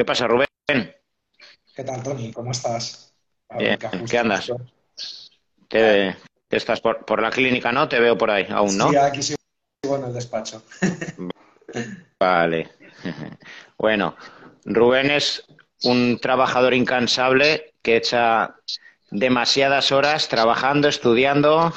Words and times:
¿Qué 0.00 0.04
pasa, 0.06 0.26
Rubén? 0.26 0.46
¿Qué 1.76 1.84
tal, 1.84 2.02
Tony? 2.02 2.32
¿Cómo 2.32 2.52
estás? 2.52 3.12
Bien, 3.58 3.78
¿qué 4.08 4.16
andas? 4.16 4.50
Te, 5.68 6.16
estás 6.48 6.80
por, 6.80 7.20
la 7.20 7.28
clínica, 7.28 7.70
¿no? 7.70 7.86
Te 7.86 8.00
veo 8.00 8.16
por 8.16 8.30
ahí 8.30 8.46
aún, 8.48 8.78
¿no? 8.78 8.88
Sí, 8.88 8.96
aquí 8.96 9.22
sigo 9.22 9.96
en 9.96 10.04
el 10.04 10.14
despacho. 10.14 10.62
Vale. 12.18 12.70
Bueno, 13.76 14.16
Rubén 14.64 15.10
es 15.10 15.44
un 15.82 16.18
trabajador 16.18 16.72
incansable 16.72 17.74
que 17.82 17.96
echa 17.96 18.56
demasiadas 19.10 19.90
horas 19.92 20.28
trabajando, 20.28 20.88
estudiando 20.88 21.72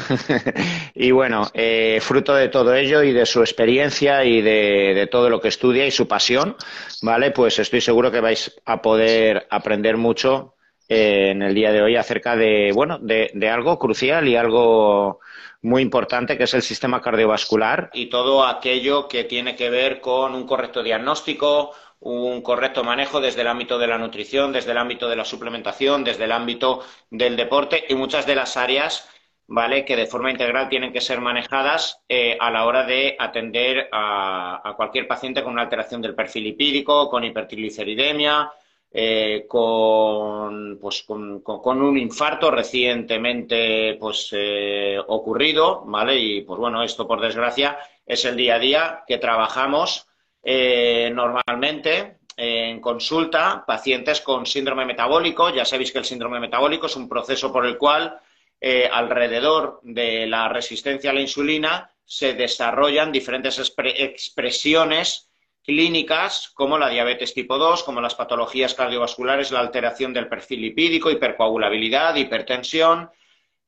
y 0.96 1.12
bueno, 1.12 1.50
eh, 1.54 2.00
fruto 2.02 2.36
de 2.36 2.50
todo 2.50 2.76
ello 2.76 3.02
y 3.04 3.12
de 3.12 3.26
su 3.26 3.42
experiencia 3.42 4.24
y 4.24 4.42
de, 4.42 5.08
todo 5.12 5.30
lo 5.30 5.42
que 5.42 5.48
estudia 5.48 5.86
y 5.86 5.92
su 5.92 6.08
pasión, 6.08 6.56
¿vale? 7.02 7.32
Pues 7.32 7.60
estoy 7.60 7.82
seguro 7.82 8.12
que 8.12 8.22
vais 8.22 8.56
a 8.66 8.82
poder 8.82 9.48
aprender 9.50 9.98
mucho 9.98 10.56
eh, 10.88 11.32
en 11.32 11.42
el 11.42 11.56
día 11.56 11.72
de 11.72 11.82
hoy 11.82 11.96
acerca 11.96 12.36
de, 12.36 12.72
bueno, 12.74 13.00
de, 13.00 13.32
de 13.34 13.50
algo 13.50 13.80
crucial 13.80 14.28
y 14.28 14.36
algo 14.36 15.20
muy 15.64 15.82
importante 15.82 16.38
que 16.38 16.44
es 16.44 16.54
el 16.54 16.62
sistema 16.62 17.02
cardiovascular 17.02 17.90
y 17.94 18.08
todo 18.08 18.46
aquello 18.46 19.08
que 19.08 19.24
tiene 19.24 19.56
que 19.56 19.70
ver 19.70 20.02
con 20.02 20.36
un 20.36 20.46
correcto 20.46 20.84
diagnóstico, 20.84 21.72
un 22.04 22.42
correcto 22.42 22.84
manejo 22.84 23.22
desde 23.22 23.42
el 23.42 23.48
ámbito 23.48 23.80
de 23.80 23.88
la 23.88 23.98
nutrición, 23.98 24.52
desde 24.52 24.72
el 24.72 24.78
ámbito 24.78 25.08
de 25.10 25.16
la 25.16 25.26
suplementación, 25.26 26.04
desde 26.04 26.26
el 26.26 26.32
ámbito 26.32 26.84
del 27.10 27.36
deporte 27.36 27.86
y 27.88 27.96
muchas 27.96 28.26
de 28.26 28.36
las 28.36 28.58
áreas 28.58 29.10
¿vale? 29.48 29.86
que 29.86 29.96
de 29.96 30.08
forma 30.08 30.32
integral 30.32 30.70
tienen 30.70 30.92
que 30.92 31.02
ser 31.02 31.22
manejadas 31.22 32.02
eh, 32.10 32.38
a 32.40 32.52
la 32.52 32.66
hora 32.66 32.86
de 32.86 33.16
atender 33.18 33.90
a, 33.92 34.74
cualquier 34.76 35.08
paciente 35.08 35.44
con 35.44 35.54
una 35.54 35.64
alteración 35.64 36.02
del 36.02 36.16
perfil 36.16 36.46
lipídico, 36.46 37.10
con 37.10 37.24
hipertrigliceridemia, 37.24 38.52
eh, 38.92 39.46
con, 39.48 40.78
pues, 40.80 41.04
con, 41.04 41.82
un 41.82 41.98
infarto 41.98 42.52
recientemente 42.52 43.96
pues, 44.00 44.30
eh, 44.34 45.00
ocurrido, 45.08 45.84
¿vale? 45.86 46.18
Y 46.18 46.42
pues 46.42 46.60
bueno, 46.60 46.84
esto 46.84 47.08
por 47.08 47.22
desgracia 47.22 47.78
es 48.06 48.26
el 48.26 48.36
día 48.36 48.56
a 48.56 48.60
día 48.60 49.04
que 49.08 49.18
trabajamos 49.18 50.08
eh, 50.44 51.10
normalmente 51.14 52.18
en 52.36 52.82
consulta 52.82 53.64
pacientes 53.66 54.22
con 54.22 54.46
síndrome 54.46 54.86
metabólico. 54.86 55.50
Ya 55.50 55.66
sabéis 55.66 55.92
que 55.92 56.00
el 56.00 56.06
síndrome 56.06 56.40
metabólico 56.40 56.88
es 56.88 56.96
un 56.96 57.08
proceso 57.08 57.52
por 57.52 57.66
el 57.66 57.78
cual 57.78 58.20
eh, 58.60 58.90
alrededor 58.92 59.80
de 59.84 60.28
la 60.28 60.50
resistencia 60.50 61.12
a 61.12 61.14
la 61.14 61.22
insulina 61.22 61.92
se 62.06 62.34
desarrollan 62.34 63.12
diferentes 63.12 63.60
expresiones 63.78 65.30
clínicas 65.64 66.52
como 66.54 66.78
la 66.78 66.90
diabetes 66.90 67.34
tipo 67.34 67.58
2, 67.58 67.84
como 67.84 68.02
las 68.02 68.16
patologías 68.16 68.74
cardiovasculares, 68.74 69.52
la 69.52 69.62
alteración 69.62 70.14
del 70.14 70.28
perfil 70.28 70.62
lipídico, 70.62 71.10
hipercoagulabilidad, 71.10 72.16
hipertensión 72.16 73.10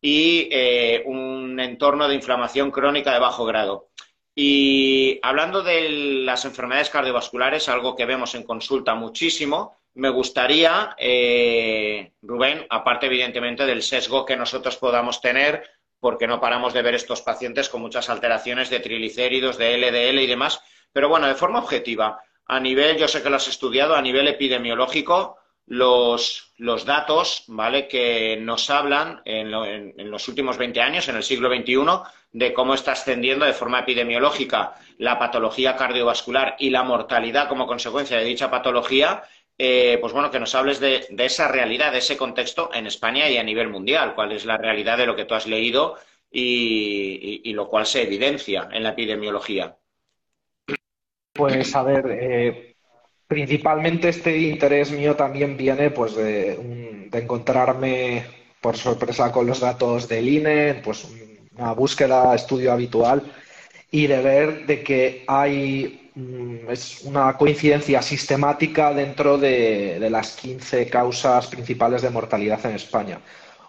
y 0.01 0.49
eh, 0.51 1.03
un 1.05 1.59
entorno 1.59 2.07
de 2.07 2.15
inflamación 2.15 2.69
crónica 2.69 3.13
de 3.13 3.19
bajo 3.19 3.45
grado. 3.45 3.89
Y 4.36 5.17
hablando 5.23 5.64
de 5.64 5.89
las 5.89 6.44
enfermedades 6.44 6.89
cardiovasculares, 6.89 7.69
algo 7.69 7.95
que 7.95 8.05
vemos 8.05 8.36
en 8.36 8.44
consulta 8.44 8.94
muchísimo, 8.94 9.78
me 9.94 10.09
gustaría, 10.09 10.94
eh, 10.97 12.11
Rubén, 12.22 12.67
aparte 12.69 13.06
evidentemente 13.06 13.66
del 13.66 13.81
sesgo 13.81 14.25
que 14.25 14.36
nosotros 14.36 14.75
podamos 14.75 15.22
tener, 15.22 15.63
porque 16.02 16.28
no 16.28 16.41
paramos 16.41 16.73
de 16.73 16.81
ver 16.81 16.95
estos 16.95 17.22
pacientes 17.22 17.69
con 17.69 17.81
muchas 17.81 18.09
alteraciones 18.09 18.69
de 18.69 18.81
triglicéridos, 18.81 19.58
de 19.58 19.78
LDL 19.78 20.22
y 20.22 20.28
demás, 20.28 20.61
pero 20.91 21.08
bueno, 21.08 21.28
de 21.28 21.36
forma 21.36 21.59
objetiva, 21.59 22.19
a 22.45 22.59
nivel, 22.59 22.97
yo 22.97 23.08
sé 23.08 23.23
que 23.23 23.30
lo 23.30 23.38
has 23.38 23.47
estudiado, 23.47 23.95
a 23.95 24.02
nivel 24.02 24.28
epidemiológico, 24.28 25.38
los, 25.67 26.53
datos, 26.85 27.44
¿vale? 27.47 27.88
Que 27.88 28.38
nos 28.38 28.69
hablan 28.69 29.21
en, 29.25 29.53
en, 29.53 30.11
los 30.11 30.27
últimos 30.27 30.57
20 30.57 30.81
años, 30.81 31.07
en 31.07 31.16
el 31.16 31.23
siglo 31.23 31.49
XXI, 31.49 31.75
de 32.31 32.53
cómo 32.53 32.73
está 32.73 32.91
ascendiendo 32.91 33.45
de 33.45 33.53
forma 33.53 33.79
epidemiológica 33.79 34.75
la 34.97 35.17
patología 35.17 35.75
cardiovascular 35.75 36.56
y 36.59 36.69
la 36.69 36.84
mortalidad 36.84 37.47
como 37.47 37.67
consecuencia 37.67 38.17
de 38.17 38.25
dicha 38.25 38.51
patología, 38.51 39.23
eh, 39.57 39.97
pues 40.01 40.12
bueno, 40.12 40.31
que 40.31 40.39
nos 40.39 40.53
hables 40.53 40.79
de, 40.79 41.07
esa 41.17 41.47
realidad, 41.47 41.91
de 41.91 42.00
ese 42.00 42.18
contexto 42.18 42.72
en 42.73 42.88
España 42.88 43.29
y 43.29 43.38
a 43.38 43.44
nivel 43.44 43.69
mundial, 43.69 44.13
cuál 44.13 44.34
es 44.34 44.45
la 44.45 44.57
realidad 44.57 44.97
de 44.97 45.06
lo 45.06 45.16
que 45.16 45.25
tú 45.25 45.34
has 45.34 45.47
leído 45.47 45.95
y, 46.29 47.53
lo 47.53 47.69
cual 47.69 47.85
se 47.85 48.01
evidencia 48.01 48.68
en 48.72 48.84
la 48.84 48.89
epidemiología. 48.89 49.78
Pues 51.31 51.73
a 51.73 51.84
ver, 51.84 52.06
eh, 52.12 52.75
principalmente 53.28 54.09
este 54.09 54.38
interés 54.38 54.91
mío 54.91 55.16
también 55.16 55.58
viene 55.58 55.90
pues 55.91 56.16
de, 56.16 57.08
encontrarme 57.12 58.25
por 58.59 58.75
sorpresa 58.75 59.31
con 59.31 59.47
los 59.47 59.62
datos 59.62 60.09
del 60.09 60.28
INE, 60.28 60.81
pues 60.84 61.08
una 61.58 61.72
búsqueda, 61.72 62.36
estudio 62.36 62.74
habitual 62.74 63.24
y 63.90 64.08
de 64.08 64.22
ver 64.22 64.66
de 64.66 64.84
que 64.84 65.24
hay 65.28 66.12
mm, 66.13 66.69
es 66.69 67.02
una 67.03 67.38
coincidencia 67.38 68.02
sistemática 68.02 68.94
dentro 68.94 69.38
de, 69.38 69.97
de, 70.00 70.09
las 70.09 70.36
15 70.36 70.90
causas 70.90 71.47
principales 71.47 72.02
de 72.02 72.09
mortalidad 72.09 72.66
en 72.66 72.75
España. 72.75 73.22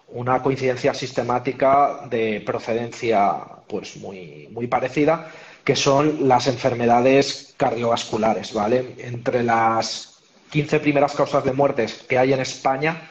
Una 0.09 0.41
coincidencia 0.41 0.93
sistemática 0.93 2.01
de 2.09 2.41
procedencia 2.45 3.37
pues 3.67 3.95
muy, 3.97 4.49
muy 4.51 4.67
parecida 4.67 5.31
que 5.67 5.75
son 5.75 6.29
las 6.29 6.47
enfermedades 6.47 7.53
cardiovasculares, 7.57 8.53
¿vale? 8.53 8.95
Entre 8.99 9.43
las 9.43 10.17
15 10.49 10.79
primeras 10.79 11.13
causas 11.13 11.43
de 11.43 11.51
muertes 11.51 12.05
que 12.07 12.17
hay 12.17 12.31
en 12.31 12.39
España, 12.39 13.09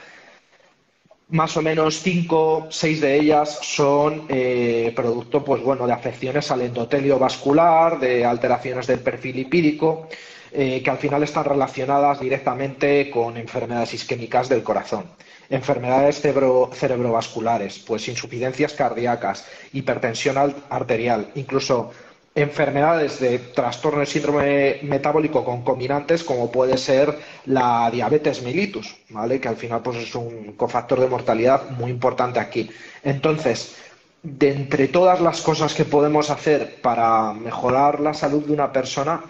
más 1.28 1.54
o 1.58 1.60
menos 1.60 2.00
5, 2.00 2.68
6 2.70 3.00
de 3.02 3.14
ellas 3.14 3.58
son 3.60 4.24
eh, 4.30 4.90
producto 4.96 5.44
pues, 5.44 5.62
bueno, 5.62 5.86
de 5.86 5.92
afecciones 5.92 6.50
al 6.50 6.62
endotelio 6.62 7.18
vascular, 7.18 8.00
de 8.00 8.24
alteraciones 8.24 8.86
del 8.86 9.00
perfil 9.00 9.36
lipídico, 9.36 10.08
eh, 10.50 10.80
que 10.82 10.88
al 10.88 10.96
final 10.96 11.22
están 11.24 11.44
relacionadas 11.44 12.20
directamente 12.20 13.10
con 13.10 13.36
enfermedades 13.36 13.92
isquémicas 13.92 14.48
del 14.48 14.62
corazón. 14.62 15.04
Enfermedades 15.50 16.22
cerebrovasculares, 16.22 17.80
pues 17.80 18.08
insuficiencias 18.08 18.72
cardíacas, 18.72 19.46
hipertensión 19.74 20.36
arterial, 20.70 21.30
incluso 21.34 21.92
enfermedades 22.36 23.18
de 23.18 23.38
trastorno 23.38 24.00
de 24.00 24.06
síndrome 24.06 24.78
metabólico 24.82 25.42
concomitantes 25.42 26.22
como 26.22 26.52
puede 26.52 26.76
ser 26.76 27.18
la 27.46 27.90
diabetes 27.90 28.42
mellitus, 28.42 28.94
¿vale? 29.08 29.40
Que 29.40 29.48
al 29.48 29.56
final 29.56 29.80
pues 29.82 29.96
es 29.96 30.14
un 30.14 30.52
cofactor 30.52 31.00
de 31.00 31.08
mortalidad 31.08 31.70
muy 31.70 31.90
importante 31.90 32.38
aquí. 32.38 32.70
Entonces, 33.02 33.76
de 34.22 34.52
entre 34.52 34.88
todas 34.88 35.20
las 35.22 35.40
cosas 35.40 35.72
que 35.72 35.86
podemos 35.86 36.28
hacer 36.28 36.82
para 36.82 37.32
mejorar 37.32 38.00
la 38.00 38.12
salud 38.12 38.44
de 38.44 38.52
una 38.52 38.70
persona, 38.70 39.24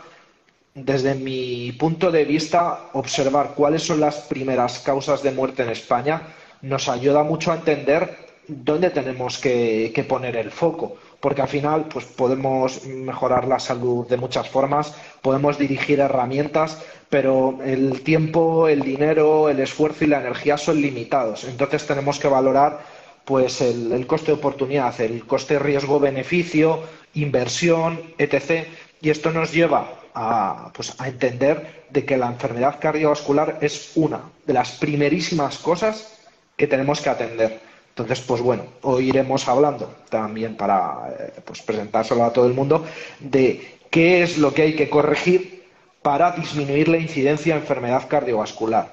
desde 0.75 1.15
mi 1.15 1.73
punto 1.79 2.11
de 2.11 2.25
vista, 2.25 2.91
observar 2.93 3.53
cuáles 3.55 3.85
son 3.85 4.01
las 4.01 4.17
primeras 4.23 4.81
causas 4.81 5.23
de 5.23 5.31
muerte 5.31 5.63
en 5.63 5.71
España 5.71 6.23
nos 6.61 6.89
ayuda 6.89 7.23
mucho 7.23 7.53
a 7.53 7.57
entender 7.57 8.17
dónde 8.49 8.91
tenemos 8.91 9.39
que 9.39 10.07
poner 10.09 10.37
el 10.37 10.51
foco 10.51 10.97
porque 11.21 11.43
al 11.43 11.49
final 11.49 11.87
pues 11.93 12.05
podemos 12.05 12.85
mejorar 12.85 13.47
la 13.47 13.59
salud 13.59 14.07
de 14.07 14.17
muchas 14.17 14.49
formas, 14.49 14.95
podemos 15.23 15.59
dirigir 15.59 16.01
herramientas, 16.01 16.83
pero 17.09 17.59
el 17.65 18.03
tiempo, 18.03 18.69
el 18.69 18.83
dinero, 18.83 19.49
el 19.49 19.61
esfuerzo 19.61 20.05
y 20.05 20.09
la 20.09 20.21
energía 20.21 20.59
son 20.59 20.81
limitados. 20.81 21.45
Entonces 21.45 21.87
tenemos 21.87 22.19
que 22.19 22.29
valorar 22.29 22.81
pues 23.25 23.61
el, 23.61 24.07
coste 24.07 24.29
de 24.29 24.39
oportunidad, 24.39 25.01
el 25.01 25.27
coste 25.27 25.59
riesgo-beneficio, 25.59 26.83
inversión, 27.15 28.01
etc. 28.19 28.69
Y 29.01 29.11
esto 29.11 29.33
nos 29.33 29.53
lleva 29.53 29.89
a, 30.15 30.71
pues, 30.73 30.95
a 30.99 31.09
entender 31.09 31.87
de 31.91 32.05
que 32.05 32.17
la 32.17 32.29
enfermedad 32.29 32.79
cardiovascular 32.81 33.59
es 33.61 33.93
una 33.97 34.21
de 34.47 34.53
las 34.53 34.73
primerísimas 34.73 35.59
cosas 35.59 36.21
que 36.57 36.67
tenemos 36.67 37.01
que 37.01 37.11
atender. 37.11 37.61
Entonces, 37.97 38.21
pues 38.27 38.43
bueno, 38.43 38.65
hoy 38.83 39.09
iremos 39.09 39.49
hablando 39.49 39.91
también 40.11 40.55
para 40.55 41.17
eh, 41.19 41.33
pues 41.43 41.63
presentárselo 41.63 42.25
a 42.25 42.33
todo 42.33 42.47
el 42.47 42.53
mundo 42.53 42.85
de 43.21 43.79
qué 43.89 44.23
es 44.23 44.37
lo 44.37 44.53
que 44.53 44.61
hay 44.61 44.77
que 44.77 44.91
corregir 44.91 45.65
para 46.03 46.33
disminuir 46.33 46.89
la 46.89 46.99
incidencia 46.99 47.55
de 47.55 47.63
enfermedad 47.63 48.07
cardiovascular. 48.07 48.93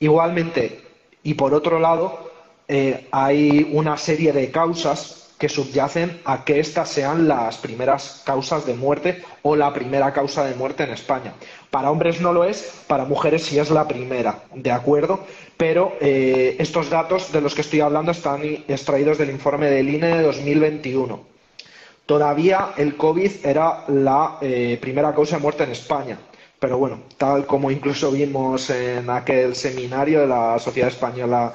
Igualmente, 0.00 0.80
y 1.22 1.34
por 1.34 1.52
otro 1.52 1.78
lado, 1.78 2.30
eh, 2.68 3.06
hay 3.10 3.68
una 3.70 3.98
serie 3.98 4.32
de 4.32 4.50
causas 4.50 5.21
que 5.42 5.48
subyacen 5.48 6.20
a 6.24 6.44
que 6.44 6.60
estas 6.60 6.88
sean 6.88 7.26
las 7.26 7.58
primeras 7.58 8.22
causas 8.24 8.64
de 8.64 8.74
muerte 8.74 9.24
o 9.42 9.56
la 9.56 9.74
primera 9.74 10.12
causa 10.12 10.44
de 10.44 10.54
muerte 10.54 10.84
en 10.84 10.90
España. 10.90 11.32
Para 11.68 11.90
hombres 11.90 12.20
no 12.20 12.32
lo 12.32 12.44
es, 12.44 12.84
para 12.86 13.06
mujeres 13.06 13.42
sí 13.42 13.58
es 13.58 13.68
la 13.68 13.88
primera, 13.88 14.44
¿de 14.54 14.70
acuerdo? 14.70 15.18
Pero 15.56 15.94
eh, 16.00 16.54
estos 16.60 16.90
datos 16.90 17.32
de 17.32 17.40
los 17.40 17.56
que 17.56 17.62
estoy 17.62 17.80
hablando 17.80 18.12
están 18.12 18.40
extraídos 18.68 19.18
del 19.18 19.30
informe 19.30 19.66
del 19.66 19.92
INE 19.92 20.18
de 20.18 20.22
2021. 20.22 21.20
Todavía 22.06 22.74
el 22.76 22.96
COVID 22.96 23.44
era 23.44 23.82
la 23.88 24.38
eh, 24.42 24.78
primera 24.80 25.12
causa 25.12 25.38
de 25.38 25.42
muerte 25.42 25.64
en 25.64 25.72
España, 25.72 26.18
pero 26.60 26.78
bueno, 26.78 27.00
tal 27.16 27.46
como 27.46 27.68
incluso 27.72 28.12
vimos 28.12 28.70
en 28.70 29.10
aquel 29.10 29.56
seminario 29.56 30.20
de 30.20 30.28
la 30.28 30.60
Sociedad 30.60 30.88
Española 30.88 31.52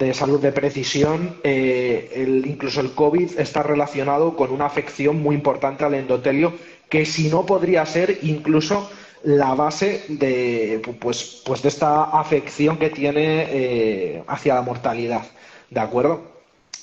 de 0.00 0.14
Salud 0.14 0.40
de 0.40 0.50
Precisión, 0.50 1.36
eh, 1.44 2.10
el, 2.14 2.46
incluso 2.46 2.80
el 2.80 2.92
COVID 2.92 3.38
está 3.38 3.62
relacionado 3.62 4.34
con 4.34 4.50
una 4.50 4.64
afección 4.64 5.22
muy 5.22 5.34
importante 5.34 5.84
al 5.84 5.92
endotelio 5.94 6.54
que 6.88 7.04
si 7.04 7.28
no 7.28 7.44
podría 7.44 7.84
ser 7.84 8.18
incluso 8.22 8.90
la 9.22 9.54
base 9.54 10.06
de, 10.08 10.80
pues, 10.98 11.42
pues 11.44 11.60
de 11.60 11.68
esta 11.68 12.04
afección 12.18 12.78
que 12.78 12.88
tiene 12.88 13.46
eh, 13.50 14.24
hacia 14.26 14.54
la 14.54 14.62
mortalidad. 14.62 15.22
¿De 15.68 15.80
acuerdo? 15.80 16.22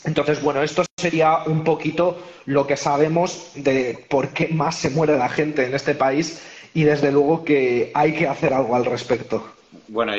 Entonces, 0.06 0.42
bueno, 0.44 0.62
esto 0.62 0.84
sería 0.96 1.40
un 1.48 1.64
poquito 1.64 2.22
lo 2.46 2.68
que 2.68 2.78
sabemos 2.78 3.52
de 3.56 3.98
por 4.08 4.30
qué 4.30 4.50
más 4.50 4.76
se 4.76 4.92
muere 4.92 5.18
la 5.18 5.28
gente 5.28 5.66
en 5.66 5.74
este 5.74 5.96
país 5.96 6.40
y 6.76 6.84
desde 6.84 7.12
luego 7.12 7.44
que 7.44 7.92
hay 7.96 8.14
que 8.14 8.28
hacer 8.28 8.54
algo 8.54 8.76
al 8.76 8.86
respecto. 8.86 9.44
Bueno, 9.88 10.14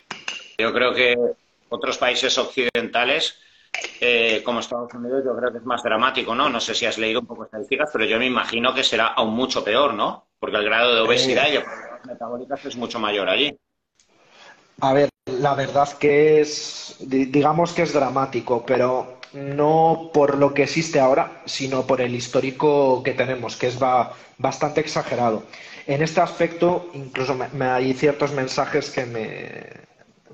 yo 0.58 0.72
creo 0.72 0.92
que 0.92 1.16
otros 1.68 1.98
países 1.98 2.36
occidentales, 2.38 3.38
eh, 4.00 4.42
como 4.44 4.60
Estados 4.60 4.92
Unidos, 4.94 5.22
yo 5.24 5.36
creo 5.36 5.52
que 5.52 5.58
es 5.58 5.64
más 5.64 5.82
dramático, 5.82 6.34
¿no? 6.34 6.48
No 6.48 6.60
sé 6.60 6.74
si 6.74 6.86
has 6.86 6.98
leído 6.98 7.20
un 7.20 7.26
poco 7.26 7.44
estadísticas, 7.44 7.90
pero 7.92 8.04
yo 8.04 8.18
me 8.18 8.26
imagino 8.26 8.74
que 8.74 8.82
será 8.82 9.08
aún 9.08 9.34
mucho 9.34 9.62
peor, 9.62 9.94
¿no? 9.94 10.28
Porque 10.38 10.56
el 10.56 10.64
grado 10.64 10.94
de 10.94 11.00
obesidad 11.02 11.48
y 11.48 11.52
de 11.52 11.64
metabólicas 12.06 12.64
es 12.64 12.76
mucho 12.76 12.98
mayor 12.98 13.28
allí. 13.28 13.56
A 14.80 14.92
ver, 14.92 15.08
la 15.26 15.54
verdad 15.54 15.88
que 15.98 16.40
es, 16.40 16.96
digamos 17.00 17.72
que 17.72 17.82
es 17.82 17.92
dramático, 17.92 18.64
pero 18.64 19.18
no 19.32 20.10
por 20.12 20.38
lo 20.38 20.54
que 20.54 20.62
existe 20.62 21.00
ahora, 21.00 21.42
sino 21.44 21.86
por 21.86 22.00
el 22.00 22.14
histórico 22.14 23.02
que 23.02 23.14
tenemos, 23.14 23.56
que 23.56 23.66
es 23.66 23.78
bastante 24.38 24.80
exagerado. 24.80 25.42
En 25.86 26.02
este 26.02 26.20
aspecto, 26.20 26.90
incluso 26.92 27.34
me, 27.34 27.64
hay 27.64 27.92
ciertos 27.94 28.32
mensajes 28.32 28.90
que 28.90 29.06
me, 29.06 29.87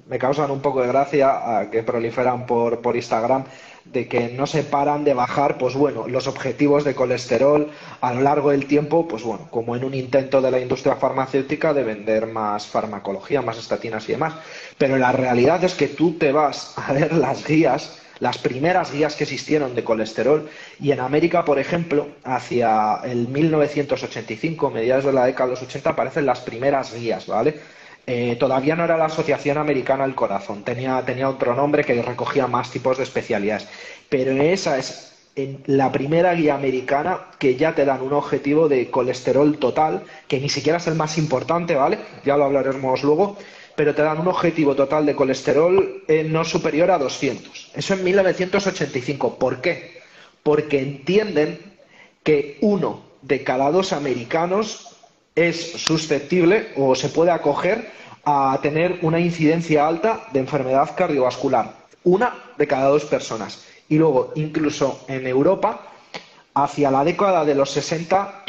me, 0.08 0.18
causan 0.18 0.50
un 0.50 0.60
poco 0.60 0.82
de 0.82 0.88
gracia, 0.88 1.68
que 1.70 1.82
proliferan 1.82 2.46
por, 2.46 2.80
por 2.80 2.96
Instagram, 2.96 3.44
de 3.84 4.08
que 4.08 4.28
no 4.28 4.46
se 4.46 4.62
paran 4.62 5.04
de 5.04 5.14
bajar, 5.14 5.58
pues 5.58 5.74
bueno, 5.74 6.08
los 6.08 6.26
objetivos 6.26 6.84
de 6.84 6.94
colesterol 6.94 7.70
a 8.00 8.14
lo 8.14 8.22
largo 8.22 8.50
del 8.50 8.66
tiempo, 8.66 9.06
pues 9.06 9.22
bueno, 9.22 9.46
como 9.50 9.76
en 9.76 9.84
un 9.84 9.94
intento 9.94 10.40
de 10.40 10.50
la 10.50 10.58
industria 10.58 10.96
farmacéutica 10.96 11.74
de 11.74 11.84
vender 11.84 12.26
más 12.26 12.66
farmacología, 12.66 13.42
más 13.42 13.58
estatinas 13.58 14.08
y 14.08 14.12
demás. 14.12 14.34
Pero 14.78 14.96
la 14.96 15.12
realidad 15.12 15.62
es 15.64 15.74
que 15.74 15.88
tú 15.88 16.14
te 16.14 16.32
vas 16.32 16.74
a 16.76 16.92
ver 16.92 17.12
las 17.12 17.46
guías, 17.46 18.00
las 18.20 18.38
primeras 18.38 18.90
guías 18.90 19.16
que 19.16 19.24
existieron 19.24 19.74
de 19.74 19.84
colesterol, 19.84 20.48
y 20.80 20.92
en 20.92 21.00
América, 21.00 21.44
por 21.44 21.58
ejemplo, 21.58 22.08
hacia 22.24 23.00
el 23.04 23.28
1985, 23.28 24.70
mediados 24.70 25.04
de 25.04 25.12
la 25.12 25.26
década 25.26 25.48
de 25.48 25.50
los 25.56 25.62
80, 25.62 25.90
aparecen 25.90 26.24
las 26.24 26.40
primeras 26.40 26.94
guías, 26.94 27.26
¿vale? 27.26 27.60
Eh, 28.06 28.36
todavía 28.38 28.76
no 28.76 28.84
era 28.84 28.98
la 28.98 29.06
Asociación 29.06 29.56
Americana 29.56 30.04
del 30.04 30.14
Corazón, 30.14 30.62
tenía, 30.62 31.02
tenía 31.06 31.28
otro 31.28 31.54
nombre 31.54 31.84
que 31.84 32.02
recogía 32.02 32.46
más 32.46 32.70
tipos 32.70 32.98
de 32.98 33.04
especialidades. 33.04 33.66
Pero 34.10 34.32
esa 34.32 34.78
es 34.78 35.14
la 35.66 35.90
primera 35.90 36.34
guía 36.34 36.54
americana 36.54 37.26
que 37.38 37.56
ya 37.56 37.74
te 37.74 37.84
dan 37.84 38.02
un 38.02 38.12
objetivo 38.12 38.68
de 38.68 38.90
colesterol 38.90 39.58
total, 39.58 40.04
que 40.28 40.38
ni 40.38 40.48
siquiera 40.48 40.78
es 40.78 40.86
el 40.86 40.94
más 40.94 41.18
importante, 41.18 41.74
¿vale? 41.74 41.98
Ya 42.24 42.36
lo 42.36 42.44
hablaremos 42.44 43.02
luego, 43.02 43.36
pero 43.74 43.94
te 43.94 44.02
dan 44.02 44.20
un 44.20 44.28
objetivo 44.28 44.76
total 44.76 45.06
de 45.06 45.16
colesterol 45.16 46.04
eh, 46.06 46.24
no 46.24 46.44
superior 46.44 46.90
a 46.90 46.98
200. 46.98 47.72
Eso 47.74 47.94
en 47.94 48.04
1985. 48.04 49.38
¿Por 49.38 49.60
qué? 49.60 50.00
Porque 50.42 50.78
entienden 50.80 51.58
que 52.22 52.58
uno 52.60 53.02
de 53.22 53.42
cada 53.42 53.70
dos 53.70 53.92
americanos 53.92 54.93
es 55.34 55.72
susceptible 55.72 56.68
o 56.76 56.94
se 56.94 57.08
puede 57.08 57.30
acoger 57.30 57.90
a 58.24 58.58
tener 58.62 58.98
una 59.02 59.20
incidencia 59.20 59.86
alta 59.86 60.26
de 60.32 60.40
enfermedad 60.40 60.94
cardiovascular. 60.96 61.72
Una 62.04 62.34
de 62.56 62.66
cada 62.66 62.88
dos 62.88 63.04
personas. 63.04 63.64
Y 63.88 63.98
luego, 63.98 64.32
incluso 64.34 65.04
en 65.08 65.26
Europa, 65.26 65.80
hacia 66.54 66.90
la 66.90 67.04
década 67.04 67.44
de 67.44 67.54
los 67.54 67.70
60 67.70 68.44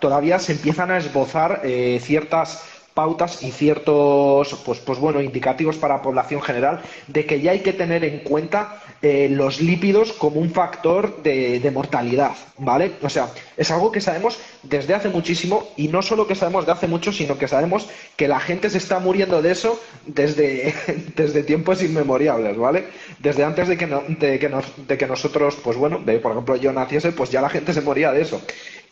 todavía 0.00 0.38
se 0.38 0.52
empiezan 0.52 0.90
a 0.90 0.98
esbozar 0.98 1.60
eh, 1.64 2.00
ciertas 2.02 2.64
pautas 2.94 3.42
y 3.42 3.50
ciertos 3.52 4.54
pues, 4.64 4.80
pues 4.80 4.98
bueno 4.98 5.20
indicativos 5.20 5.76
para 5.76 5.96
la 5.96 6.02
población 6.02 6.42
general 6.42 6.80
de 7.06 7.24
que 7.24 7.40
ya 7.40 7.52
hay 7.52 7.60
que 7.60 7.72
tener 7.72 8.04
en 8.04 8.20
cuenta 8.20 8.82
eh, 9.02 9.28
los 9.28 9.60
lípidos 9.60 10.12
como 10.12 10.40
un 10.40 10.50
factor 10.50 11.22
de, 11.22 11.70
mortalidad, 11.74 12.32
¿vale? 12.58 12.92
O 13.02 13.08
sea, 13.08 13.28
es 13.56 13.70
algo 13.70 13.90
que 13.90 14.00
sabemos 14.00 14.38
desde 14.62 14.94
hace 14.94 15.08
muchísimo 15.08 15.68
y 15.76 15.88
no 15.88 16.02
solo 16.02 16.26
que 16.26 16.34
sabemos 16.34 16.66
de 16.66 16.72
hace 16.72 16.86
mucho, 16.86 17.12
sino 17.12 17.36
que 17.36 17.48
sabemos 17.48 17.88
que 18.16 18.28
la 18.28 18.40
gente 18.40 18.70
se 18.70 18.78
está 18.78 18.98
muriendo 18.98 19.42
de 19.42 19.50
eso 19.50 19.80
desde, 20.06 20.74
desde 21.16 21.42
tiempos 21.42 21.82
inmemoriales, 21.82 22.56
¿vale? 22.56 22.86
Desde 23.18 23.44
antes 23.44 23.68
de 23.68 23.76
que, 23.76 23.86
de, 23.86 24.38
que 24.38 24.50
de 24.88 24.98
que 24.98 25.06
nosotros, 25.06 25.56
pues 25.62 25.76
bueno, 25.76 26.00
por 26.22 26.32
ejemplo 26.32 26.56
yo 26.56 26.72
naciese, 26.72 27.12
pues 27.12 27.30
ya 27.30 27.40
la 27.40 27.50
gente 27.50 27.72
se 27.72 27.80
moría 27.80 28.12
de 28.12 28.22
eso. 28.22 28.40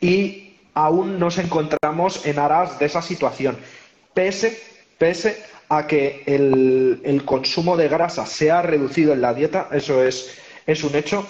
Y 0.00 0.56
aún 0.74 1.18
nos 1.18 1.38
encontramos 1.38 2.26
en 2.26 2.38
aras 2.38 2.78
de 2.78 2.86
esa 2.86 3.02
situación 3.02 3.56
pese, 4.14 4.60
pese 4.98 5.42
a 5.70 5.87
que 5.87 6.25
el, 6.26 7.22
consumo 7.25 7.76
de 7.76 7.88
grasa 7.88 8.26
se 8.26 8.50
ha 8.50 8.61
reducido 8.61 9.12
en 9.12 9.22
la 9.22 9.32
dieta, 9.32 9.69
eso 9.70 10.02
es, 10.02 10.37
es 10.67 10.82
un 10.82 10.96
hecho, 10.96 11.25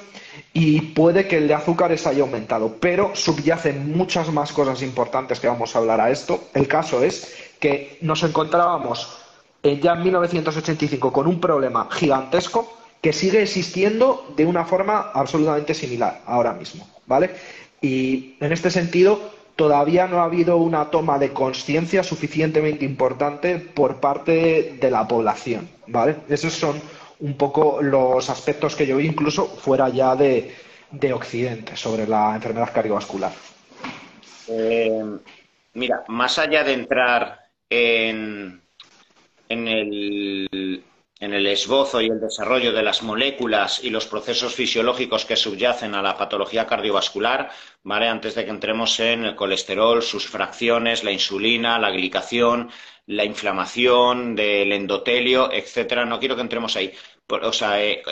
y 0.54 0.81
puede 0.81 1.28
que 1.28 1.37
el 1.37 1.46
de 1.46 1.54
azúcares 1.54 2.06
haya 2.06 2.22
aumentado, 2.22 2.76
pero 2.81 3.14
subyacen 3.14 3.94
muchas 3.94 4.32
más 4.32 4.50
cosas 4.52 4.82
importantes 4.82 5.38
que 5.38 5.46
vamos 5.46 5.76
a 5.76 5.81
hablar 5.81 6.00
a 6.00 6.10
esto. 6.10 6.44
El 6.54 6.66
caso 6.66 7.04
es 7.04 7.34
que 7.60 7.98
nos 8.00 8.22
encontrábamos 8.22 9.19
ya 9.62 9.92
en 9.92 10.02
1985 10.02 11.12
con 11.12 11.26
un 11.26 11.38
problema 11.38 11.88
gigantesco 11.90 12.78
que 13.02 13.12
sigue 13.12 13.42
existiendo 13.42 14.32
de 14.37 14.46
una 14.46 14.64
forma 14.64 15.10
absolutamente 15.12 15.75
similar 15.75 16.22
ahora 16.25 16.54
mismo, 16.54 16.88
¿vale? 17.06 17.31
Y 17.82 18.37
en 18.40 18.52
este 18.52 18.70
sentido, 18.70 19.20
todavía 19.60 20.06
no 20.06 20.20
ha 20.20 20.24
habido 20.24 20.56
una 20.56 20.88
toma 20.88 21.18
de 21.18 21.34
conciencia 21.34 22.02
suficientemente 22.02 22.86
importante 22.86 23.58
por 23.58 24.00
parte 24.00 24.78
de 24.80 24.90
la 24.90 25.06
población, 25.06 25.68
¿vale? 25.86 26.16
Esos 26.30 26.54
son 26.54 26.80
un 27.18 27.36
poco 27.36 27.82
los 27.82 28.30
aspectos 28.30 28.74
que 28.74 28.86
yo 28.86 28.96
vi 28.96 29.06
incluso 29.08 29.46
fuera 29.46 29.90
ya 29.90 30.16
de, 30.16 30.54
Occidente 31.12 31.76
sobre 31.76 32.06
la 32.06 32.34
enfermedad 32.36 32.72
cardiovascular. 32.72 33.32
Eh, 34.48 35.04
mira, 35.74 36.04
más 36.08 36.38
allá 36.38 36.64
de 36.64 36.72
entrar 36.72 37.40
en, 37.68 38.62
en 39.46 39.68
el 39.68 40.84
en 41.20 41.34
el 41.34 41.46
esbozo 41.46 42.00
y 42.00 42.06
el 42.06 42.18
desarrollo 42.18 42.73
de 42.73 42.83
las 42.83 43.02
moléculas 43.02 43.85
y 43.85 43.90
los 43.90 44.06
procesos 44.06 44.54
fisiológicos 44.54 45.26
que 45.26 45.37
subyacen 45.37 45.94
a 45.94 46.02
la 46.02 46.16
patología 46.16 46.66
cardiovascular, 46.66 47.50
¿vale? 47.83 48.09
Antes 48.09 48.35
de 48.35 48.44
que 48.47 48.50
entremos 48.50 48.99
en 49.00 49.26
el 49.26 49.37
colesterol, 49.37 50.02
sus 50.02 50.26
fracciones, 50.26 51.04
la 51.04 51.12
insulina, 51.12 51.78
la 51.78 51.90
glicación, 51.90 52.71
la 53.06 53.25
inflamación 53.25 54.35
del 54.35 54.73
endotelio, 54.73 55.52
etcétera. 55.52 56.06
No 56.06 56.18
quiero 56.18 56.37
que 56.37 56.42
entremos 56.42 56.75
ahí. 56.76 56.92
O 57.28 57.52
sea, 57.52 57.83
eh, 57.85 58.02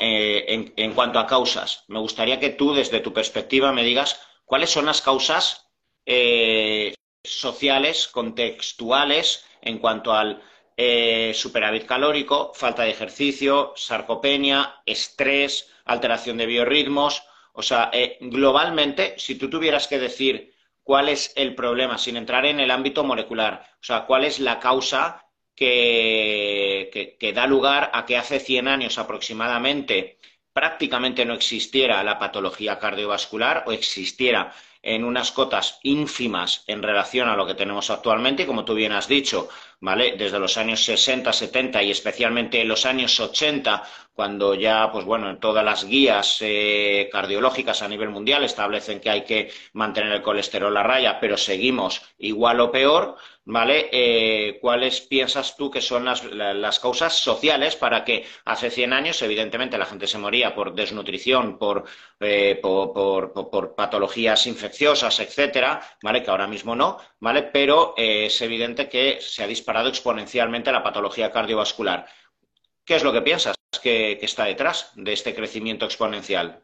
eh, 0.00 0.72
en, 0.76 0.92
cuanto 0.94 1.18
a 1.20 1.26
causas, 1.26 1.84
me 1.86 2.00
gustaría 2.00 2.40
que 2.40 2.50
tú, 2.50 2.74
desde 2.74 3.00
tu 3.00 3.12
perspectiva, 3.12 3.72
me 3.72 3.84
digas 3.84 4.20
cuáles 4.44 4.70
son 4.70 4.86
las 4.86 5.02
causas 5.02 5.70
eh, 6.04 6.94
sociales, 7.24 8.08
contextuales, 8.08 9.44
en 9.62 9.78
cuanto 9.78 10.12
al 10.12 10.42
eh, 10.76 11.32
superávit 11.34 11.86
calórico, 11.86 12.52
falta 12.54 12.82
de 12.82 12.90
ejercicio, 12.90 13.72
sarcopenia, 13.76 14.82
estrés, 14.84 15.70
alteración 15.84 16.36
de 16.36 16.46
biorritmos. 16.46 17.22
O 17.52 17.62
sea, 17.62 17.90
eh, 17.92 18.18
globalmente, 18.20 19.14
si 19.18 19.36
tú 19.36 19.48
tuvieras 19.48 19.88
que 19.88 19.98
decir 19.98 20.54
cuál 20.82 21.08
es 21.08 21.32
el 21.36 21.54
problema, 21.54 21.98
sin 21.98 22.16
entrar 22.16 22.44
en 22.46 22.60
el 22.60 22.70
ámbito 22.70 23.04
molecular, 23.04 23.66
o 23.80 23.84
sea, 23.84 24.04
cuál 24.04 24.24
es 24.24 24.38
la 24.38 24.60
causa 24.60 25.24
que, 25.54 27.16
que 27.18 27.32
da 27.32 27.46
lugar 27.46 27.90
a 27.94 28.04
que 28.04 28.18
hace 28.18 28.38
100 28.40 28.68
años 28.68 28.98
aproximadamente 28.98 30.18
prácticamente 30.56 31.26
no 31.26 31.34
existiera 31.34 32.02
la 32.02 32.18
patología 32.18 32.78
cardiovascular 32.78 33.64
o 33.66 33.72
existiera 33.72 34.54
en 34.80 35.04
unas 35.04 35.30
cotas 35.30 35.78
ínfimas 35.82 36.64
en 36.66 36.82
relación 36.82 37.28
a 37.28 37.36
lo 37.36 37.46
que 37.46 37.54
tenemos 37.54 37.90
actualmente 37.90 38.44
y 38.44 38.46
como 38.46 38.64
tú 38.64 38.72
bien 38.72 38.92
has 38.92 39.06
dicho, 39.06 39.50
¿vale? 39.86 40.16
Desde 40.18 40.40
los 40.40 40.56
años 40.56 40.84
60, 40.84 41.32
70 41.32 41.80
y 41.84 41.92
especialmente 41.92 42.60
en 42.60 42.66
los 42.66 42.84
años 42.86 43.20
80, 43.20 43.84
cuando 44.12 44.56
ya, 44.56 44.90
pues 44.90 45.04
bueno, 45.04 45.38
todas 45.38 45.64
las 45.64 45.84
guías 45.84 46.38
eh, 46.40 47.08
cardiológicas 47.12 47.82
a 47.82 47.88
nivel 47.88 48.08
mundial 48.08 48.42
establecen 48.42 48.98
que 48.98 49.10
hay 49.10 49.22
que 49.22 49.52
mantener 49.74 50.12
el 50.12 50.22
colesterol 50.22 50.76
a 50.76 50.82
raya, 50.82 51.20
pero 51.20 51.36
seguimos 51.36 52.02
igual 52.18 52.58
o 52.60 52.72
peor, 52.72 53.16
¿vale? 53.44 53.88
Eh, 53.92 54.58
¿Cuáles 54.60 55.02
piensas 55.02 55.56
tú 55.56 55.70
que 55.70 55.80
son 55.80 56.04
las, 56.04 56.80
causas 56.80 57.12
sociales 57.12 57.76
para 57.76 58.04
que 58.04 58.24
hace 58.44 58.70
100 58.70 58.92
años, 58.92 59.22
evidentemente, 59.22 59.78
la 59.78 59.86
gente 59.86 60.06
se 60.08 60.18
moría 60.18 60.54
por 60.54 60.74
desnutrición, 60.74 61.58
por, 61.58 61.84
eh, 62.18 62.58
por, 62.60 63.32
por, 63.32 63.74
patologías 63.76 64.46
infecciosas, 64.48 65.20
etcétera, 65.20 65.80
¿vale? 66.02 66.22
Que 66.24 66.30
ahora 66.30 66.48
mismo 66.48 66.74
no, 66.74 66.98
¿vale? 67.20 67.42
Pero 67.44 67.94
eh, 67.96 68.26
es 68.26 68.40
evidente 68.42 68.88
que 68.88 69.18
se 69.20 69.42
ha 69.42 69.46
disparado 69.46 69.88
exponencialmente 69.88 70.72
la 70.72 70.82
patología 70.82 71.30
cardiovascular. 71.30 72.06
¿Qué 72.84 72.96
es 72.96 73.04
lo 73.04 73.12
que 73.12 73.22
piensas 73.22 73.56
que, 73.82 74.18
está 74.22 74.44
detrás 74.44 74.92
de 74.94 75.12
este 75.12 75.34
crecimiento 75.34 75.84
exponencial? 75.84 76.62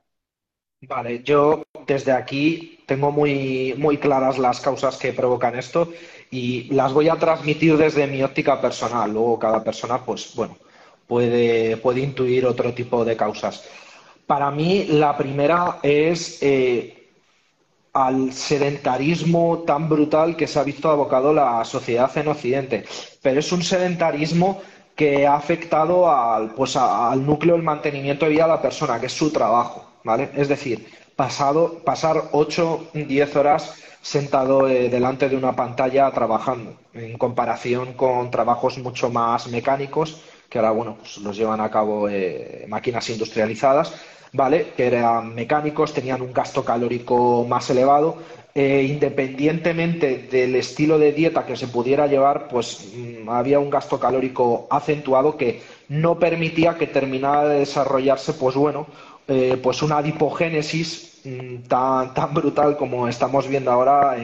Vale, 0.82 1.23
yo 1.23 1.62
desde 1.87 2.12
aquí 2.12 2.80
tengo 2.87 3.12
muy, 3.12 3.75
muy 3.76 3.99
claras 3.99 4.38
las 4.38 4.61
causas 4.61 4.97
que 4.97 5.12
provocan 5.12 5.56
esto 5.56 5.92
y 6.30 6.64
las 6.75 6.92
voy 6.92 7.09
a 7.09 7.16
transmitir 7.16 7.76
desde 7.76 8.06
mi 8.06 8.23
óptica 8.23 8.61
personal. 8.61 9.12
Luego 9.12 9.38
cada 9.38 9.62
persona, 9.62 10.04
pues 10.04 10.35
bueno, 10.35 10.56
puede, 11.06 11.76
puede 11.76 12.00
intuir 12.00 12.47
otro 12.47 12.73
tipo 12.73 13.04
de 13.04 13.16
causas. 13.16 13.68
Para 14.26 14.50
mí, 14.50 14.87
la 14.88 15.16
primera 15.16 15.78
es 15.82 16.42
eh, 16.42 17.01
al 17.93 18.33
sedentarismo 18.33 19.65
tan 19.67 19.89
brutal 19.89 20.37
que 20.37 20.47
se 20.47 20.59
ha 20.59 20.63
visto 20.65 20.91
abocado 20.91 21.33
la 21.33 21.65
sociedad 21.65 22.11
en 22.17 22.29
Occidente. 22.29 22.85
Pero 23.21 23.41
es 23.41 23.53
un 23.53 23.63
sedentarismo 23.63 24.61
que 24.97 25.27
ha 25.27 25.35
afectado 25.35 26.11
al, 26.11 26.55
pues 26.55 26.77
al 26.77 27.25
núcleo 27.25 27.55
del 27.55 27.63
mantenimiento 27.63 28.25
de 28.25 28.33
vida 28.33 28.45
de 28.45 28.51
la 28.51 28.63
persona, 28.63 29.01
que 29.01 29.07
es 29.07 29.13
su 29.13 29.31
trabajo. 29.31 29.87
¿vale? 30.05 30.31
Es 30.35 30.49
decir, 30.49 30.87
pasado, 31.17 31.81
pasar 31.85 32.31
8, 32.33 32.91
10 32.95 33.37
horas 33.37 33.75
sentado 34.01 34.69
eh, 34.69 34.89
delante 34.89 35.29
de 35.29 35.37
una 35.37 35.55
pantalla 35.55 36.11
trabajando, 36.11 36.77
en 36.93 37.17
comparación 37.17 37.93
con 37.93 38.31
trabajos 38.31 38.79
mucho 38.79 39.11
más 39.11 39.47
mecánicos, 39.47 40.23
que 40.52 40.59
ahora, 40.59 40.73
bueno, 40.73 40.97
pues 41.00 41.16
los 41.16 41.35
llevan 41.35 41.62
a 41.62 41.71
cabo 41.71 42.11
eh, 42.11 42.66
máquinas 42.68 43.09
industrializadas, 43.09 43.94
¿vale? 44.35 44.73
Que 44.76 44.87
eran 44.87 45.35
mecánicos, 45.35 45.94
tenían 45.94 46.21
un 46.21 46.35
gasto 46.35 46.62
calórico 46.62 47.47
más 47.49 47.71
elevado. 47.71 48.18
Eh, 48.54 48.87
independientemente 48.87 50.28
del 50.30 50.54
estilo 50.56 50.99
de 50.99 51.12
dieta 51.12 51.47
que 51.47 51.56
se 51.56 51.68
pudiera 51.68 52.06
llevar, 52.06 52.49
pues 52.49 52.92
mm, 52.94 53.30
había 53.30 53.59
un 53.59 53.71
gasto 53.71 53.99
calórico 53.99 54.66
acentuado 54.71 55.38
que 55.38 55.62
no 55.88 56.18
permitía 56.18 56.76
que 56.76 56.87
terminara 56.87 57.49
de 57.49 57.61
desarrollarse, 57.61 58.35
pues 58.35 58.54
bueno, 58.54 58.87
eh, 59.28 59.59
pues 59.62 59.80
una 59.80 59.99
adipogénesis 59.99 61.23
mm, 61.25 61.62
tan, 61.66 62.12
tan, 62.12 62.35
brutal 62.35 62.76
como 62.76 63.09
estamos 63.09 63.49
viendo 63.49 63.71
ahora 63.71 64.18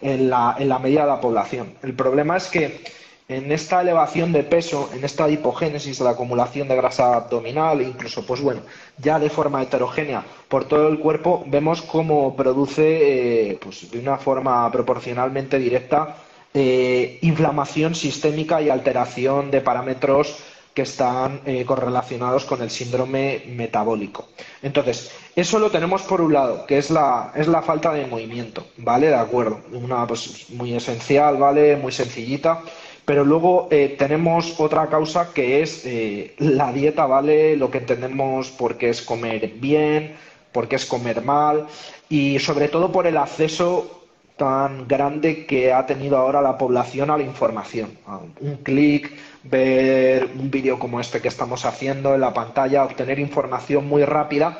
en, 0.00 0.28
la, 0.28 0.56
en 0.58 0.68
la 0.68 0.80
medida 0.80 1.02
de 1.02 1.06
la 1.06 1.20
población. 1.20 1.74
El 1.84 1.94
problema 1.94 2.36
es 2.36 2.48
que 2.48 2.98
en 3.28 3.52
esta 3.52 3.82
elevación 3.82 4.32
de 4.32 4.42
peso, 4.42 4.88
en 4.94 5.04
esta 5.04 5.24
adipogénesis, 5.24 6.00
la 6.00 6.10
acumulación 6.10 6.66
de 6.66 6.76
grasa 6.76 7.14
abdominal, 7.14 7.82
incluso, 7.82 8.24
pues 8.24 8.40
bueno, 8.40 8.62
ya 8.96 9.18
de 9.18 9.28
forma 9.28 9.62
heterogénea 9.62 10.24
por 10.48 10.64
todo 10.64 10.88
el 10.88 10.98
cuerpo, 10.98 11.44
vemos 11.46 11.82
cómo 11.82 12.34
produce, 12.34 13.50
eh, 13.50 13.58
pues 13.62 13.90
de 13.90 13.98
una 13.98 14.16
forma 14.16 14.70
proporcionalmente 14.72 15.58
directa, 15.58 16.16
eh, 16.54 17.18
inflamación 17.20 17.94
sistémica 17.94 18.62
y 18.62 18.70
alteración 18.70 19.50
de 19.50 19.60
parámetros 19.60 20.38
que 20.72 20.82
están 20.82 21.42
eh, 21.44 21.64
correlacionados 21.66 22.44
con 22.46 22.62
el 22.62 22.70
síndrome 22.70 23.42
metabólico. 23.48 24.28
Entonces, 24.62 25.10
eso 25.36 25.58
lo 25.58 25.70
tenemos 25.70 26.02
por 26.02 26.20
un 26.22 26.32
lado, 26.32 26.64
que 26.64 26.78
es 26.78 26.88
la, 26.90 27.32
es 27.34 27.46
la 27.46 27.60
falta 27.60 27.92
de 27.92 28.06
movimiento, 28.06 28.64
¿vale? 28.78 29.08
De 29.08 29.16
acuerdo, 29.16 29.60
una 29.72 30.06
pues, 30.06 30.48
muy 30.50 30.74
esencial, 30.74 31.36
¿vale? 31.36 31.76
Muy 31.76 31.92
sencillita. 31.92 32.62
Pero 33.08 33.24
luego 33.24 33.68
eh, 33.70 33.96
tenemos 33.98 34.60
otra 34.60 34.86
causa 34.90 35.32
que 35.32 35.62
es 35.62 35.86
eh, 35.86 36.34
la 36.36 36.70
dieta, 36.74 37.06
¿vale? 37.06 37.56
Lo 37.56 37.70
que 37.70 37.78
entendemos 37.78 38.50
por 38.50 38.76
qué 38.76 38.90
es 38.90 39.00
comer 39.00 39.50
bien, 39.54 40.14
por 40.52 40.68
qué 40.68 40.76
es 40.76 40.84
comer 40.84 41.22
mal 41.22 41.68
y 42.10 42.38
sobre 42.38 42.68
todo 42.68 42.92
por 42.92 43.06
el 43.06 43.16
acceso 43.16 44.04
tan 44.36 44.86
grande 44.86 45.46
que 45.46 45.72
ha 45.72 45.86
tenido 45.86 46.18
ahora 46.18 46.42
la 46.42 46.58
población 46.58 47.10
a 47.10 47.16
la 47.16 47.22
información. 47.22 47.96
Un 48.40 48.56
clic, 48.58 49.10
ver 49.42 50.28
un 50.38 50.50
vídeo 50.50 50.78
como 50.78 51.00
este 51.00 51.22
que 51.22 51.28
estamos 51.28 51.64
haciendo 51.64 52.14
en 52.14 52.20
la 52.20 52.34
pantalla, 52.34 52.84
obtener 52.84 53.18
información 53.18 53.88
muy 53.88 54.04
rápida 54.04 54.58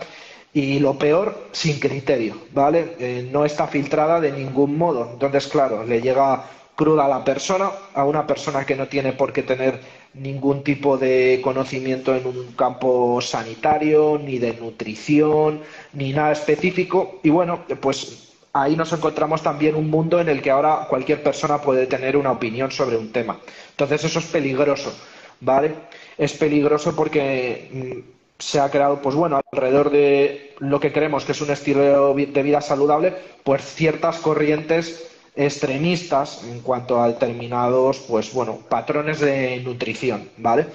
y 0.55 0.79
lo 0.79 0.97
peor, 0.99 1.49
sin 1.53 1.79
criterio, 1.79 2.35
¿vale? 2.55 2.97
Eh, 2.99 3.29
no 3.31 3.45
está 3.45 3.67
filtrada 3.67 4.21
de 4.21 4.33
ningún 4.33 4.79
modo. 4.79 5.11
Entonces, 5.13 5.47
claro, 5.49 5.85
le 5.85 6.01
llega 6.01 6.45
cruda 6.79 7.07
a 7.07 7.09
la 7.09 7.25
persona, 7.25 7.73
a 7.93 8.05
una 8.05 8.25
persona 8.25 8.65
que 8.65 8.77
no 8.77 8.87
tiene 8.87 9.13
por 9.13 9.33
qué 9.33 9.43
tener 9.43 9.81
ningún 10.15 10.63
tipo 10.63 10.97
de 10.97 11.41
conocimiento 11.43 12.15
en 12.15 12.25
un 12.25 12.53
campo 12.53 13.21
sanitario, 13.21 14.17
ni 14.23 14.39
de 14.39 14.55
nutrición, 14.55 15.63
ni 15.93 16.13
nada 16.13 16.31
específico. 16.31 17.19
Y 17.25 17.31
bueno, 17.31 17.65
pues 17.81 18.29
ahí 18.53 18.77
nos 18.77 18.93
encontramos 18.93 19.43
también 19.43 19.75
un 19.75 19.91
mundo 19.91 20.21
en 20.21 20.29
el 20.29 20.41
que 20.41 20.53
ahora 20.53 20.87
cualquier 20.89 21.21
persona 21.21 21.61
puede 21.61 21.89
tener 21.89 22.17
una 22.17 22.31
opinión 22.31 22.71
sobre 22.71 22.97
un 22.97 23.11
tema. 23.11 23.41
Entonces 23.71 24.05
eso 24.05 24.21
es 24.21 24.27
peligroso, 24.27 24.97
¿vale? 25.41 25.75
Es 26.17 26.35
peligroso 26.35 26.95
porque 26.95 27.71
mm, 27.73 28.11
se 28.39 28.61
ha 28.61 28.71
creado, 28.71 29.03
pues 29.03 29.17
bueno, 29.17 29.41
alrededor 29.51 29.91
de 29.91 30.55
lo 30.61 30.79
que 30.79 30.93
creemos 30.93 31.25
que 31.25 31.33
es 31.33 31.41
un 31.41 31.51
estilo 31.51 32.15
de 32.15 32.43
vida 32.45 32.61
saludable, 32.61 33.15
pues 33.43 33.65
ciertas 33.65 34.19
corrientes 34.19 35.08
extremistas 35.39 36.43
en 36.45 36.61
cuanto 36.61 37.01
a 37.01 37.09
determinados, 37.09 38.01
pues 38.01 38.33
bueno, 38.35 38.59
patrones 38.69 39.21
de 39.21 39.61
nutrición, 39.61 40.29
¿vale? 40.37 40.67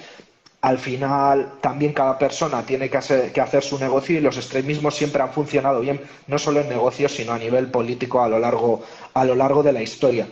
al 0.64 0.78
final 0.78 1.56
también 1.60 1.92
cada 1.92 2.18
persona 2.18 2.66
tiene 2.66 2.90
que 2.90 2.96
hacer, 2.96 3.34
que 3.34 3.42
hacer, 3.42 3.64
su 3.64 3.78
negocio 3.78 4.18
y 4.18 4.22
los 4.22 4.38
extremismos 4.38 4.96
siempre 4.96 5.22
han 5.22 5.34
funcionado 5.34 5.82
bien, 5.82 6.00
no 6.28 6.40
solo 6.40 6.62
en 6.62 6.70
negocios, 6.70 7.12
sino 7.12 7.34
a 7.34 7.38
nivel 7.38 7.68
político 7.68 8.22
a 8.24 8.30
lo 8.30 8.40
largo, 8.40 8.82
a 9.14 9.26
lo 9.26 9.36
largo 9.36 9.62
de 9.62 9.74
la 9.74 9.82
historia. 9.82 10.26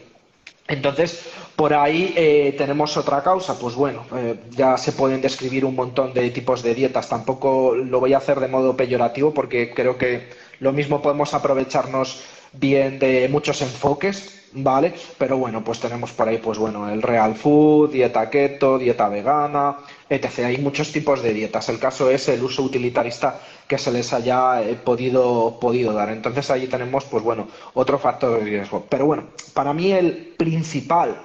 Entonces, 0.69 1.25
por 1.57 1.73
ahí 1.73 2.13
eh, 2.15 2.55
tenemos 2.57 2.95
otra 2.95 3.21
causa. 3.21 3.59
Pues 3.59 3.75
bueno, 3.75 4.05
eh, 4.15 4.39
ya 4.51 4.77
se 4.77 4.93
pueden 4.93 5.19
describir 5.19 5.65
un 5.65 5.75
montón 5.75 6.13
de 6.13 6.29
tipos 6.29 6.63
de 6.63 6.75
dietas. 6.75 7.09
Tampoco 7.09 7.75
lo 7.75 7.99
voy 7.99 8.13
a 8.13 8.19
hacer 8.19 8.39
de 8.39 8.47
modo 8.47 8.77
peyorativo 8.77 9.33
porque 9.33 9.73
creo 9.73 9.97
que 9.97 10.29
lo 10.59 10.71
mismo 10.71 11.01
podemos 11.01 11.33
aprovecharnos 11.33 12.23
bien 12.53 12.99
de 12.99 13.27
muchos 13.29 13.61
enfoques 13.61 14.41
¿vale? 14.53 14.93
Pero 15.17 15.37
bueno, 15.37 15.63
pues 15.63 15.79
tenemos 15.79 16.11
por 16.11 16.27
ahí, 16.27 16.37
pues 16.37 16.57
bueno, 16.57 16.89
el 16.89 17.01
real 17.01 17.35
food, 17.35 17.91
dieta 17.91 18.29
keto, 18.29 18.77
dieta 18.77 19.07
vegana, 19.09 19.77
etc. 20.09 20.39
Hay 20.45 20.57
muchos 20.57 20.91
tipos 20.91 21.21
de 21.21 21.33
dietas. 21.33 21.69
El 21.69 21.79
caso 21.79 22.09
es 22.09 22.27
el 22.29 22.43
uso 22.43 22.63
utilitarista 22.63 23.39
que 23.67 23.77
se 23.77 23.91
les 23.91 24.11
haya 24.13 24.61
eh, 24.61 24.75
podido, 24.75 25.57
podido 25.59 25.93
dar. 25.93 26.09
Entonces 26.09 26.49
ahí 26.51 26.67
tenemos, 26.67 27.05
pues 27.05 27.23
bueno, 27.23 27.47
otro 27.73 27.97
factor 27.99 28.39
de 28.39 28.45
riesgo. 28.45 28.85
Pero 28.89 29.05
bueno, 29.05 29.25
para 29.53 29.73
mí 29.73 29.91
el 29.91 30.33
principal 30.37 31.21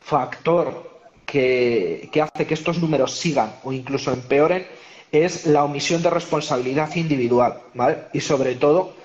factor 0.00 0.90
que, 1.26 2.08
que 2.12 2.22
hace 2.22 2.46
que 2.46 2.54
estos 2.54 2.78
números 2.78 3.12
sigan 3.12 3.54
o 3.64 3.72
incluso 3.72 4.12
empeoren 4.12 4.66
es 5.12 5.46
la 5.46 5.64
omisión 5.64 6.02
de 6.02 6.08
responsabilidad 6.08 6.94
individual, 6.96 7.58
¿vale? 7.74 7.98
Y 8.14 8.20
sobre 8.20 8.54
todo 8.54 9.01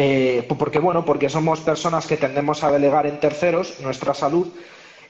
eh, 0.00 0.46
porque 0.56 0.78
bueno, 0.78 1.04
porque 1.04 1.28
somos 1.28 1.58
personas 1.58 2.06
que 2.06 2.16
tendemos 2.16 2.62
a 2.62 2.70
delegar 2.70 3.04
en 3.08 3.18
terceros 3.18 3.80
nuestra 3.80 4.14
salud 4.14 4.46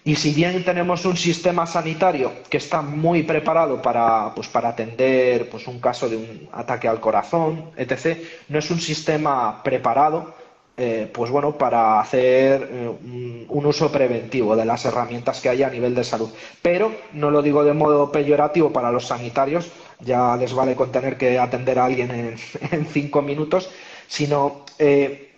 y 0.03 0.17
si 0.17 0.33
bien 0.33 0.65
tenemos 0.65 1.05
un 1.05 1.15
sistema 1.15 1.67
sanitario 1.67 2.33
que 2.49 2.57
está 2.57 2.81
muy 2.81 3.23
preparado 3.23 3.83
para, 3.83 4.33
pues, 4.35 4.49
para 4.49 4.71
atender 4.71 5.51
pues, 5.51 5.69
un 5.69 5.79
caso 5.79 6.09
de 6.09 6.17
un 6.17 6.49
ataque 6.53 6.89
al 6.89 7.01
corazón, 7.01 7.71
etc., 7.77 8.17
no 8.49 8.59
es 8.59 8.71
un 8.71 8.81
sistema 8.81 9.63
preparado 9.63 10.33
eh, 10.79 11.11
pues 11.13 11.31
bueno, 11.31 11.59
para 11.59 12.01
hacer 12.01 12.69
eh, 12.71 12.89
un, 12.89 13.45
un, 13.49 13.67
uso 13.67 13.91
preventivo 13.91 14.55
de 14.55 14.65
las 14.65 14.85
herramientas 14.85 15.41
que 15.41 15.49
hay 15.49 15.65
a 15.65 15.71
nivel 15.71 15.93
de 15.95 16.05
salud. 16.05 16.31
Pero 16.63 16.93
no 17.13 17.31
lo 17.31 17.43
digo 17.43 17.65
de 17.65 17.75
modo 17.75 18.13
peyorativo 18.13 18.73
para 18.73 18.93
los 18.93 19.09
sanitarios, 19.09 19.71
ya 19.99 20.37
les 20.37 20.55
vale 20.55 20.77
con 20.77 20.93
tener 20.93 21.19
que 21.19 21.39
atender 21.39 21.81
a 21.81 21.85
alguien 21.85 22.11
en, 22.13 22.37
en 22.71 22.87
cinco 22.87 23.21
minutos, 23.23 23.71
sino 24.09 24.65
eh, 24.79 25.29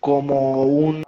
como 0.00 0.62
un, 0.62 1.04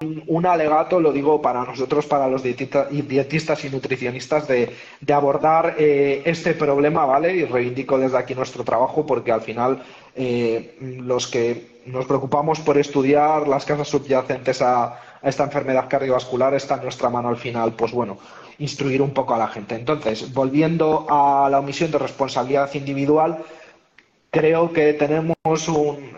alegato, 0.47 1.01
lo 1.01 1.13
digo 1.13 1.41
para 1.43 1.65
nosotros, 1.65 2.07
para 2.07 2.29
los 2.29 2.43
dietistas 2.43 3.65
y 3.65 3.71
nutricionistas, 3.71 4.49
de, 4.49 4.73
abordar 5.13 5.77
eh, 5.79 6.23
este 6.25 6.55
problema, 6.55 7.07
¿vale? 7.07 7.35
Y 7.35 7.45
reivindico 7.45 7.99
desde 7.99 8.19
aquí 8.19 8.35
nuestro 8.35 8.65
trabajo 8.65 9.07
porque 9.07 9.33
al 9.33 9.41
final 9.41 9.83
eh, 10.17 10.77
los 10.81 11.29
que 11.29 11.79
nos 11.87 12.07
preocupamos 12.07 12.61
por 12.61 12.77
estudiar 12.77 13.47
las 13.47 13.65
causas 13.65 13.89
subyacentes 13.89 14.63
a, 14.63 14.85
a 14.87 15.29
esta 15.29 15.45
enfermedad 15.45 15.89
cardiovascular 15.89 16.55
está 16.55 16.75
en 16.75 16.83
nuestra 16.83 17.09
mano 17.09 17.29
al 17.29 17.37
final, 17.37 17.73
pues 17.73 17.93
bueno, 17.93 18.19
instruir 18.59 19.01
un 19.01 19.11
poco 19.11 19.35
a 19.35 19.39
la 19.39 19.49
gente. 19.49 19.75
Entonces, 19.75 20.33
volviendo 20.33 21.07
a 21.09 21.49
la 21.51 21.61
omisión 21.61 21.91
de 21.91 21.99
responsabilidad 21.99 22.73
individual, 22.75 23.39
creo 24.31 24.73
que 24.73 24.93
tenemos 24.95 25.37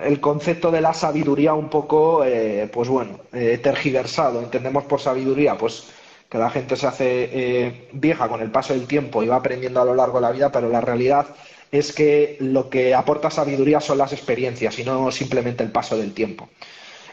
el 0.02 0.20
concepto 0.20 0.70
de 0.70 0.80
la 0.80 0.94
sabiduría 0.94 1.54
un 1.54 1.68
poco, 1.68 2.24
eh, 2.24 2.68
pues 2.72 2.88
bueno, 2.88 3.20
eh, 3.32 3.58
tergiversado. 3.62 4.40
Entendemos 4.40 4.84
por 4.84 5.00
sabiduría, 5.00 5.56
pues 5.56 5.88
que 6.28 6.38
la 6.38 6.50
gente 6.50 6.76
se 6.76 6.86
hace 6.86 7.28
eh, 7.32 7.88
vieja 7.92 8.28
con 8.28 8.40
el 8.40 8.50
paso 8.50 8.72
del 8.72 8.86
tiempo 8.86 9.22
y 9.22 9.26
va 9.26 9.36
aprendiendo 9.36 9.80
a 9.80 9.84
lo 9.84 9.94
largo 9.94 10.18
de 10.18 10.22
la 10.22 10.32
vida, 10.32 10.52
pero 10.52 10.68
la 10.68 10.80
realidad 10.80 11.26
es 11.72 11.92
que 11.92 12.36
lo 12.40 12.70
que 12.70 12.94
aporta 12.94 13.30
sabiduría 13.30 13.80
son 13.80 13.98
las 13.98 14.12
experiencias 14.12 14.78
y 14.78 14.84
no 14.84 15.10
simplemente 15.10 15.64
el 15.64 15.72
paso 15.72 15.96
del 15.96 16.14
tiempo. 16.14 16.48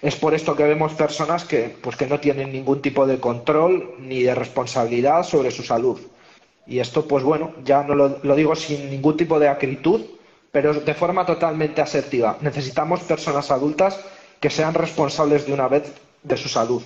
Es 0.01 0.15
por 0.15 0.35
esto 0.35 0.55
que 0.55 0.63
vemos 0.63 0.93
personas 0.93 1.43
que, 1.45 1.75
pues, 1.81 1.95
que 1.95 2.05
no 2.05 2.19
tienen 2.19 2.51
ningún 2.51 2.81
tipo 2.81 3.07
de 3.07 3.19
control 3.19 3.95
ni 3.99 4.21
de 4.21 4.35
responsabilidad 4.35 5.23
sobre 5.23 5.49
su 5.49 5.63
salud. 5.63 5.99
Y 6.67 6.79
esto, 6.79 7.07
pues 7.07 7.23
bueno, 7.23 7.53
ya 7.63 7.81
no 7.83 7.95
lo, 7.95 8.19
lo 8.21 8.35
digo 8.35 8.55
sin 8.55 8.91
ningún 8.91 9.17
tipo 9.17 9.39
de 9.39 9.47
acritud, 9.47 10.01
pero 10.51 10.73
de 10.73 10.93
forma 10.93 11.25
totalmente 11.25 11.81
asertiva. 11.81 12.37
Necesitamos 12.41 13.01
personas 13.01 13.51
adultas 13.51 13.99
que 14.39 14.49
sean 14.49 14.73
responsables 14.73 15.45
de 15.45 15.53
una 15.53 15.67
vez 15.67 15.93
de 16.23 16.37
su 16.37 16.49
salud. 16.49 16.81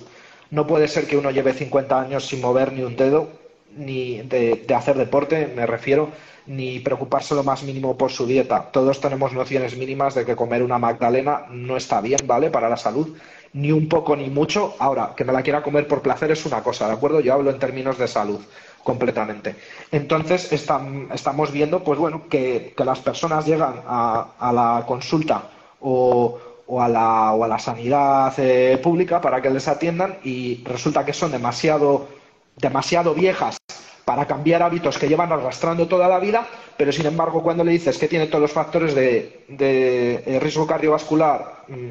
No 0.50 0.66
puede 0.66 0.88
ser 0.88 1.06
que 1.06 1.16
uno 1.16 1.30
lleve 1.30 1.52
50 1.52 2.00
años 2.00 2.26
sin 2.26 2.40
mover 2.40 2.72
ni 2.72 2.82
un 2.82 2.96
dedo, 2.96 3.28
ni 3.76 4.20
de, 4.22 4.66
hacer 4.74 4.96
deporte, 4.96 5.50
me 5.54 5.66
refiero, 5.66 6.10
ni 6.46 6.80
preocuparse 6.80 7.34
lo 7.34 7.44
más 7.44 7.62
mínimo 7.62 7.96
por 7.96 8.10
su 8.10 8.26
dieta. 8.26 8.70
Todos 8.70 9.00
tenemos 9.00 9.32
nociones 9.32 9.76
mínimas 9.76 10.14
de 10.14 10.24
que 10.26 10.36
comer 10.36 10.62
una 10.62 10.78
magdalena 10.78 11.46
no 11.50 11.76
está 11.76 12.00
bien, 12.00 12.20
¿vale? 12.26 12.50
Para 12.50 12.68
la 12.68 12.76
salud, 12.76 13.16
ni 13.54 13.72
un 13.72 13.88
poco 13.88 14.16
ni 14.16 14.28
mucho. 14.28 14.74
Ahora, 14.78 15.14
que 15.16 15.24
me 15.24 15.32
la 15.32 15.42
quiera 15.42 15.62
comer 15.62 15.86
por 15.86 16.02
placer 16.02 16.30
es 16.30 16.44
una 16.44 16.62
cosa, 16.62 16.86
¿de 16.88 16.94
acuerdo? 16.94 17.20
Yo 17.20 17.32
hablo 17.32 17.50
en 17.50 17.58
términos 17.58 17.96
de 17.96 18.08
salud 18.08 18.40
completamente. 18.82 19.56
Entonces, 19.90 20.52
estamos 20.52 21.52
viendo, 21.52 21.82
pues 21.84 21.98
bueno, 21.98 22.28
que, 22.28 22.74
las 22.76 23.00
personas 23.00 23.46
llegan 23.46 23.82
a 23.86 24.52
la 24.52 24.84
consulta 24.86 25.50
o 25.80 26.38
a 26.80 26.88
la 27.48 27.58
sanidad 27.58 28.32
eh, 28.38 28.78
pública 28.82 29.20
para 29.20 29.42
que 29.42 29.50
les 29.50 29.68
atiendan 29.68 30.18
y 30.24 30.62
resulta 30.64 31.04
que 31.04 31.12
son 31.12 31.30
demasiado, 31.30 32.08
demasiado 32.56 33.14
viejas 33.14 33.58
para 34.04 34.26
cambiar 34.26 34.62
hábitos 34.62 34.98
que 34.98 35.08
llevan 35.08 35.32
arrastrando 35.32 35.86
toda 35.86 36.08
la 36.08 36.18
vida, 36.18 36.46
pero 36.76 36.90
sin 36.92 37.06
embargo 37.06 37.42
cuando 37.42 37.62
le 37.62 37.72
dices 37.72 37.98
que 37.98 38.08
tiene 38.08 38.26
todos 38.26 38.42
los 38.42 38.52
factores 38.52 38.94
de, 38.94 39.44
de 39.48 40.22
eh, 40.26 40.40
riesgo 40.40 40.66
cardiovascular, 40.66 41.64
mm, 41.68 41.90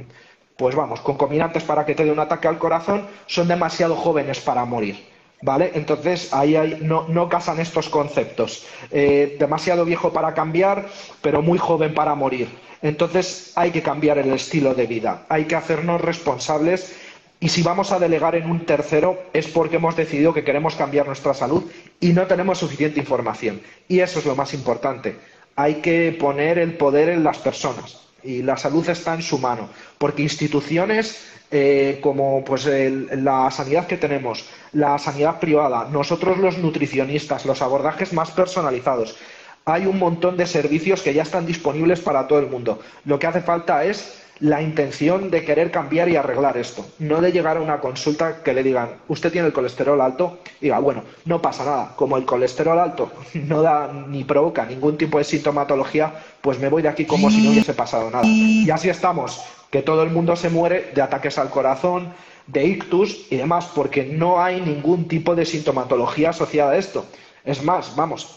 pues 0.58 0.76
vamos, 0.76 1.00
concomitantes 1.02 1.64
para 1.64 1.86
que 1.86 1.96
te 1.96 2.04
dé 2.04 2.12
un 2.12 2.20
ataque 2.20 2.48
al 2.48 2.58
corazón, 2.58 3.08
son 3.28 3.48
demasiado 3.48 3.96
jóvenes 3.96 4.40
para 4.42 4.66
morir. 4.66 5.12
¿Vale? 5.42 5.72
Entonces 5.74 6.34
ahí 6.34 6.78
no, 6.82 7.08
no, 7.08 7.28
casan 7.28 7.60
estos 7.60 7.90
conceptos. 7.90 8.66
Eh, 8.92 9.38
demasiado 9.40 9.86
viejo 9.86 10.14
para 10.14 10.34
cambiar, 10.34 10.88
pero 11.22 11.42
muy 11.42 11.58
joven 11.58 11.94
para 11.94 12.14
morir. 12.14 12.48
Entonces 12.82 13.52
hay 13.56 13.72
que 13.72 13.82
cambiar 13.82 14.18
el 14.18 14.32
estilo 14.34 14.74
de 14.74 14.88
vida, 14.88 15.26
hay 15.30 15.46
que 15.46 15.56
hacernos 15.56 16.02
responsables 16.02 16.96
y 17.40 17.50
si 17.50 17.64
vamos 17.64 17.92
a 17.92 17.98
delegar 17.98 18.36
en 18.36 18.50
un 18.50 18.66
tercero 18.66 19.20
es 19.34 19.48
porque 19.48 19.78
hemos 19.78 19.96
decidido 19.96 20.32
que 20.32 20.44
queremos 20.44 20.76
cambiar 20.76 21.08
nuestra 21.08 21.34
salud 21.34 21.64
y 22.00 22.14
no 22.14 22.28
tenemos 22.28 22.60
suficiente 22.60 23.00
información. 23.00 23.62
Y 23.88 24.00
eso 24.00 24.20
es 24.20 24.26
lo 24.26 24.36
más 24.36 24.54
importante. 24.54 25.18
Hay 25.56 25.76
que 25.76 26.16
poner 26.20 26.60
el 26.60 26.76
poder 26.76 27.10
en 27.10 27.24
las 27.24 27.40
personas 27.40 28.02
y 28.24 28.44
la 28.44 28.58
salud 28.58 28.88
está 28.88 29.16
en 29.16 29.24
su 29.24 29.40
mano, 29.40 29.70
porque 29.98 30.22
instituciones 30.22 31.26
eh, 31.52 32.00
como 32.02 32.44
pues 32.44 32.66
la 32.66 33.52
sanidad 33.52 33.88
que 33.88 33.98
tenemos, 33.98 34.46
la 34.74 34.98
sanidad 34.98 35.40
privada, 35.40 35.88
nosotros 35.92 36.38
los 36.38 36.58
nutricionistas, 36.58 37.46
los 37.46 37.62
abordajes 37.62 38.14
más 38.14 38.32
personalizados, 38.32 39.18
hay 39.66 39.86
un 39.86 40.00
montón 40.00 40.38
de 40.38 40.48
servicios 40.48 41.02
que 41.02 41.14
ya 41.14 41.24
están 41.24 41.46
disponibles 41.46 42.00
para 42.00 42.28
todo 42.28 42.40
el 42.40 42.48
mundo. 42.48 42.80
Lo 43.06 43.20
que 43.20 43.28
hace 43.28 43.42
falta 43.42 43.84
es 43.84 44.22
la 44.42 44.62
intención 44.62 45.30
de 45.30 45.46
querer 45.46 45.70
cambiar 45.70 46.10
y 46.10 46.16
arreglar 46.16 46.58
esto, 46.58 46.84
no 46.98 47.22
de 47.22 47.32
llegar 47.32 47.58
a 47.58 47.62
una 47.62 47.80
consulta 47.80 48.42
que 48.42 48.54
le 48.54 48.64
digan, 48.64 48.90
usted 49.08 49.32
tiene 49.32 49.48
el 49.48 49.54
colesterol 49.54 50.02
alto, 50.02 50.40
y 50.60 50.66
diga, 50.66 50.80
bueno, 50.80 51.04
no 51.26 51.42
pasa 51.42 51.64
nada, 51.64 51.94
como 51.96 52.18
el 52.18 52.26
colesterol 52.26 52.80
alto 52.80 53.12
no 53.36 53.62
da 53.62 53.92
ni 54.08 54.24
provoca 54.24 54.66
ningún 54.66 54.98
tipo 54.98 55.20
de 55.20 55.26
sintomatología, 55.26 56.12
pues 56.42 56.60
me 56.60 56.70
voy 56.70 56.82
de 56.82 56.90
aquí 56.90 57.06
como 57.06 57.30
si 57.30 57.44
no 57.44 57.52
hubiese 57.52 57.74
pasado 57.74 58.10
nada. 58.10 58.26
Y 58.26 58.70
así 58.72 58.90
estamos, 58.90 59.44
que 59.72 59.82
todo 59.82 60.04
el 60.04 60.12
mundo 60.12 60.36
se 60.36 60.50
muere 60.50 60.92
de 60.94 61.02
ataques 61.02 61.38
al 61.40 61.50
corazón, 61.50 62.14
de 62.48 62.66
ictus 62.66 63.28
y 63.32 63.38
demás, 63.38 63.70
porque 63.74 64.04
no 64.04 64.42
hay 64.44 64.62
ningún 64.62 65.08
tipo 65.08 65.34
de 65.34 65.46
sintomatología 65.46 66.32
asociada 66.32 66.74
a 66.74 66.78
esto. 66.78 67.06
Es 67.46 67.64
más, 67.64 67.96
vamos, 67.96 68.36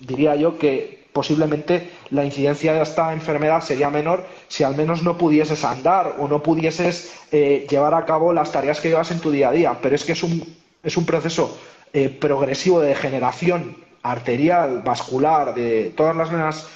diría 0.00 0.34
yo 0.36 0.58
que 0.58 1.04
posiblemente 1.12 1.90
la 2.10 2.24
incidencia 2.24 2.72
de 2.72 2.82
esta 2.82 3.12
enfermedad 3.12 3.62
sería 3.62 3.90
menor 3.90 4.26
si 4.48 4.64
al 4.64 4.76
menos 4.76 5.02
no 5.02 5.18
pudieses 5.18 5.64
andar 5.64 6.16
o 6.18 6.28
no 6.28 6.42
pudieses 6.42 7.12
eh, 7.30 7.66
llevar 7.68 7.94
a 7.94 8.04
cabo 8.06 8.32
las 8.32 8.52
tareas 8.52 8.80
que 8.80 8.88
llevas 8.88 9.10
en 9.10 9.20
tu 9.20 9.30
día 9.30 9.50
a 9.50 9.52
día. 9.52 9.78
Pero 9.82 9.94
es 9.94 10.04
que 10.04 10.12
es 10.12 10.22
un, 10.22 10.42
es 10.82 10.96
un 10.96 11.04
proceso 11.04 11.58
eh, 11.92 12.08
progresivo 12.08 12.80
de 12.80 12.88
degeneración 12.88 13.76
arterial, 14.02 14.80
vascular, 14.82 15.54
de 15.54 15.92
todas 15.94 16.16
las 16.16 16.30
venas 16.30 16.68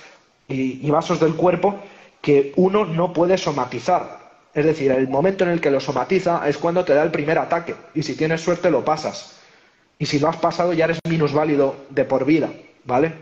y, 0.47 0.87
y 0.87 0.91
vasos 0.91 1.21
del 1.21 1.35
cuerpo 1.35 1.79
que 2.25 2.53
uno 2.57 2.85
no 2.85 3.13
puede 3.13 3.39
somatizar. 3.39 4.25
Es 4.55 4.65
decir, 4.65 4.91
el 4.91 5.09
momento 5.09 5.45
en 5.45 5.51
el 5.51 5.61
que 5.61 5.71
lo 5.71 5.81
somatiza 5.81 6.49
es 6.49 6.59
cuando 6.59 6.85
te 6.85 6.95
da 6.95 7.03
el 7.03 7.11
primer 7.11 7.39
ataque 7.39 7.75
y 7.95 8.03
si 8.03 8.17
tienes 8.17 8.41
suerte 8.41 8.71
lo 8.71 8.85
pasas. 8.85 9.37
Y 9.99 10.07
si 10.07 10.19
lo 10.19 10.29
has 10.29 10.37
pasado 10.39 10.73
ya 10.73 10.87
eres 10.87 10.99
minusválido 11.09 11.77
de 11.91 12.05
por 12.05 12.25
vida. 12.25 12.51
¿vale? 12.85 13.13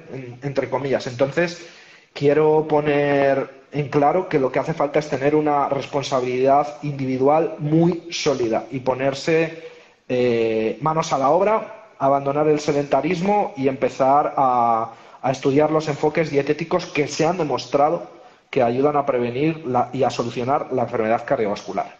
entre 0.42 0.68
comillas. 0.68 1.06
Entonces, 1.06 1.66
quiero 2.12 2.66
poner 2.68 3.62
en 3.72 3.88
claro 3.88 4.28
que 4.28 4.38
lo 4.38 4.52
que 4.52 4.58
hace 4.58 4.74
falta 4.74 4.98
es 4.98 5.08
tener 5.08 5.34
una 5.34 5.68
responsabilidad 5.68 6.78
individual 6.82 7.56
muy 7.58 8.08
sólida 8.10 8.66
y 8.70 8.80
ponerse 8.80 9.64
eh, 10.08 10.78
manos 10.82 11.12
a 11.12 11.18
la 11.18 11.30
obra, 11.30 11.86
abandonar 11.98 12.48
el 12.48 12.60
sedentarismo 12.60 13.54
y 13.56 13.68
empezar 13.68 14.34
a, 14.36 14.92
estudiar 15.30 15.70
los 15.70 15.86
enfoques 15.86 16.30
dietéticos 16.30 16.86
que 16.86 17.06
se 17.06 17.24
han 17.24 17.38
demostrado 17.38 18.10
que 18.52 18.62
ayudan 18.62 18.96
a 18.96 19.06
prevenir 19.06 19.64
y 19.94 20.02
a 20.02 20.10
solucionar 20.10 20.74
la 20.74 20.82
enfermedad 20.82 21.24
cardiovascular. 21.24 21.98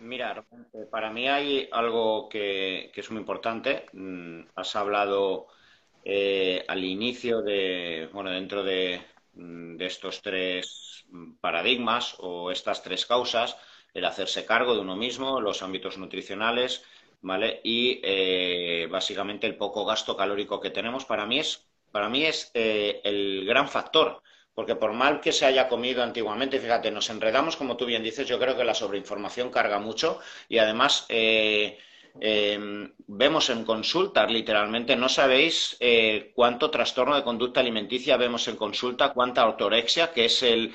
Mira, 0.00 0.44
para 0.90 1.12
mí 1.12 1.28
hay 1.28 1.68
algo 1.70 2.28
que, 2.28 2.90
es 2.92 3.10
muy 3.12 3.20
importante. 3.20 3.86
Mm, 3.92 4.40
has 4.56 4.74
hablado 4.74 5.46
eh, 6.04 6.64
al 6.66 6.82
inicio 6.82 7.42
de, 7.42 8.08
bueno, 8.12 8.30
dentro 8.30 8.64
de, 8.64 9.00
mm, 9.34 9.76
de, 9.76 9.86
estos 9.86 10.20
tres 10.20 11.06
paradigmas 11.40 12.16
o 12.18 12.50
estas 12.50 12.82
tres 12.82 13.06
causas, 13.06 13.56
el 13.94 14.06
hacerse 14.06 14.44
cargo 14.44 14.74
de 14.74 14.80
uno 14.80 14.96
mismo, 14.96 15.40
los 15.40 15.62
ámbitos 15.62 15.96
nutricionales, 15.96 16.82
¿vale? 17.20 17.60
Y 17.62 18.00
eh, 18.02 18.88
básicamente 18.90 19.46
el 19.46 19.56
poco 19.56 19.84
gasto 19.84 20.16
calórico 20.16 20.58
que 20.58 20.70
tenemos, 20.70 21.04
para 21.04 21.24
mí 21.24 21.38
es, 21.38 21.68
para 21.92 22.08
mí 22.08 22.24
es 22.24 22.50
eh, 22.54 23.00
el 23.04 23.44
gran 23.46 23.68
factor. 23.68 24.22
Porque 24.60 24.76
por 24.76 24.92
mal 24.92 25.22
que 25.22 25.32
se 25.32 25.46
haya 25.46 25.68
comido 25.72 26.02
antiguamente, 26.02 26.60
fíjate, 26.60 26.90
nos 26.90 27.08
enredamos, 27.08 27.56
como 27.56 27.78
tú 27.78 27.86
bien 27.86 28.02
dices, 28.02 28.28
yo 28.28 28.38
creo 28.38 28.54
que 28.58 28.62
la 28.70 28.74
sobreinformación 28.74 29.48
carga 29.50 29.78
mucho 29.78 30.20
y 30.50 30.58
además 30.58 31.06
Em, 32.20 32.92
vemos 33.06 33.50
en 33.50 33.64
consulta, 33.64 34.26
literalmente, 34.26 34.96
no 34.96 35.08
sabéis 35.08 35.76
eh, 35.80 36.32
cuánto 36.34 36.70
trastorno 36.70 37.14
de 37.14 37.22
conducta 37.22 37.60
alimenticia 37.60 38.16
vemos 38.16 38.48
en 38.48 38.56
consulta, 38.56 39.12
cuánta 39.12 39.46
ortorexia, 39.46 40.12
que 40.12 40.24
es 40.26 40.42
el 40.42 40.74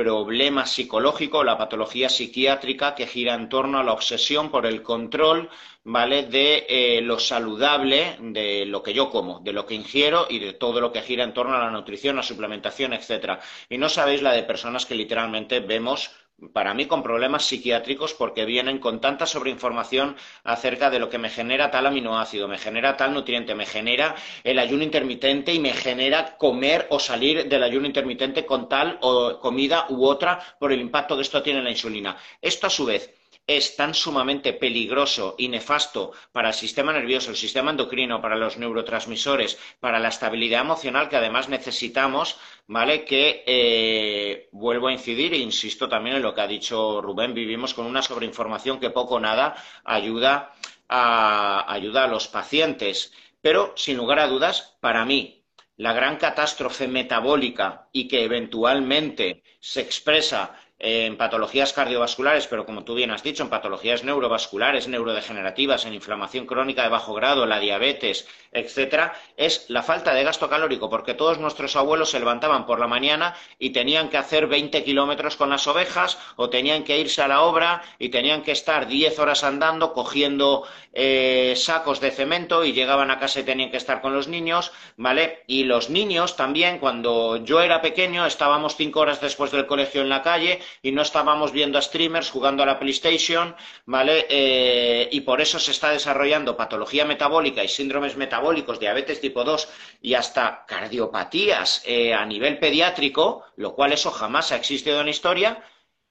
problema 0.00 0.64
psicológico, 0.64 1.44
la 1.44 1.58
patología 1.58 2.08
psiquiátrica 2.08 2.94
que 2.94 3.06
gira 3.06 3.34
en 3.34 3.50
torno 3.50 3.78
a 3.78 3.84
la 3.84 3.92
obsesión 3.92 4.50
por 4.50 4.64
el 4.64 4.82
control, 4.82 5.50
¿vale? 5.84 6.22
De 6.22 6.64
eh, 6.70 7.02
lo 7.02 7.18
saludable, 7.18 8.16
de 8.18 8.64
lo 8.64 8.82
que 8.82 8.94
yo 8.94 9.10
como, 9.10 9.40
de 9.40 9.52
lo 9.52 9.66
que 9.66 9.74
ingiero 9.74 10.26
y 10.30 10.38
de 10.38 10.54
todo 10.54 10.80
lo 10.80 10.90
que 10.90 11.02
gira 11.02 11.22
en 11.22 11.34
torno 11.34 11.54
a 11.54 11.58
la 11.58 11.70
nutrición, 11.70 12.16
la 12.16 12.22
suplementación, 12.22 12.94
etcétera. 12.94 13.40
Y 13.68 13.76
no 13.76 13.90
sabéis 13.90 14.22
la 14.22 14.32
de 14.32 14.42
personas 14.42 14.86
que 14.86 14.94
literalmente 14.94 15.60
vemos 15.60 16.10
para 16.52 16.74
mí 16.74 16.86
con 16.86 17.02
problemas 17.02 17.44
psiquiátricos 17.44 18.14
porque 18.14 18.44
vienen 18.44 18.78
con 18.78 19.00
tanta 19.00 19.26
sobreinformación 19.26 20.16
acerca 20.44 20.90
de 20.90 20.98
lo 20.98 21.08
que 21.08 21.18
me 21.18 21.30
genera 21.30 21.70
tal 21.70 21.86
aminoácido, 21.86 22.48
me 22.48 22.58
genera 22.58 22.96
tal 22.96 23.14
nutriente, 23.14 23.54
me 23.54 23.66
genera 23.66 24.14
el 24.44 24.58
ayuno 24.58 24.84
intermitente 24.84 25.52
y 25.52 25.58
me 25.58 25.72
genera 25.72 26.36
comer 26.36 26.86
o 26.90 26.98
salir 26.98 27.48
del 27.48 27.62
ayuno 27.62 27.86
intermitente 27.86 28.46
con 28.46 28.68
tal 28.68 28.98
o 29.02 29.38
comida 29.40 29.86
u 29.88 30.04
otra 30.04 30.38
por 30.58 30.72
el 30.72 30.80
impacto 30.80 31.16
que 31.16 31.22
esto 31.22 31.42
tiene 31.42 31.58
en 31.58 31.64
la 31.64 31.70
insulina. 31.70 32.16
Esto 32.40 32.66
a 32.66 32.70
su 32.70 32.84
vez 32.84 33.14
es 33.56 33.76
tan 33.76 33.94
sumamente 33.94 34.52
peligroso 34.52 35.34
y 35.36 35.48
nefasto 35.48 36.12
para 36.30 36.48
el 36.48 36.54
sistema 36.54 36.92
nervioso, 36.92 37.30
el 37.30 37.36
sistema 37.36 37.72
endocrino, 37.72 38.20
para 38.20 38.36
los 38.36 38.56
neurotransmisores, 38.56 39.58
para 39.80 39.98
la 39.98 40.08
estabilidad 40.08 40.60
emocional 40.60 41.08
que 41.08 41.16
además 41.16 41.48
necesitamos, 41.48 42.38
¿vale? 42.68 43.04
Que 43.04 43.42
eh, 43.46 44.48
vuelvo 44.52 44.88
a 44.88 44.92
incidir 44.92 45.34
e 45.34 45.38
insisto 45.38 45.88
también 45.88 46.16
en 46.16 46.22
lo 46.22 46.34
que 46.34 46.42
ha 46.42 46.46
dicho 46.46 47.00
Rubén, 47.02 47.34
vivimos 47.34 47.74
con 47.74 47.86
una 47.86 48.02
sobreinformación 48.02 48.78
que 48.78 48.90
poco 48.90 49.16
o 49.16 49.20
nada 49.20 49.56
ayuda 49.84 50.54
a, 50.88 51.72
ayuda 51.72 52.04
a 52.04 52.08
los 52.08 52.28
pacientes. 52.28 53.12
Pero, 53.40 53.72
sin 53.76 53.96
lugar 53.96 54.20
a 54.20 54.28
dudas, 54.28 54.76
para 54.80 55.04
mí, 55.04 55.44
la 55.76 55.92
gran 55.92 56.18
catástrofe 56.18 56.86
metabólica 56.86 57.88
y 57.90 58.06
que 58.06 58.22
eventualmente 58.22 59.42
se 59.60 59.80
expresa 59.80 60.54
en 60.80 61.18
patologías 61.18 61.74
cardiovasculares, 61.74 62.46
pero 62.46 62.64
como 62.64 62.84
tú 62.84 62.94
bien 62.94 63.10
has 63.10 63.22
dicho, 63.22 63.42
en 63.42 63.50
patologías 63.50 64.02
neurovasculares, 64.02 64.88
neurodegenerativas, 64.88 65.84
en 65.84 65.92
inflamación 65.92 66.46
crónica 66.46 66.82
de 66.82 66.88
bajo 66.88 67.12
grado, 67.12 67.44
la 67.44 67.60
diabetes, 67.60 68.26
etcétera, 68.50 69.12
es 69.36 69.66
la 69.68 69.82
falta 69.82 70.14
de 70.14 70.24
gasto 70.24 70.48
calórico, 70.48 70.88
porque 70.88 71.12
todos 71.12 71.38
nuestros 71.38 71.76
abuelos 71.76 72.10
se 72.10 72.18
levantaban 72.18 72.64
por 72.64 72.80
la 72.80 72.86
mañana 72.86 73.36
y 73.58 73.70
tenían 73.70 74.08
que 74.08 74.16
hacer 74.16 74.46
20 74.46 74.82
kilómetros 74.82 75.36
con 75.36 75.50
las 75.50 75.66
ovejas 75.66 76.18
o 76.36 76.48
tenían 76.48 76.82
que 76.82 76.98
irse 76.98 77.20
a 77.20 77.28
la 77.28 77.42
obra 77.42 77.82
y 77.98 78.08
tenían 78.08 78.42
que 78.42 78.52
estar 78.52 78.88
10 78.88 79.18
horas 79.18 79.44
andando 79.44 79.92
cogiendo 79.92 80.66
eh, 80.94 81.54
sacos 81.56 82.00
de 82.00 82.10
cemento 82.10 82.64
y 82.64 82.72
llegaban 82.72 83.10
a 83.10 83.18
casa 83.18 83.40
y 83.40 83.44
tenían 83.44 83.70
que 83.70 83.76
estar 83.76 84.00
con 84.00 84.14
los 84.14 84.28
niños, 84.28 84.72
¿vale? 84.96 85.44
Y 85.46 85.64
los 85.64 85.90
niños 85.90 86.36
también, 86.36 86.78
cuando 86.78 87.36
yo 87.36 87.60
era 87.60 87.82
pequeño, 87.82 88.24
estábamos 88.24 88.76
cinco 88.76 89.00
horas 89.00 89.20
después 89.20 89.52
del 89.52 89.66
colegio 89.66 90.00
en 90.00 90.08
la 90.08 90.22
calle 90.22 90.60
y 90.82 90.92
no 90.92 91.02
estábamos 91.02 91.52
viendo 91.52 91.78
a 91.78 91.82
streamers 91.82 92.30
jugando 92.30 92.62
a 92.62 92.66
la 92.66 92.78
PlayStation, 92.78 93.54
¿vale? 93.86 94.26
Eh, 94.28 95.08
y 95.12 95.20
por 95.22 95.40
eso 95.40 95.58
se 95.58 95.70
está 95.72 95.90
desarrollando 95.90 96.56
patología 96.56 97.04
metabólica 97.04 97.62
y 97.64 97.68
síndromes 97.68 98.16
metabólicos, 98.16 98.80
diabetes 98.80 99.20
tipo 99.20 99.44
2 99.44 99.68
y 100.02 100.14
hasta 100.14 100.64
cardiopatías 100.66 101.82
eh, 101.86 102.14
a 102.14 102.24
nivel 102.26 102.58
pediátrico, 102.58 103.44
lo 103.56 103.74
cual 103.74 103.92
eso 103.92 104.10
jamás 104.10 104.52
ha 104.52 104.56
existido 104.56 105.00
en 105.00 105.06
la 105.06 105.10
historia. 105.10 105.62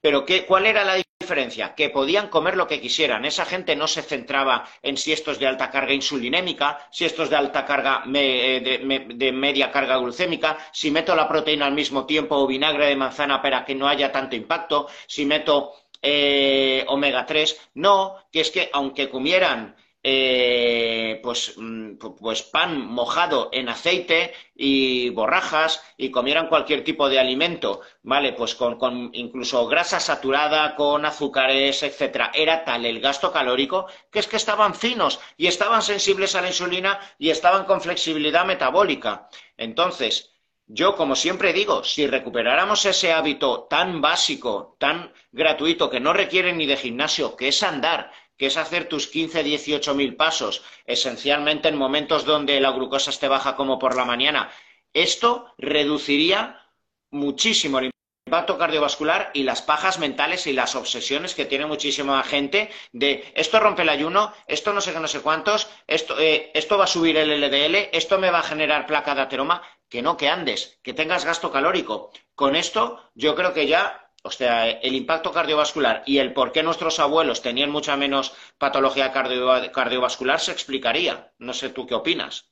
Pero 0.02 0.26
¿qué, 0.26 0.46
¿cuál 0.46 0.66
era 0.66 0.84
la 0.86 0.98
diferencia? 1.20 1.76
Que 1.76 1.90
podían 1.90 2.30
comer 2.30 2.56
lo 2.56 2.66
que 2.66 2.80
quisieran. 2.80 3.26
Esa 3.26 3.46
gente 3.46 3.76
no 3.76 3.88
se 3.88 4.02
centraba 4.02 4.66
en 4.82 4.96
si 4.96 5.12
esto 5.12 5.32
es 5.32 5.40
de 5.40 5.48
alta 5.48 5.70
carga 5.70 5.94
insulinémica, 5.94 6.88
si 6.92 7.04
esto 7.04 7.24
es 7.24 7.30
de 7.30 7.36
alta 7.36 7.66
carga 7.66 8.04
eh, 8.14 8.80
de, 9.16 9.32
media 9.34 9.70
carga 9.70 9.98
glucémica, 9.98 10.58
si 10.72 10.92
meto 10.92 11.14
la 11.16 11.28
proteína 11.28 11.66
al 11.66 11.74
mismo 11.74 12.06
tiempo 12.06 12.38
o 12.38 12.48
vinagre 12.48 12.88
de 12.88 12.96
manzana 12.96 13.42
para 13.42 13.66
que 13.66 13.76
no 13.76 13.90
haya 13.90 14.14
tanto 14.14 14.38
impacto, 14.38 14.88
si 15.08 15.26
meto 15.26 15.74
eh, 16.02 16.86
omega 16.88 17.26
3. 17.26 17.72
No, 17.74 18.16
que 18.32 18.40
es 18.40 18.50
que 18.50 18.70
aunque 18.72 19.10
comieran 19.10 19.76
eh, 20.02 21.20
pues, 21.22 21.54
mm, 21.58 21.98
pues 21.98 22.44
pan 22.44 22.80
mojado 22.80 23.50
en 23.52 23.70
aceite 23.70 24.34
y 24.56 25.10
borrajas 25.10 25.84
y 25.98 26.10
comieran 26.12 26.48
cualquier 26.48 26.84
tipo 26.84 27.10
de 27.10 27.20
alimento, 27.20 27.82
¿vale? 28.04 28.34
Pues 28.34 28.56
con, 28.56 28.78
con 28.78 29.10
incluso 29.14 29.68
grasa 29.68 30.00
saturada, 30.00 30.76
con 30.76 31.06
azúcares, 31.06 31.84
etcétera. 31.84 32.32
Era 32.34 32.64
tal 32.64 32.86
el 32.86 33.00
gasto 33.02 33.32
calórico 33.32 33.88
que 34.12 34.20
es 34.20 34.28
que 34.28 34.38
estaban 34.38 34.74
finos 34.76 35.20
y 35.38 35.48
estaban 35.48 35.82
sensibles 35.82 36.36
a 36.36 36.42
la 36.42 36.48
insulina 36.48 37.00
y 37.18 37.30
estaban 37.30 37.66
con 37.66 37.82
flexibilidad 37.82 38.46
metabólica. 38.46 39.30
Entonces, 39.58 40.32
yo, 40.72 40.96
como 40.96 41.16
siempre 41.16 41.52
digo, 41.52 41.84
si 41.84 42.06
recuperáramos 42.06 42.86
ese 42.86 43.12
hábito 43.12 43.64
tan 43.70 44.02
básico, 44.02 44.76
tan 44.80 45.12
gratuito, 45.32 45.90
que 45.90 46.00
no 46.00 46.14
requiere 46.14 46.54
ni 46.54 46.68
de 46.68 46.78
gimnasio, 46.78 47.36
que 47.36 47.48
es 47.48 47.64
andar, 47.64 48.12
que 48.40 48.48
es 48.48 48.58
hacer 48.58 48.88
tus 48.88 49.08
15, 49.08 49.44
18 49.44 49.94
mil 49.94 50.16
pasos, 50.16 50.64
esencialmente 50.86 51.68
en 51.68 51.76
momentos 51.76 52.24
donde 52.24 52.60
la 52.62 52.72
glucosa 52.72 53.12
esté 53.12 53.28
baja 53.28 53.58
como 53.58 53.78
por 53.78 53.98
la 53.98 54.06
mañana, 54.06 54.50
esto 54.94 55.54
reduciría 55.58 56.66
muchísimo 57.12 57.80
el 57.80 57.92
impacto 58.26 58.58
cardiovascular 58.58 59.32
y 59.34 59.44
las 59.44 59.62
pajas 59.62 60.00
mentales 60.00 60.48
y 60.48 60.54
las 60.54 60.76
obsesiones 60.76 61.36
que 61.36 61.46
tiene 61.46 61.66
muchísima 61.66 62.24
gente 62.24 62.70
de 62.94 63.30
esto 63.36 63.60
rompe 63.60 63.82
el 63.82 63.90
ayuno, 63.90 64.34
esto 64.48 64.72
no 64.72 64.80
sé 64.80 64.94
qué, 64.94 65.00
no 65.02 65.08
sé 65.10 65.20
cuántos, 65.20 65.68
esto, 65.86 66.18
eh, 66.18 66.50
esto 66.54 66.78
va 66.78 66.86
a 66.86 66.88
subir 66.88 67.18
el 67.18 67.42
LDL, 67.42 67.90
esto 67.92 68.20
me 68.20 68.32
va 68.32 68.40
a 68.40 68.44
generar 68.44 68.86
placa 68.86 69.16
de 69.16 69.22
ateroma, 69.22 69.62
que 69.90 70.02
no, 70.02 70.16
que 70.16 70.30
andes, 70.30 70.80
que 70.82 70.94
tengas 70.94 71.26
gasto 71.26 71.52
calórico. 71.52 72.12
Con 72.36 72.56
esto 72.56 73.12
yo 73.16 73.36
creo 73.36 73.54
que 73.54 73.68
ya 73.68 74.09
o 74.24 74.32
sea, 74.32 74.70
el 74.70 74.96
impacto 74.96 75.32
cardiovascular 75.32 76.04
y 76.06 76.18
el 76.18 76.34
por 76.34 76.52
qué 76.52 76.64
nuestros 76.64 77.00
abuelos 77.00 77.42
tenían 77.42 77.70
mucha 77.70 77.96
menos 77.96 78.34
patología 78.58 79.12
cardiovascular 79.12 80.40
se 80.40 80.52
explicaría. 80.52 81.32
No 81.40 81.54
sé 81.54 81.70
tú 81.70 81.88
qué 81.88 81.96
opinas. 81.96 82.50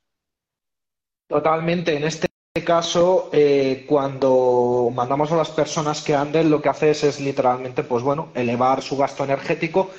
Totalmente. 1.27 1.95
En 1.95 2.05
este 2.05 2.27
caso, 2.65 3.29
eh, 3.33 3.85
cuando 3.87 4.89
mandamos 4.93 5.31
a 5.31 5.37
las 5.37 5.49
personas 5.49 6.01
que 6.01 6.15
anden, 6.15 6.49
lo 6.49 6.61
que 6.61 6.69
haces 6.69 7.03
es 7.03 7.19
literalmente, 7.19 7.83
pues 7.83 8.01
bueno, 8.01 8.29
elevar 8.33 8.81
su 8.81 8.97
gasto 8.97 9.23
energético 9.25 9.91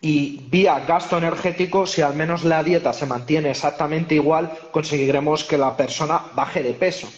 y 0.00 0.40
vía 0.50 0.80
gasto 0.80 1.16
energético, 1.18 1.86
si 1.86 2.02
al 2.02 2.14
menos 2.14 2.44
la 2.44 2.62
dieta 2.62 2.92
se 2.92 3.06
mantiene 3.06 3.50
exactamente 3.50 4.14
igual, 4.14 4.52
conseguiremos 4.72 5.44
que 5.44 5.56
la 5.56 5.76
persona 5.76 6.20
baje 6.34 6.62
de 6.62 6.74
peso. 6.74 7.08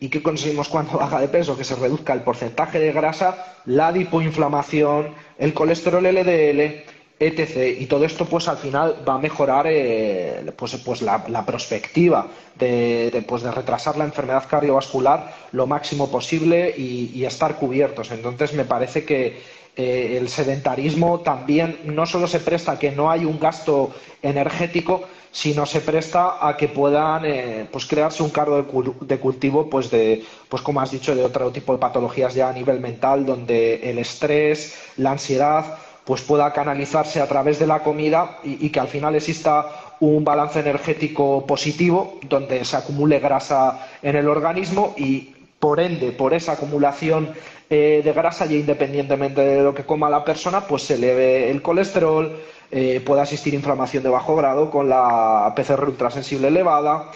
¿Y 0.00 0.08
qué 0.08 0.22
conseguimos 0.22 0.68
cuando 0.68 0.98
baja 0.98 1.20
de 1.20 1.28
peso? 1.28 1.56
Que 1.58 1.64
se 1.64 1.76
reduzca 1.76 2.14
el 2.14 2.22
porcentaje 2.22 2.78
de 2.78 2.90
grasa, 2.90 3.56
la 3.66 3.92
dipoinflamación, 3.92 5.14
el 5.38 5.52
colesterol 5.52 6.02
LDL, 6.02 6.84
etc. 7.20 7.78
Y 7.78 7.84
todo 7.84 8.06
esto, 8.06 8.24
pues 8.24 8.48
al 8.48 8.56
final 8.56 9.04
va 9.06 9.14
a 9.14 9.18
mejorar 9.18 9.66
eh, 9.68 10.52
pues, 10.56 10.74
pues 10.76 11.02
la, 11.02 11.44
perspectiva 11.44 12.28
de, 12.58 13.22
pues, 13.28 13.42
de, 13.42 13.50
retrasar 13.50 13.98
la 13.98 14.04
enfermedad 14.04 14.48
cardiovascular 14.48 15.34
lo 15.52 15.66
máximo 15.66 16.10
posible 16.10 16.74
y, 16.76 17.22
estar 17.26 17.56
cubiertos. 17.56 18.10
Entonces, 18.10 18.54
me 18.54 18.64
parece 18.64 19.04
que 19.04 19.42
eh, 19.76 20.16
el 20.18 20.30
sedentarismo 20.30 21.20
también 21.20 21.78
no 21.84 22.06
solo 22.06 22.26
se 22.26 22.40
presta 22.40 22.72
a 22.72 22.78
que 22.78 22.90
no 22.90 23.10
hay 23.10 23.26
un 23.26 23.38
gasto 23.38 23.92
energético, 24.22 25.04
sino 25.32 25.64
se 25.64 25.80
presta 25.80 26.46
a 26.46 26.56
que 26.56 26.68
puedan 26.68 27.24
eh, 27.24 27.66
pues 27.70 27.86
crearse 27.86 28.22
un 28.22 28.30
cargo 28.30 28.62
de, 29.00 29.18
cultivo 29.18 29.70
pues 29.70 29.90
de 29.90 30.24
pues 30.48 30.62
como 30.62 30.80
has 30.80 30.90
dicho 30.90 31.14
de 31.14 31.24
otro 31.24 31.50
tipo 31.50 31.72
de 31.72 31.78
patologías 31.78 32.34
ya 32.34 32.48
a 32.48 32.52
nivel 32.52 32.80
mental 32.80 33.24
donde 33.24 33.90
el 33.90 33.98
estrés 33.98 34.76
la 34.96 35.12
ansiedad 35.12 35.78
pues 36.04 36.22
pueda 36.22 36.52
canalizarse 36.52 37.20
a 37.20 37.28
través 37.28 37.58
de 37.60 37.68
la 37.68 37.84
comida 37.84 38.38
y, 38.42 38.70
que 38.70 38.80
al 38.80 38.88
final 38.88 39.14
exista 39.14 39.94
un 40.00 40.24
balance 40.24 40.58
energético 40.58 41.46
positivo 41.46 42.18
donde 42.28 42.64
se 42.64 42.76
acumule 42.76 43.20
grasa 43.20 43.86
en 44.02 44.16
el 44.16 44.26
organismo 44.26 44.94
y 44.96 45.34
por 45.60 45.78
ende 45.78 46.10
por 46.10 46.34
esa 46.34 46.52
acumulación 46.52 47.32
eh, 47.70 48.02
de 48.02 48.12
grasa 48.12 48.46
ya 48.46 48.56
independientemente 48.56 49.40
de 49.40 49.62
lo 49.62 49.72
que 49.72 49.84
coma 49.84 50.10
la 50.10 50.24
persona 50.24 50.66
pues 50.66 50.82
se 50.82 50.94
eleve 50.94 51.50
el 51.50 51.62
colesterol 51.62 52.36
eh, 52.72 53.00
puede 53.04 53.20
asistir 53.22 53.54
inflamación 53.54 54.02
de 54.02 54.08
bajo 54.08 54.36
grado 54.36 54.70
con 54.70 54.88
la 54.88 55.52
PCR 55.56 55.84
ultrasensible 55.88 56.48
elevada 56.48 57.10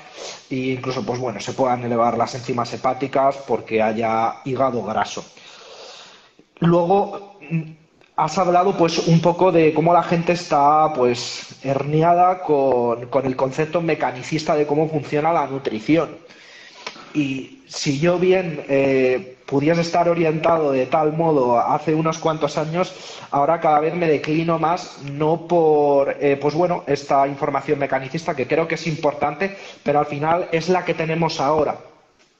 e 0.51 0.75
incluso 0.75 1.05
pues 1.05 1.21
bueno 1.21 1.41
se 1.41 1.53
puedan 1.53 1.83
elevar 1.85 2.17
las 2.17 2.35
enzimas 2.35 2.73
hepáticas 2.73 3.37
porque 3.47 3.81
haya 3.83 4.37
hígado 4.45 4.83
graso. 4.85 5.25
Luego 6.61 7.37
mm, 7.51 7.63
has 8.17 8.39
hablado 8.39 8.77
pues 8.77 8.99
un 9.07 9.21
poco 9.21 9.53
de 9.53 9.73
cómo 9.75 9.93
la 9.93 10.03
gente 10.03 10.33
está 10.33 10.93
pues 10.93 11.57
herniada 11.65 12.43
con, 12.43 13.07
con 13.07 13.27
el 13.27 13.37
concepto 13.37 13.81
mecanicista 13.81 14.57
de 14.57 14.67
cómo 14.67 14.89
funciona 14.89 15.33
la 15.33 15.47
nutrición. 15.47 16.17
Y 17.13 17.54
si 17.75 17.99
yo 17.99 18.19
bien 18.19 18.65
eh, 18.69 19.37
pudiese 19.47 19.81
estar 19.81 20.09
orientado 20.09 20.71
de 20.71 20.87
tal 20.87 21.13
modo 21.13 21.59
hace 21.59 21.93
unos 21.93 22.19
cuantos 22.19 22.57
años, 22.57 22.95
ahora 23.33 23.61
cada 23.61 23.81
vez 23.81 23.95
me 23.95 24.07
declino 24.07 24.59
más, 24.61 25.03
no 25.03 25.49
por, 25.49 26.17
eh, 26.21 26.39
pues 26.41 26.55
bueno, 26.55 26.85
esta 26.87 27.27
información 27.27 27.81
mecanicista 27.81 28.37
que 28.37 28.47
creo 28.47 28.69
que 28.69 28.77
es 28.77 28.87
importante, 28.87 29.57
pero 29.83 29.99
al 29.99 30.07
final 30.07 30.49
es 30.53 30.69
la 30.69 30.85
que 30.85 30.95
tenemos 30.95 31.41
ahora. 31.41 31.77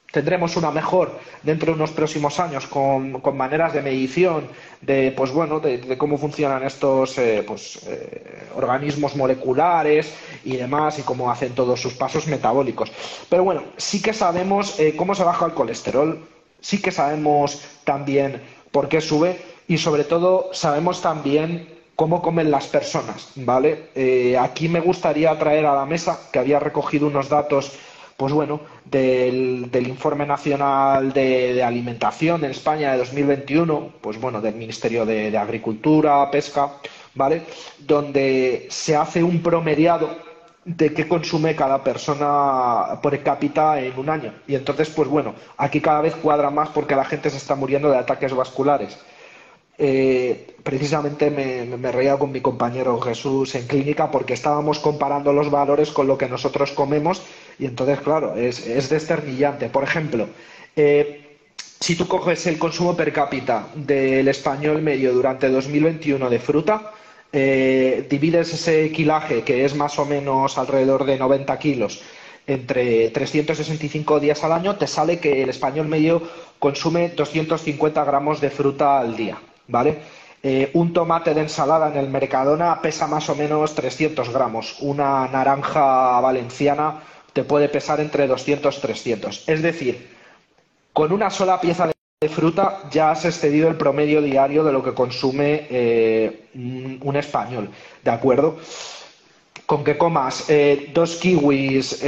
Tendremos 0.09 0.55
una 0.55 0.71
mejor 0.71 1.19
dentro 1.43 1.73
de 1.73 1.75
unos 1.75 1.91
próximos 1.91 2.39
años 2.39 2.65
con, 2.67 3.21
maneras 3.35 3.73
de 3.73 3.81
medición 3.81 4.47
de, 4.79 5.11
pues 5.11 5.31
bueno, 5.31 5.59
de, 5.59 5.97
cómo 5.97 6.17
funcionan 6.17 6.63
estos 6.63 7.17
eh, 7.17 7.43
pues, 7.45 7.81
organismos 8.55 9.17
moleculares 9.17 10.13
y 10.45 10.55
demás 10.55 10.99
y 10.99 11.01
cómo 11.01 11.29
hacen 11.29 11.53
todos 11.53 11.81
sus 11.81 11.93
pasos 11.93 12.27
metabólicos. 12.27 12.91
Pero 13.29 13.43
bueno, 13.43 13.63
sí 13.77 14.01
que 14.01 14.13
sabemos 14.13 14.77
cómo 14.95 15.15
se 15.15 15.23
baja 15.23 15.47
el 15.47 15.53
colesterol, 15.53 16.25
sí 16.61 16.81
que 16.81 16.91
sabemos 16.91 17.61
también 17.83 18.41
por 18.71 18.87
qué 18.87 19.01
sube 19.01 19.39
y 19.67 19.77
sobre 19.77 20.03
todo 20.03 20.49
sabemos 20.53 21.01
también 21.01 21.75
cómo 21.95 22.21
comen 22.21 22.51
las 22.51 22.67
personas, 22.67 23.29
¿vale? 23.35 23.89
Eh, 23.95 24.37
aquí 24.37 24.67
me 24.67 24.81
gustaría 24.81 25.37
traer 25.37 25.65
a 25.65 25.75
la 25.75 25.85
mesa 25.85 26.19
que 26.31 26.39
había 26.39 26.59
recogido 26.59 27.07
unos 27.07 27.29
datos, 27.29 27.71
pues 28.17 28.33
bueno, 28.33 28.61
del, 28.83 29.69
informe 29.87 30.25
nacional 30.25 31.13
de, 31.13 31.63
alimentación 31.63 32.43
en 32.43 32.51
España 32.51 32.91
de 32.91 32.97
2021, 32.97 33.93
pues 34.01 34.19
bueno, 34.19 34.41
del 34.41 34.55
Ministerio 34.55 35.05
de, 35.05 35.31
de 35.31 35.37
Agricultura, 35.37 36.29
Pesca, 36.31 36.73
¿vale? 37.13 37.43
Donde 37.79 38.67
se 38.69 38.95
hace 38.95 39.23
un 39.23 39.41
promediado 39.41 40.09
de 40.65 40.93
qué 40.93 41.07
consume 41.07 41.55
cada 41.55 41.83
persona 41.83 42.99
por 43.01 43.17
cápita 43.21 43.79
en 43.79 43.97
un 43.99 44.09
año. 44.09 44.33
Y 44.47 44.55
entonces, 44.55 44.89
pues 44.89 45.07
bueno, 45.07 45.35
aquí 45.57 45.79
cada 45.79 46.01
vez 46.01 46.15
cuadra 46.15 46.49
más 46.49 46.69
porque 46.69 46.95
la 46.95 47.05
gente 47.05 47.29
se 47.29 47.37
está 47.37 47.55
muriendo 47.55 47.89
de 47.91 47.97
ataques 47.97 48.33
vasculares. 48.33 48.97
Eh, 49.77 50.55
precisamente 50.63 51.29
me, 51.29 51.91
reía 51.91 52.17
con 52.17 52.31
mi 52.31 52.41
compañero 52.41 52.99
Jesús 53.01 53.53
en 53.55 53.67
clínica 53.67 54.09
porque 54.09 54.33
estábamos 54.33 54.79
comparando 54.79 55.33
los 55.33 55.51
valores 55.51 55.91
con 55.91 56.07
lo 56.07 56.17
que 56.17 56.29
nosotros 56.29 56.71
comemos 56.71 57.21
y 57.59 57.65
entonces, 57.65 57.99
claro, 57.99 58.35
es, 58.35 58.65
es 58.65 58.89
desternillante. 58.89 59.69
Por 59.69 59.83
ejemplo, 59.83 60.27
eh, 60.75 61.37
si 61.79 61.95
tú 61.95 62.07
coges 62.07 62.47
el 62.47 62.57
consumo 62.57 62.95
per 62.95 63.13
cápita 63.13 63.67
del 63.75 64.27
español 64.29 64.81
medio 64.81 65.13
durante 65.13 65.49
2021 65.49 66.29
de 66.29 66.39
fruta, 66.39 66.91
eh, 67.37 68.07
divides 68.09 68.53
ese 68.53 68.93
quilaje, 68.93 69.43
que 69.43 69.65
es 69.65 69.75
más 69.75 69.99
o 69.99 70.05
menos 70.05 70.57
alrededor 70.57 71.03
de 71.03 71.17
90 71.17 71.59
kilos, 71.59 72.01
entre 72.47 73.09
365 73.09 74.21
días 74.21 74.41
al 74.45 74.53
año, 74.53 74.77
te 74.77 74.87
sale 74.87 75.19
que 75.19 75.43
el 75.43 75.49
español 75.49 75.89
medio 75.89 76.21
consume 76.59 77.09
250 77.09 78.05
gramos 78.05 78.39
de 78.39 78.49
fruta 78.49 78.99
al 78.99 79.17
día, 79.17 79.37
¿vale? 79.67 79.97
Eh, 80.43 80.69
un 80.75 80.93
tomate 80.93 81.33
de 81.33 81.41
ensalada 81.41 81.89
en 81.89 81.97
el 81.97 82.07
Mercadona 82.07 82.81
pesa 82.81 83.05
más 83.05 83.27
o 83.29 83.35
menos 83.35 83.75
300 83.75 84.29
gramos. 84.29 84.77
Una 84.79 85.27
naranja 85.27 86.21
valenciana 86.21 87.01
te 87.33 87.43
puede 87.43 87.67
pesar 87.67 87.99
entre 87.99 88.27
200 88.27 88.77
y 88.77 88.79
300. 88.79 89.49
Es 89.49 89.61
decir, 89.61 90.15
con 90.93 91.11
una 91.11 91.29
sola 91.29 91.59
pieza 91.59 91.87
de 91.87 91.94
fruta 92.29 92.83
ya 92.91 93.11
has 93.11 93.25
excedido 93.25 93.67
el 93.67 93.75
promedio 93.75 94.21
diario 94.21 94.63
de 94.63 94.71
lo 94.71 94.83
que 94.83 94.93
consume 94.93 95.67
eh, 95.69 96.47
un 96.53 97.15
español, 97.15 97.69
¿de 98.03 98.11
acuerdo? 98.11 98.57
Con 99.65 99.83
que 99.83 99.97
comas 99.97 100.49
eh, 100.49 100.91
dos 100.93 101.15
kiwis, 101.15 102.01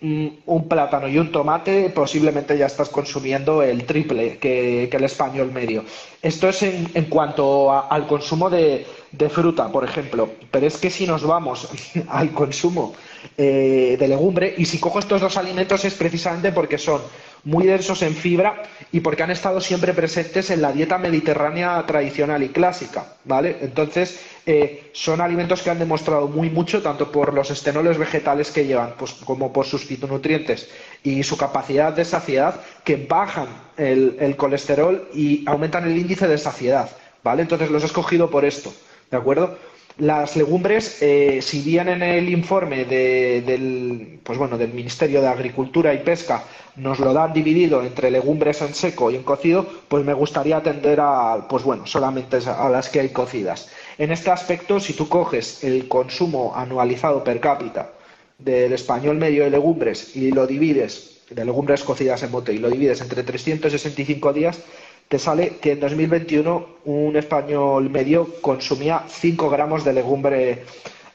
un 0.00 0.68
plátano 0.68 1.08
y 1.08 1.18
un 1.18 1.32
tomate, 1.32 1.90
posiblemente 1.90 2.56
ya 2.56 2.66
estás 2.66 2.88
consumiendo 2.88 3.62
el 3.62 3.84
triple 3.84 4.38
que, 4.38 4.84
el 4.84 5.04
español 5.04 5.50
medio. 5.52 5.84
Esto 6.22 6.48
es 6.48 6.62
en, 6.62 7.04
cuanto 7.08 7.72
al 7.72 8.06
consumo 8.06 8.48
de, 8.48 8.86
fruta, 9.28 9.68
por 9.72 9.84
ejemplo. 9.84 10.30
Pero 10.50 10.66
es 10.66 10.76
que 10.76 10.90
si 10.90 11.06
nos 11.06 11.24
vamos 11.24 11.68
al 12.08 12.30
consumo 12.30 12.94
eh, 13.36 13.96
de 13.98 14.08
legumbre, 14.08 14.54
y 14.56 14.66
si 14.66 14.78
cojo 14.78 15.00
estos 15.00 15.20
dos 15.20 15.36
alimentos 15.36 15.84
es 15.84 15.94
precisamente 15.94 16.52
porque 16.52 16.78
son 16.78 17.00
muy 17.44 17.66
densos 17.66 18.02
en 18.02 18.14
fibra 18.14 18.62
y 18.92 19.00
porque 19.00 19.22
han 19.22 19.30
estado 19.30 19.60
siempre 19.60 19.94
presentes 19.94 20.50
en 20.50 20.62
la 20.62 20.72
dieta 20.72 20.98
mediterránea 20.98 21.84
tradicional 21.86 22.42
y 22.42 22.48
clásica, 22.48 23.04
¿vale? 23.24 23.58
Entonces, 23.60 24.20
eh, 24.46 24.90
son 24.92 25.20
alimentos 25.20 25.62
que 25.62 25.70
han 25.70 25.78
demostrado 25.78 26.26
muy 26.26 26.48
mucho, 26.48 26.82
tanto 26.82 27.12
por 27.12 27.34
los 27.34 27.50
estenoles 27.50 27.98
vegetales 27.98 28.50
que 28.50 28.64
llevan, 28.64 28.94
pues, 28.98 29.12
como 29.12 29.52
por 29.52 29.66
sus 29.66 29.84
fitonutrientes 29.84 30.68
y 31.02 31.22
su 31.22 31.36
capacidad 31.36 31.92
de 31.92 32.04
saciedad, 32.04 32.60
que 32.82 32.96
bajan 32.96 33.48
el, 33.76 34.34
colesterol 34.36 35.08
y 35.12 35.44
aumentan 35.46 35.84
el 35.84 35.98
índice 35.98 36.26
de 36.26 36.38
saciedad, 36.38 36.90
¿vale? 37.22 37.42
Entonces, 37.42 37.70
los 37.70 37.82
he 37.82 37.86
escogido 37.86 38.30
por 38.30 38.44
esto, 38.44 38.72
¿de 39.10 39.16
acuerdo? 39.16 39.58
Las 39.98 40.36
legumbres, 40.36 41.02
eh, 41.02 41.40
si 41.42 41.60
bien 41.60 41.88
en 41.88 42.02
el 42.02 42.28
informe 42.28 42.84
del, 42.84 44.20
pues 44.22 44.38
bueno, 44.38 44.56
del 44.56 44.72
Ministerio 44.72 45.20
de 45.20 45.26
Agricultura 45.26 45.92
y 45.92 45.98
Pesca 45.98 46.44
nos 46.76 47.00
lo 47.00 47.12
dan 47.12 47.32
dividido 47.32 47.82
entre 47.82 48.12
legumbres 48.12 48.62
en 48.62 48.74
seco 48.74 49.10
y 49.10 49.16
en 49.16 49.24
cocido, 49.24 49.66
pues 49.88 50.04
me 50.04 50.14
gustaría 50.14 50.58
atender 50.58 51.00
a, 51.00 51.48
pues 51.48 51.64
bueno, 51.64 51.84
solamente 51.84 52.38
a 52.46 52.68
las 52.68 52.88
que 52.88 53.00
hay 53.00 53.08
cocidas. 53.08 53.70
En 53.98 54.12
este 54.12 54.30
aspecto, 54.30 54.78
si 54.78 54.92
tú 54.92 55.08
coges 55.08 55.64
el 55.64 55.88
consumo 55.88 56.52
anualizado 56.54 57.24
per 57.24 57.40
cápita 57.40 57.90
del 58.38 58.72
español 58.74 59.16
medio 59.16 59.42
de 59.42 59.50
legumbres 59.50 60.14
y 60.14 60.30
lo 60.30 60.46
divides, 60.46 61.22
de 61.28 61.44
legumbres 61.44 61.82
cocidas 61.82 62.22
en 62.22 62.30
bote, 62.30 62.52
y 62.52 62.58
lo 62.58 62.70
divides 62.70 63.00
entre 63.00 63.24
365 63.24 64.32
días, 64.32 64.60
te 65.08 65.18
sale 65.18 65.56
que 65.56 65.72
en 65.72 65.80
2021 65.80 66.66
un 66.84 67.16
español 67.16 67.88
medio 67.90 68.40
consumía 68.40 69.04
5 69.08 69.50
gramos 69.50 69.84
de 69.84 69.94
legumbre 69.94 70.64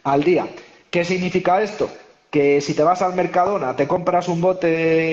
al 0.03 0.23
día. 0.23 0.47
¿Qué 0.89 1.05
significa 1.05 1.61
esto? 1.61 1.89
Que 2.31 2.59
si 2.61 2.73
te 2.73 2.83
vas 2.83 3.03
al 3.03 3.13
Mercadona, 3.13 3.75
te 3.75 3.87
compras 3.87 4.27
un 4.27 4.41
bote 4.41 4.67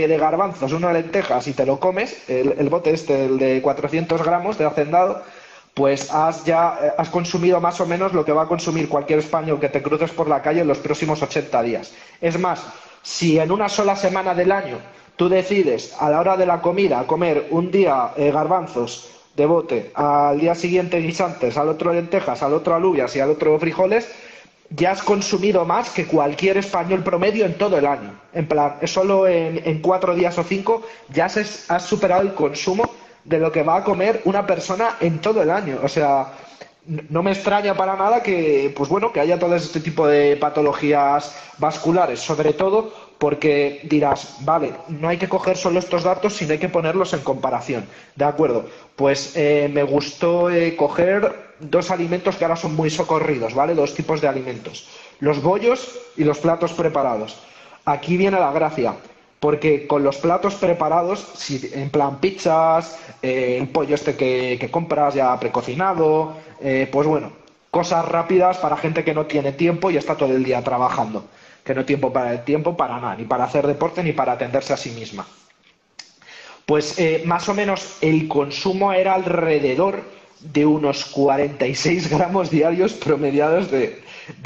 de 0.09 0.19
garbanzos, 0.19 0.73
una 0.73 0.93
lentejas 0.93 1.47
y 1.47 1.53
te 1.53 1.67
lo 1.67 1.79
comes, 1.79 2.29
el, 2.29 2.69
bote 2.71 2.93
este, 2.93 3.27
el 3.27 3.39
de 3.39 3.61
400 3.61 4.23
gramos 4.23 4.57
de 4.57 4.65
hacendado, 4.65 5.23
pues 5.75 6.13
has 6.13 6.45
ya 6.45 6.79
eh, 6.83 6.93
has 6.97 7.11
consumido 7.11 7.61
más 7.61 7.81
o 7.81 7.87
menos 7.87 8.13
lo 8.13 8.25
que 8.25 8.33
va 8.33 8.43
a 8.43 8.49
consumir 8.49 8.89
cualquier 8.89 9.21
español 9.21 9.61
que 9.61 9.69
te 9.69 9.83
cruces 9.83 10.11
por 10.11 10.29
la 10.29 10.43
calle 10.43 10.63
en 10.63 10.69
los 10.69 10.79
próximos 10.79 11.23
80 11.23 11.63
días. 11.63 11.93
Es 12.21 12.39
más, 12.39 12.65
si 13.03 13.39
en 13.39 13.53
una 13.53 13.69
sola 13.69 13.95
semana 13.95 14.35
del 14.35 14.53
año 14.53 14.79
tú 15.21 15.29
decides 15.29 15.95
a 16.01 16.09
la 16.09 16.19
hora 16.19 16.35
de 16.39 16.47
la 16.47 16.63
comida 16.63 17.07
comer 17.07 17.49
un 17.51 17.71
día 17.71 18.13
eh, 18.17 18.31
garbanzos 18.33 19.11
de 19.37 19.45
bote, 19.45 19.91
al 19.93 20.41
día 20.41 20.55
siguiente 20.55 20.99
guisantes, 20.99 21.59
al 21.59 21.69
otro 21.69 21.93
lentejas, 21.93 22.43
al 22.43 22.55
otro 22.55 22.75
alubias 22.75 23.15
y 23.15 23.21
al 23.21 23.29
otro 23.29 23.59
frijoles, 23.59 24.11
ya 24.71 24.93
has 24.93 25.03
consumido 25.03 25.67
más 25.67 25.91
que 25.91 26.07
cualquier 26.07 26.57
español 26.57 27.03
promedio 27.03 27.45
en 27.45 27.59
todo 27.59 27.77
el 27.77 27.85
año. 27.85 28.19
En 28.33 28.49
plan, 28.49 28.77
solo 28.85 29.29
en, 29.29 29.83
cuatro 29.83 30.15
días 30.15 30.39
o 30.39 30.43
cinco 30.43 30.81
ya 31.11 31.27
has, 31.27 31.71
has, 31.71 31.83
superado 31.85 32.23
el 32.23 32.33
consumo 32.33 32.89
de 33.23 33.41
lo 33.41 33.53
que 33.53 33.63
va 33.63 33.77
a 33.77 33.85
comer 33.85 34.23
una 34.25 34.47
persona 34.47 34.97
en 35.01 35.19
todo 35.19 35.43
el 35.43 35.51
año. 35.51 35.81
O 35.83 35.89
sea, 35.89 36.33
no 36.87 37.23
me 37.23 37.33
extraña 37.33 37.75
para 37.75 37.95
nada 37.95 38.23
que, 38.23 38.73
pues 38.75 38.89
bueno, 38.89 39.13
que 39.13 39.21
haya 39.21 39.39
todo 39.39 39.55
este 39.55 39.81
tipo 39.81 40.07
de 40.07 40.39
patologías 40.39 41.37
vasculares, 41.59 42.21
sobre 42.21 42.55
todo 42.55 43.10
porque 43.21 43.81
dirás, 43.85 44.39
vale, 44.41 44.73
no 44.89 45.07
hay 45.07 45.19
que 45.19 45.29
coger 45.29 45.55
solo 45.59 45.79
estos 45.79 46.05
datos, 46.05 46.33
sino 46.33 46.53
hay 46.53 46.59
que 46.59 46.71
ponerlos 46.71 47.13
en 47.13 47.21
comparación. 47.21 47.85
De 48.17 48.25
acuerdo, 48.25 48.65
pues 48.97 49.33
eh, 49.37 49.69
me 49.71 49.83
gustó 49.83 50.49
eh, 50.51 50.75
coger 50.75 51.55
dos 51.61 51.91
alimentos 51.91 52.37
que 52.37 52.47
ahora 52.47 52.57
son 52.57 52.75
muy 52.75 52.89
socorridos, 52.89 53.53
¿vale? 53.53 53.75
Dos 53.75 53.95
tipos 53.95 54.23
de 54.23 54.29
alimentos, 54.29 54.89
los 55.19 55.43
bollos 55.43 55.99
y 56.17 56.25
los 56.25 56.39
platos 56.39 56.73
preparados. 56.73 57.37
Aquí 57.85 58.17
viene 58.17 58.41
la 58.41 58.53
gracia, 58.53 58.95
porque 59.39 59.87
con 59.87 60.03
los 60.03 60.17
platos 60.17 60.55
preparados, 60.55 61.21
si, 61.35 61.71
en 61.75 61.91
plan 61.91 62.21
pizzas, 62.21 62.99
eh, 63.21 63.59
el 63.61 63.69
pollo 63.69 63.97
este 63.97 64.17
que, 64.17 64.67
compras 64.71 65.13
ya 65.13 65.39
precocinado, 65.39 66.37
pues 66.91 67.07
bueno, 67.07 67.33
cosas 67.71 68.03
rápidas 68.09 68.57
para 68.57 68.79
gente 68.79 69.05
que 69.05 69.13
no 69.13 69.27
tiene 69.27 69.53
tiempo 69.53 69.91
y 69.91 69.99
está 69.99 70.17
todo 70.17 70.35
el 70.35 70.43
día 70.43 70.65
trabajando 70.65 71.27
que 71.65 71.75
no 71.75 71.85
tiempo 71.85 72.13
para 72.13 72.33
el 72.33 72.45
tiempo 72.45 72.77
para 72.77 73.01
nada, 73.01 73.17
ni 73.17 73.25
para 73.25 73.45
hacer 73.45 73.67
deporte 73.67 74.03
ni 74.03 74.13
para 74.13 74.33
atenderse 74.33 74.73
a 74.73 74.77
sí 74.77 74.91
misma. 74.91 75.27
Pues 76.67 76.99
eh, 76.99 77.23
más 77.25 77.49
o 77.49 77.55
menos 77.55 77.97
el 78.01 78.29
consumo 78.29 78.93
era 78.93 79.15
alrededor 79.15 80.05
de 80.41 80.65
unos 80.65 81.05
46 81.07 82.11
gramos 82.11 82.51
diarios 82.51 82.95
promediados 82.95 83.71
de, 83.71 84.03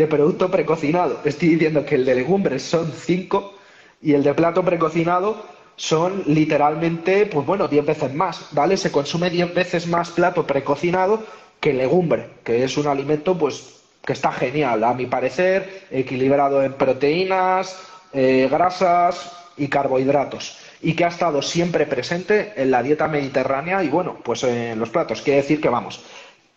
producto 0.09 0.51
precocinado. 0.51 1.21
Estoy 1.25 1.51
diciendo 1.51 1.85
que 1.85 1.97
el 1.97 2.05
de 2.05 2.15
legumbres 2.15 2.63
son 2.63 2.93
5 2.93 3.55
y 4.03 4.15
el 4.15 4.23
de 4.23 4.35
plato 4.35 4.65
precocinado 4.65 5.45
son 5.77 6.23
literalmente, 6.27 7.27
pues 7.27 7.47
bueno, 7.47 7.69
10 7.69 7.85
veces 7.85 8.15
más, 8.15 8.49
¿vale? 8.53 8.77
Se 8.77 8.93
consume 8.93 9.31
10 9.31 9.55
veces 9.55 9.87
más 9.87 10.11
plato 10.11 10.47
precocinado 10.47 11.23
que 11.61 11.73
legumbre, 11.73 12.31
que 12.45 12.65
es 12.65 12.77
un 12.77 12.87
alimento 12.87 13.37
pues 13.37 13.84
que 14.05 14.13
está 14.13 14.33
genial, 14.33 14.85
a 14.85 14.95
mi 14.95 15.07
parecer, 15.07 15.87
equilibrado 15.91 16.63
en 16.63 16.75
proteínas, 16.75 17.79
eh, 18.13 18.49
grasas 18.51 19.33
y 19.57 19.69
carbohidratos, 19.69 20.59
y 20.83 20.95
que 20.95 21.05
ha 21.05 21.09
estado 21.09 21.41
siempre 21.41 21.87
presente 21.87 22.53
en 22.57 22.71
la 22.71 22.83
dieta 22.83 23.09
mediterránea 23.09 23.83
y 23.83 23.89
bueno, 23.89 24.19
pues 24.23 24.45
en 24.45 24.79
los 24.79 24.91
platos. 24.91 25.23
Quiere 25.23 25.41
decir 25.41 25.61
que 25.61 25.69
vamos, 25.69 26.01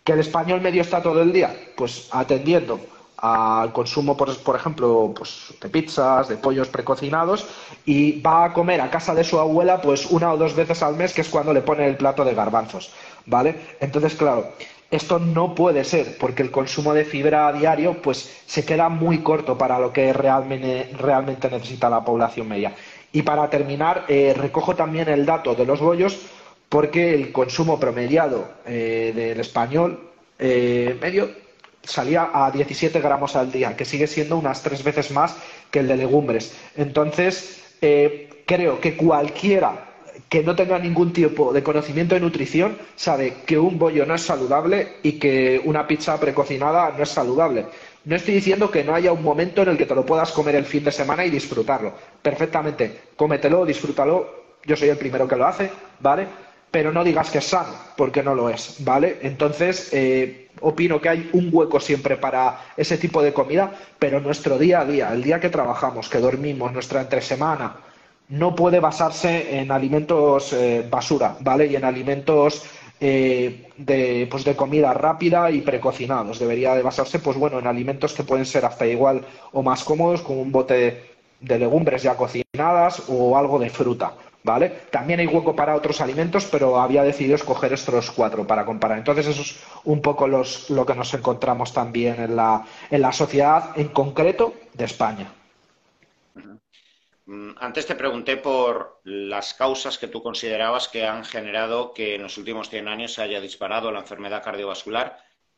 que 0.03 0.13
el 0.13 0.19
español 0.19 0.61
medio 0.61 0.81
está 0.81 1.01
todo 1.01 1.21
el 1.21 1.31
día, 1.31 1.55
pues 1.75 2.09
atendiendo 2.11 2.79
al 3.17 3.73
consumo, 3.73 4.15
por, 4.15 4.37
por 4.43 4.55
ejemplo, 4.55 5.11
pues, 5.17 5.53
de 5.59 5.69
pizzas, 5.69 6.27
de 6.27 6.37
pollos 6.37 6.67
precocinados, 6.67 7.47
y 7.85 8.21
va 8.21 8.45
a 8.45 8.53
comer 8.53 8.79
a 8.81 8.91
casa 8.91 9.15
de 9.15 9.23
su 9.23 9.39
abuela 9.39 9.81
pues 9.81 10.05
una 10.05 10.31
o 10.33 10.37
dos 10.37 10.55
veces 10.55 10.83
al 10.83 10.95
mes, 10.95 11.13
que 11.13 11.21
es 11.21 11.29
cuando 11.29 11.53
le 11.53 11.61
pone 11.61 11.87
el 11.87 11.97
plato 11.97 12.23
de 12.23 12.35
garbanzos, 12.35 12.91
¿vale? 13.25 13.55
Entonces, 13.79 14.13
claro, 14.15 14.51
esto 14.89 15.19
no 15.19 15.53
puede 15.53 15.83
ser, 15.83 16.17
porque 16.17 16.43
el 16.43 16.51
consumo 16.51 16.93
de 16.93 17.03
fibra 17.03 17.47
a 17.47 17.53
diario 17.53 18.01
pues, 18.01 18.41
se 18.45 18.65
queda 18.65 18.87
muy 18.87 19.19
corto 19.19 19.57
para 19.57 19.79
lo 19.79 19.91
que 19.91 20.13
realmente, 20.13 21.49
necesita 21.51 21.89
la 21.89 22.05
población 22.05 22.47
media. 22.47 22.73
Y 23.11 23.23
para 23.23 23.49
terminar, 23.49 24.05
eh, 24.07 24.33
recojo 24.37 24.75
también 24.75 25.09
el 25.09 25.25
dato 25.25 25.55
de 25.55 25.65
los 25.65 25.81
bollos, 25.81 26.19
porque 26.69 27.13
el 27.13 27.31
consumo 27.31 27.79
promediado 27.79 28.47
eh, 28.65 29.11
del 29.15 29.39
español 29.39 30.11
eh, 30.39 30.97
medio 31.01 31.29
salía 31.83 32.29
a 32.33 32.51
17 32.51 32.99
gramos 32.99 33.35
al 33.35 33.51
día, 33.51 33.75
que 33.75 33.85
sigue 33.85 34.07
siendo 34.07 34.37
unas 34.37 34.61
tres 34.61 34.83
veces 34.83 35.11
más 35.11 35.37
que 35.71 35.79
el 35.79 35.87
de 35.87 35.97
legumbres. 35.97 36.53
Entonces, 36.75 37.63
creo 38.45 38.81
que 38.81 38.97
cualquiera 38.97 39.86
que 40.29 40.43
no 40.43 40.55
tenga 40.55 40.77
ningún 40.79 41.13
tipo 41.13 41.53
de 41.53 41.63
conocimiento 41.63 42.15
de 42.15 42.21
nutrición 42.21 42.77
sabe 42.95 43.35
que 43.45 43.57
un 43.57 43.79
bollo 43.79 44.05
no 44.05 44.15
es 44.15 44.21
saludable 44.21 44.97
y 45.03 45.13
que 45.13 45.61
una 45.63 45.87
pizza 45.87 46.19
precocinada 46.19 46.93
no 46.95 47.03
es 47.03 47.09
saludable. 47.09 47.65
No 48.05 48.15
estoy 48.15 48.35
diciendo 48.35 48.71
que 48.71 48.83
no 48.83 48.93
haya 48.93 49.11
un 49.11 49.23
momento 49.23 49.61
en 49.61 49.69
el 49.69 49.77
que 49.77 49.85
te 49.85 49.95
lo 49.95 50.05
puedas 50.05 50.31
comer 50.31 50.55
el 50.55 50.65
fin 50.65 50.83
de 50.83 50.91
semana 50.91 51.25
y 51.25 51.29
disfrutarlo. 51.29 51.93
Perfectamente. 52.21 53.01
Cómetelo, 53.15 53.65
disfrútalo. 53.65 54.45
Yo 54.65 54.75
soy 54.75 54.89
el 54.89 54.97
primero 54.97 55.27
que 55.27 55.35
lo 55.35 55.45
hace, 55.45 55.69
¿vale? 55.99 56.27
Pero 56.71 56.91
no 56.91 57.03
digas 57.03 57.29
que 57.29 57.37
es 57.37 57.45
sano, 57.45 57.73
porque 57.95 58.23
no 58.23 58.35
lo 58.35 58.49
es, 58.49 58.77
¿vale? 58.79 59.19
Entonces, 59.21 59.89
eh, 59.93 60.49
opino 60.59 60.99
que 60.99 61.09
hay 61.09 61.29
un 61.33 61.49
hueco 61.51 61.79
siempre 61.79 62.17
para 62.17 62.59
ese 62.75 62.97
tipo 62.97 63.21
de 63.21 63.33
comida, 63.33 63.71
pero 63.97 64.19
nuestro 64.19 64.57
día 64.57 64.81
a 64.81 64.85
día, 64.85 65.13
el 65.13 65.23
día 65.23 65.39
que 65.39 65.49
trabajamos, 65.49 66.09
que 66.09 66.19
dormimos, 66.19 66.73
nuestra 66.73 67.01
entresemana, 67.01 67.77
no 68.29 68.55
puede 68.55 68.79
basarse 68.79 69.59
en 69.59 69.71
alimentos 69.71 70.53
eh, 70.53 70.85
basura, 70.89 71.37
¿vale? 71.39 71.67
Y 71.67 71.75
en 71.75 71.85
alimentos 71.85 72.63
eh, 72.99 73.69
de, 73.77 74.27
pues 74.29 74.43
de 74.43 74.55
comida 74.55 74.93
rápida 74.93 75.51
y 75.51 75.61
precocinados. 75.61 76.39
Debería 76.39 76.75
de 76.75 76.81
basarse, 76.81 77.19
pues 77.19 77.37
bueno, 77.37 77.59
en 77.59 77.67
alimentos 77.67 78.13
que 78.13 78.23
pueden 78.23 78.45
ser 78.45 78.65
hasta 78.65 78.85
igual 78.85 79.25
o 79.53 79.63
más 79.63 79.83
cómodos, 79.83 80.21
como 80.21 80.41
un 80.41 80.51
bote 80.51 81.03
de 81.39 81.59
legumbres 81.59 82.03
ya 82.03 82.17
cocinadas 82.17 83.03
o 83.07 83.37
algo 83.37 83.59
de 83.59 83.69
fruta. 83.69 84.13
¿Vale? 84.43 84.69
También 84.91 85.19
hay 85.19 85.27
hueco 85.27 85.53
para 85.53 85.75
otros 85.75 85.99
alimentos, 85.99 86.45
pero 86.45 86.79
había 86.79 87.03
decidido 87.03 87.35
escoger 87.35 87.73
estos 87.73 88.11
cuatro 88.11 88.47
para 88.47 88.65
comparar. 88.65 88.97
Entonces, 88.97 89.27
eso 89.27 89.41
es 89.41 89.59
un 89.83 90.01
poco 90.01 90.25
los, 90.25 90.69
lo 90.69 90.85
que 90.85 90.95
nos 90.95 91.13
encontramos 91.13 91.73
también 91.73 92.15
en 92.21 92.35
la, 92.37 92.63
en 92.89 93.01
la 93.01 93.11
sociedad, 93.11 93.71
en 93.75 93.89
concreto, 93.89 94.53
de 94.73 94.85
España. 94.85 95.33
Mm, 97.27 97.55
antes 97.57 97.85
te 97.85 97.95
pregunté 97.95 98.37
por 98.37 99.01
las 99.03 99.53
causas 99.53 99.97
que 99.97 100.07
tú 100.07 100.23
considerabas 100.23 100.87
que 100.87 101.05
han 101.05 101.25
generado 101.25 101.93
que 101.93 102.15
en 102.15 102.23
los 102.23 102.37
últimos 102.37 102.69
100 102.69 102.87
años 102.87 103.13
se 103.13 103.21
haya 103.21 103.41
disparado 103.41 103.91
la 103.91 103.99
enfermedad 103.99 104.41
cardiovascular 104.43 105.17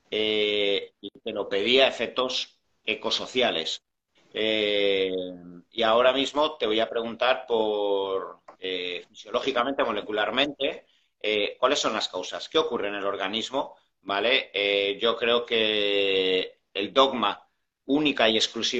eh, 0.09 0.93
y 0.99 1.11
que 1.23 1.31
lo 1.31 1.47
pedía 1.47 1.87
efectos 1.87 2.59
ecosociales. 2.83 3.83
Eh, 4.33 5.11
y 5.71 5.83
ahora 5.83 6.11
mismo 6.11 6.57
te 6.57 6.65
voy 6.65 6.79
a 6.79 6.89
preguntar 6.89 7.45
por 7.47 8.39
eh, 8.59 9.05
fisiológicamente, 9.09 9.83
molecularmente, 9.83 10.85
cuáles 11.59 11.79
son 11.79 11.93
las 11.93 12.07
causas, 12.09 12.49
qué 12.49 12.57
ocurre 12.57 12.87
en 12.87 12.95
el 12.95 13.05
organismo, 13.05 13.75
¿vale? 14.01 14.97
yo 14.99 15.17
creo 15.17 15.45
que 15.45 16.61
el 16.73 16.93
dogma 16.93 17.47
única 17.85 18.29
y 18.29 18.37
exclusiva 18.37 18.78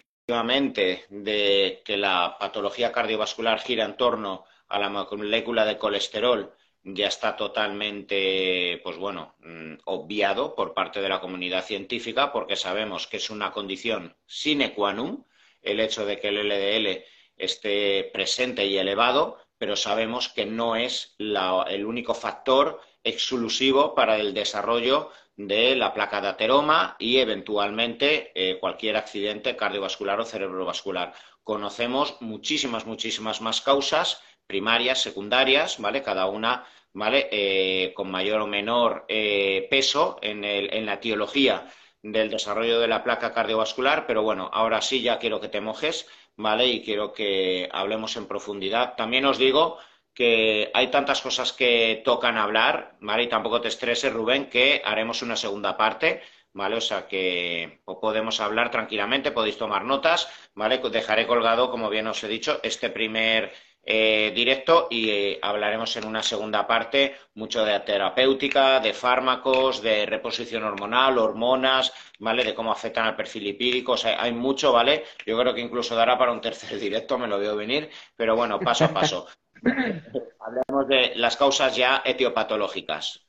de 1.10 1.82
que 1.84 1.98
la 1.98 2.38
patología 2.40 2.92
cardiovascular 2.92 3.60
gira 3.60 3.86
en 3.86 3.98
torno 3.98 4.46
a 4.68 4.80
la 4.80 4.90
molécula 4.90 5.66
de 5.66 5.78
colesterol 5.78 6.54
ya 6.84 7.08
está 7.08 7.36
totalmente, 7.36 8.80
pues 8.84 8.98
bueno, 8.98 9.36
mm, 9.40 9.74
obviado 9.86 10.56
por 10.56 10.74
parte 10.74 11.02
de 11.02 11.10
la 11.10 11.20
comunidad 11.20 11.66
científica 11.66 12.32
porque 12.32 12.56
sabemos 12.56 13.08
que 13.08 13.18
es 13.18 13.30
una 13.30 13.52
condición 13.52 14.16
sine 14.26 14.74
qua 14.74 14.94
non 14.94 15.26
el 15.62 15.80
hecho 15.80 16.06
de 16.06 16.20
que 16.20 16.30
el 16.30 16.40
LDL 16.48 17.04
esté 17.36 18.10
presente 18.14 18.66
y 18.66 18.78
elevado, 18.78 19.38
pero 19.58 19.76
sabemos 19.76 20.30
que 20.30 20.46
no 20.46 20.76
es 20.76 21.16
el 21.18 21.86
único 21.86 22.14
factor 22.14 22.80
exclusivo 23.10 23.94
para 23.96 24.18
el 24.18 24.34
desarrollo 24.34 25.12
de 25.36 25.76
la 25.76 25.94
placa 25.94 26.20
de 26.22 26.28
ateroma 26.28 26.96
y 27.00 27.18
eventualmente 27.18 28.32
eh, 28.36 28.60
cualquier 28.60 28.98
accidente 28.98 29.56
cardiovascular 29.56 30.20
o 30.20 30.26
cerebrovascular. 30.26 31.14
Conocemos 31.44 32.18
muchísimas, 32.20 32.86
muchísimas 32.86 33.40
más 33.42 33.62
causas 33.62 34.22
primarias, 34.46 35.02
secundarias, 35.02 35.80
¿vale? 35.80 36.04
Cada 36.04 36.26
una, 36.26 36.66
¿vale? 36.94 37.30
Eh, 37.32 37.94
con 37.94 38.12
mayor 38.12 38.42
o 38.42 38.48
menor 38.48 39.06
eh, 39.08 39.68
peso 39.70 40.18
en, 40.22 40.44
en 40.44 40.86
la 40.86 40.96
etiología 40.96 41.70
del 42.02 42.30
desarrollo 42.30 42.80
de 42.80 42.88
la 42.88 43.04
placa 43.04 43.34
cardiovascular, 43.34 44.08
pero 44.08 44.24
bueno, 44.24 44.50
ahora 44.52 44.82
sí 44.82 45.02
ya 45.02 45.20
quiero 45.20 45.40
que 45.40 45.50
te 45.50 45.62
mojes, 45.62 46.08
¿vale? 46.36 46.68
Y 46.68 46.84
quiero 46.84 47.14
que 47.14 47.70
hablemos 47.72 48.16
en 48.18 48.28
profundidad. 48.28 48.96
También 48.96 49.26
os 49.26 49.38
digo 49.38 49.78
que 50.20 50.70
hay 50.74 50.92
tantas 50.92 51.22
cosas 51.22 51.54
que 51.54 52.02
tocan 52.04 52.38
hablar, 52.38 52.98
¿vale? 53.00 53.24
Y 53.24 53.30
tampoco 53.30 53.62
te 53.62 53.70
estreses, 53.70 54.12
Rubén, 54.12 54.50
que 54.50 54.82
haremos 54.84 55.22
una 55.22 55.38
segunda 55.38 55.78
parte, 55.78 56.22
¿vale? 56.52 56.76
O 56.76 56.82
sea 56.82 57.08
que 57.08 57.80
podemos 57.86 58.42
hablar 58.42 58.70
tranquilamente, 58.70 59.32
podéis 59.32 59.58
tomar 59.58 59.86
notas, 59.86 60.28
¿vale? 60.56 60.80
Dejaré 60.80 61.26
colgado, 61.26 61.72
como 61.72 61.90
bien 61.90 62.08
os 62.08 62.22
he 62.22 62.28
dicho, 62.28 62.60
este 62.64 62.90
primer 62.90 63.54
eh, 63.82 64.34
directo 64.36 64.88
y 64.90 65.10
eh, 65.10 65.40
hablaremos 65.42 65.96
en 65.96 66.06
una 66.06 66.22
segunda 66.22 66.68
parte 66.68 67.16
mucho 67.36 67.64
de 67.64 67.80
terapéutica, 67.80 68.82
de 68.82 68.94
fármacos, 68.94 69.82
de 69.82 70.06
reposición 70.06 70.66
hormonal, 70.66 71.18
hormonas, 71.18 71.94
¿vale? 72.20 72.44
De 72.44 72.54
cómo 72.54 72.74
afectan 72.74 73.06
al 73.06 73.16
perfil 73.16 73.46
lipídico, 73.46 73.94
o 73.94 73.98
hay 74.04 74.34
mucho, 74.34 74.74
¿vale? 74.74 75.06
Yo 75.26 75.40
creo 75.40 75.54
que 75.54 75.62
incluso 75.62 75.96
dará 75.96 76.18
para 76.18 76.34
un 76.34 76.42
tercer 76.42 76.78
directo, 76.88 77.18
me 77.18 77.28
lo 77.28 77.40
veo 77.40 77.56
venir, 77.56 77.90
pero 78.18 78.36
bueno, 78.36 78.60
paso 78.60 78.84
a 78.84 78.90
paso. 78.90 79.28
Hablemos 80.40 80.88
de 80.88 81.14
las 81.16 81.38
causas 81.38 81.76
ya 81.76 82.02
etiopatológicas. 82.06 83.22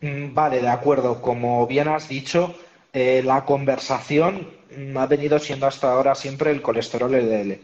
Mm, 0.00 0.34
vale, 0.34 0.60
de 0.60 0.68
acuerdo. 0.68 1.20
Como 1.20 1.66
bien 1.66 1.88
has 1.88 2.08
dicho, 2.08 2.54
eh, 2.92 3.22
la 3.24 3.44
conversación 3.44 4.48
ha 4.96 5.06
venido 5.06 5.38
siendo 5.38 5.66
hasta 5.66 5.92
ahora 5.92 6.14
siempre 6.14 6.50
el 6.50 6.62
colesterol 6.62 7.12
LDL. 7.12 7.58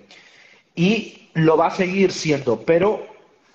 Y 0.74 1.30
lo 1.34 1.56
va 1.56 1.68
a 1.68 1.70
seguir 1.70 2.12
siendo, 2.12 2.60
pero 2.62 3.06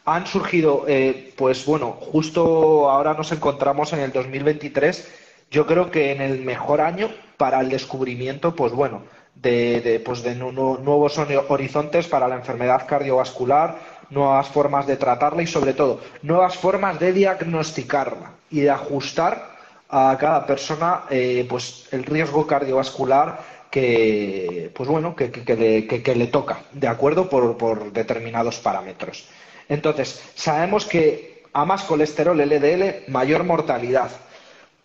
han 0.06 0.26
surgido, 0.26 0.86
eh, 0.88 1.34
pues 1.38 1.65
bueno, 1.65 1.91
justo 2.00 2.89
ahora 2.89 3.13
nos 3.13 3.32
encontramos 3.32 3.93
en 3.93 4.00
el 4.00 4.12
2023, 4.12 5.08
yo 5.52 5.65
creo 5.65 5.91
que 5.91 6.12
en 6.12 6.22
el 6.22 6.41
mejor 6.41 6.82
año 6.82 7.10
para 7.38 7.60
el 7.60 7.69
descubrimiento, 7.69 8.56
pues 8.56 8.72
bueno, 8.72 9.04
de, 9.41 10.02
pues 10.04 10.21
de 10.23 10.36
nuevos 10.36 11.17
horizontes 11.47 12.08
para 12.08 12.28
la 12.28 12.36
enfermedad 12.36 12.86
cardiovascular, 12.88 13.78
nuevas 14.10 14.47
formas 14.47 14.88
de 14.88 14.97
tratarla 14.97 15.43
y 15.43 15.47
sobre 15.47 15.73
todo 15.73 16.02
nuevas 16.23 16.58
formas 16.58 16.99
de 16.99 17.13
diagnosticarla 17.13 18.32
y 18.49 18.62
de 18.62 18.69
ajustar 18.71 19.58
a 19.89 20.17
cada 20.19 20.45
persona 20.45 21.04
eh, 21.10 21.45
pues 21.49 21.88
el 21.91 22.04
riesgo 22.04 22.45
cardiovascular 22.45 23.39
que 23.71 24.71
pues 24.75 24.89
bueno 24.89 25.15
que, 25.15 25.32
que, 25.32 26.15
le, 26.15 26.28
toca 26.28 26.60
de 26.71 26.88
acuerdo 26.88 27.30
por, 27.30 27.58
por 27.58 27.91
determinados 27.93 28.58
parámetros. 28.58 29.28
Entonces 29.67 30.21
sabemos 30.36 30.86
que 30.86 31.43
a 31.54 31.65
más 31.65 31.84
colesterol 31.84 32.38
LDL 32.38 33.12
mayor 33.12 33.43
mortalidad 33.43 34.10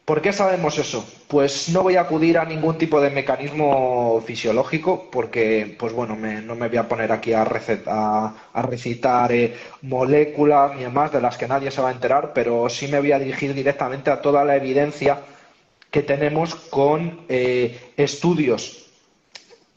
¿Por 0.05 0.21
qué 0.21 0.35
sabemos 0.35 0.77
eso? 0.77 1.09
Pues 1.29 1.71
no 1.71 1.83
voy 1.83 1.97
a 1.97 2.03
acudir 2.03 2.37
a 2.37 2.45
ningún 2.45 2.77
tipo 2.77 3.01
de 3.01 3.09
mecanismo 3.09 4.23
fisiológico 4.27 5.09
porque, 5.11 5.75
pues 5.79 5.95
bueno, 5.95 6.15
no 6.15 6.55
me 6.55 6.69
voy 6.69 6.77
a 6.77 6.87
poner 6.87 7.11
aquí 7.11 7.33
a, 7.33 7.43
recitar 8.55 9.33
eh, 9.33 9.57
moléculas 9.81 10.77
ni 10.77 10.83
demás 10.83 11.11
de 11.11 11.23
las 11.23 11.39
que 11.39 11.49
nadie 11.49 11.71
se 11.71 11.81
va 11.81 11.89
a 11.89 11.93
enterar, 11.93 12.33
pero 12.35 12.69
sí 12.69 12.87
me 12.89 13.01
voy 13.01 13.13
a 13.13 13.19
dirigir 13.19 13.55
directamente 13.55 14.11
a 14.11 14.21
toda 14.21 14.45
la 14.45 14.57
evidencia 14.57 15.21
que 15.91 16.03
tenemos 16.03 16.55
con 16.55 17.25
eh, 17.31 17.93
estudios 17.97 18.91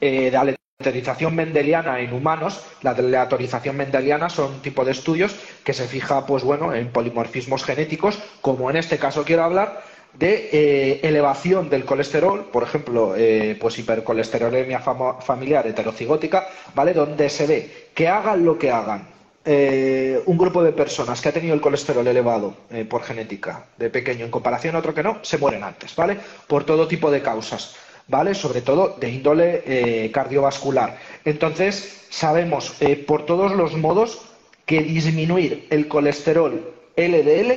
eh, 0.02 0.30
de 0.30 0.36
aleatorización 0.38 1.36
mendeliana 1.36 2.02
en 2.02 2.12
humanos. 2.12 2.66
La 2.82 2.92
aleatorización 2.92 3.78
mendeliana 3.78 4.30
son 4.30 4.56
un 4.56 4.62
tipo 4.62 4.84
de 4.84 4.92
estudios 4.92 5.38
que 5.64 5.72
se 5.72 5.88
fija, 5.88 6.26
pues 6.26 6.44
bueno, 6.44 6.74
en 6.74 6.92
polimorfismos 6.92 7.64
genéticos, 7.64 8.20
como 8.42 8.70
en 8.70 8.76
este 8.76 8.98
caso 8.98 9.24
quiero 9.24 9.46
hablar 9.46 9.96
de 10.18 10.50
eh, 10.52 11.00
elevación 11.04 11.70
del 11.70 11.86
colesterol, 11.86 12.46
por 12.52 12.64
ejemplo, 12.64 13.14
eh, 13.16 13.56
pues 13.60 13.78
hipercolesterolemia 13.78 14.80
familiar 14.80 15.68
heterocigótica, 15.68 16.48
¿vale? 16.74 16.94
Donde 16.94 17.30
se 17.30 17.46
ve 17.46 17.90
que 17.94 18.08
hagan 18.08 18.44
lo 18.44 18.58
que 18.58 18.72
hagan 18.72 19.08
eh, 19.46 20.20
un 20.26 20.38
grupo 20.38 20.64
de 20.64 20.74
personas 20.74 21.22
que 21.22 21.30
ha 21.30 21.32
tenido 21.32 21.54
el 21.54 21.62
colesterol 21.62 22.06
elevado 22.06 22.54
por 22.90 23.04
genética 23.04 23.66
de 23.78 23.90
pequeño 23.90 24.26
en 24.26 24.32
comparación 24.32 24.76
a 24.76 24.80
otro 24.80 24.94
que 24.94 25.04
no, 25.04 25.20
se 25.22 25.38
mueren 25.38 25.64
antes, 25.64 25.96
¿vale? 25.96 26.18
Por 26.48 26.66
todo 26.66 26.88
tipo 26.88 27.12
de 27.12 27.22
causas, 27.22 27.76
¿vale? 28.08 28.34
Sobre 28.34 28.62
todo 28.62 28.98
de 29.00 29.10
índole 29.10 30.12
cardiovascular. 30.12 30.98
Entonces, 31.24 32.06
sabemos 32.10 32.74
por 33.06 33.26
todos 33.26 33.54
los 33.54 33.78
modos 33.78 34.22
que 34.66 34.82
disminuir 34.82 35.68
el 35.70 35.88
colesterol 35.88 36.74
LDL 36.98 37.54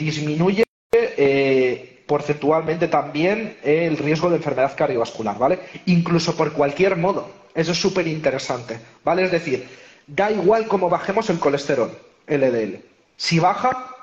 disminuye 0.00 0.64
eh, 0.92 2.02
porcentualmente 2.04 2.88
también 2.88 3.56
el 3.62 3.96
riesgo 3.96 4.28
de 4.28 4.36
enfermedad 4.36 4.76
cardiovascular, 4.76 5.38
¿vale? 5.38 5.60
Incluso 5.86 6.36
por 6.36 6.52
cualquier 6.52 6.96
modo. 6.96 7.30
Eso 7.54 7.70
es 7.70 7.80
súper 7.80 8.08
interesante, 8.08 8.80
¿vale? 9.04 9.22
Es 9.22 9.30
decir, 9.30 9.68
da 10.08 10.32
igual 10.32 10.66
cómo 10.66 10.88
bajemos 10.88 11.30
el 11.30 11.38
colesterol, 11.38 11.96
LDL. 12.26 12.80
Si 13.16 13.38
baja, 13.38 13.94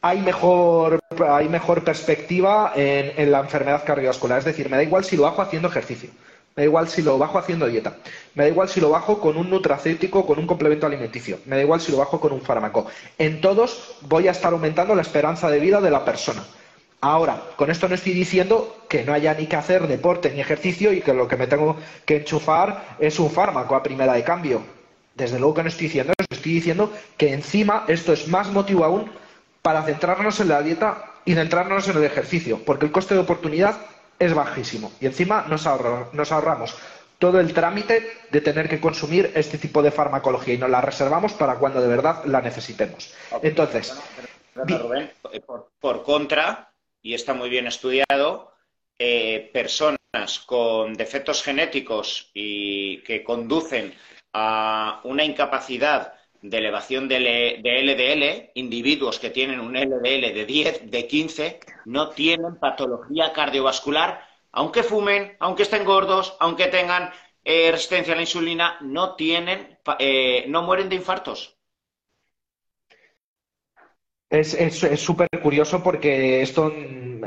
hay 0.00 0.20
mejor, 0.20 1.00
hay 1.28 1.48
mejor 1.48 1.82
perspectiva 1.82 2.72
en, 2.76 3.12
en, 3.16 3.32
la 3.32 3.40
enfermedad 3.40 3.82
cardiovascular. 3.84 4.38
Es 4.38 4.44
decir, 4.44 4.70
me 4.70 4.76
da 4.76 4.84
igual 4.84 5.04
si 5.04 5.16
lo 5.16 5.24
bajo 5.24 5.42
haciendo 5.42 5.68
ejercicio. 5.68 6.10
Me 6.56 6.62
da 6.62 6.66
igual 6.66 6.88
si 6.88 7.02
lo 7.02 7.16
bajo 7.16 7.38
haciendo 7.38 7.66
dieta. 7.66 7.96
Me 8.34 8.44
da 8.44 8.48
igual 8.48 8.68
si 8.68 8.80
lo 8.80 8.90
bajo 8.90 9.20
con 9.20 9.36
un 9.36 9.48
nutracéutico, 9.50 10.26
con 10.26 10.38
un 10.38 10.46
complemento 10.46 10.86
alimenticio. 10.86 11.38
Me 11.46 11.56
da 11.56 11.62
igual 11.62 11.80
si 11.80 11.92
lo 11.92 11.98
bajo 11.98 12.20
con 12.20 12.32
un 12.32 12.42
fármaco. 12.42 12.86
En 13.18 13.40
todos 13.40 13.96
voy 14.02 14.28
a 14.28 14.32
estar 14.32 14.52
aumentando 14.52 14.94
la 14.94 15.02
esperanza 15.02 15.50
de 15.50 15.60
vida 15.60 15.80
de 15.80 15.90
la 15.90 16.04
persona. 16.04 16.44
Ahora, 17.00 17.42
con 17.56 17.70
esto 17.70 17.88
no 17.88 17.94
estoy 17.94 18.12
diciendo 18.12 18.84
que 18.88 19.04
no 19.04 19.14
haya 19.14 19.32
ni 19.32 19.46
que 19.46 19.56
hacer 19.56 19.86
deporte 19.86 20.30
ni 20.30 20.40
ejercicio 20.40 20.92
y 20.92 21.00
que 21.00 21.14
lo 21.14 21.28
que 21.28 21.36
me 21.36 21.46
tengo 21.46 21.76
que 22.04 22.16
enchufar 22.16 22.96
es 22.98 23.18
un 23.18 23.30
fármaco 23.30 23.74
a 23.74 23.82
primera 23.82 24.12
de 24.12 24.22
cambio. 24.22 24.60
Desde 25.14 25.38
luego 25.38 25.54
que 25.54 25.62
no 25.62 25.68
estoy 25.68 25.86
diciendo 25.86 26.12
eso. 26.18 26.26
Estoy 26.30 26.52
diciendo 26.52 26.92
que 27.16 27.32
encima 27.32 27.84
esto 27.88 28.12
es 28.12 28.28
más 28.28 28.50
motivo 28.50 28.84
aún 28.84 29.10
para 29.62 29.82
centrarnos 29.82 30.40
en 30.40 30.48
la 30.48 30.62
dieta 30.62 31.04
y 31.24 31.34
centrarnos 31.34 31.88
en 31.88 31.96
el 31.98 32.04
ejercicio, 32.04 32.60
porque 32.64 32.86
el 32.86 32.92
coste 32.92 33.14
de 33.14 33.20
oportunidad 33.20 33.76
es 34.20 34.34
bajísimo. 34.34 34.92
Y 35.00 35.06
encima 35.06 35.46
nos, 35.48 35.66
ahorramos 35.66 36.76
todo 37.18 37.40
el 37.40 37.52
trámite 37.52 38.06
de 38.30 38.40
tener 38.40 38.68
que 38.68 38.80
consumir 38.80 39.32
este 39.34 39.58
tipo 39.58 39.82
de 39.82 39.90
farmacología 39.90 40.54
y 40.54 40.58
nos 40.58 40.70
la 40.70 40.80
reservamos 40.80 41.32
para 41.32 41.56
cuando 41.56 41.80
de 41.80 41.88
verdad 41.88 42.24
la 42.26 42.40
necesitemos. 42.40 43.12
Entonces, 43.42 43.98
Rubén, 44.54 45.10
por, 45.80 46.02
contra, 46.04 46.72
y 47.02 47.14
está 47.14 47.34
muy 47.34 47.48
bien 47.48 47.66
estudiado, 47.66 48.52
eh, 48.98 49.50
personas 49.52 49.98
con 50.46 50.94
defectos 50.94 51.42
genéticos 51.42 52.30
y 52.34 52.98
que 52.98 53.24
conducen 53.24 53.94
a 54.32 55.00
una 55.04 55.24
incapacidad 55.24 56.14
de 56.42 56.58
elevación 56.58 57.08
de, 57.08 57.60
LDL, 57.62 58.50
individuos 58.54 59.18
que 59.18 59.30
tienen 59.30 59.60
un 59.60 59.74
LDL 59.74 60.32
de 60.34 60.44
10, 60.46 60.90
de 60.90 61.06
15, 61.06 61.60
no 61.84 62.10
tienen 62.10 62.56
patología 62.58 63.32
cardiovascular, 63.32 64.24
aunque 64.52 64.82
fumen, 64.82 65.36
aunque 65.38 65.64
estén 65.64 65.84
gordos, 65.84 66.36
aunque 66.40 66.66
tengan 66.66 67.10
eh, 67.44 67.70
resistencia 67.70 68.14
a 68.14 68.16
la 68.16 68.22
insulina, 68.22 68.78
no 68.80 69.14
tienen, 69.16 69.78
eh, 69.98 70.44
no 70.48 70.62
mueren 70.62 70.88
de 70.88 70.96
infartos. 70.96 71.56
Es 74.30 74.56
súper 75.00 75.28
curioso 75.42 75.82
porque 75.82 76.40
esto 76.40 76.72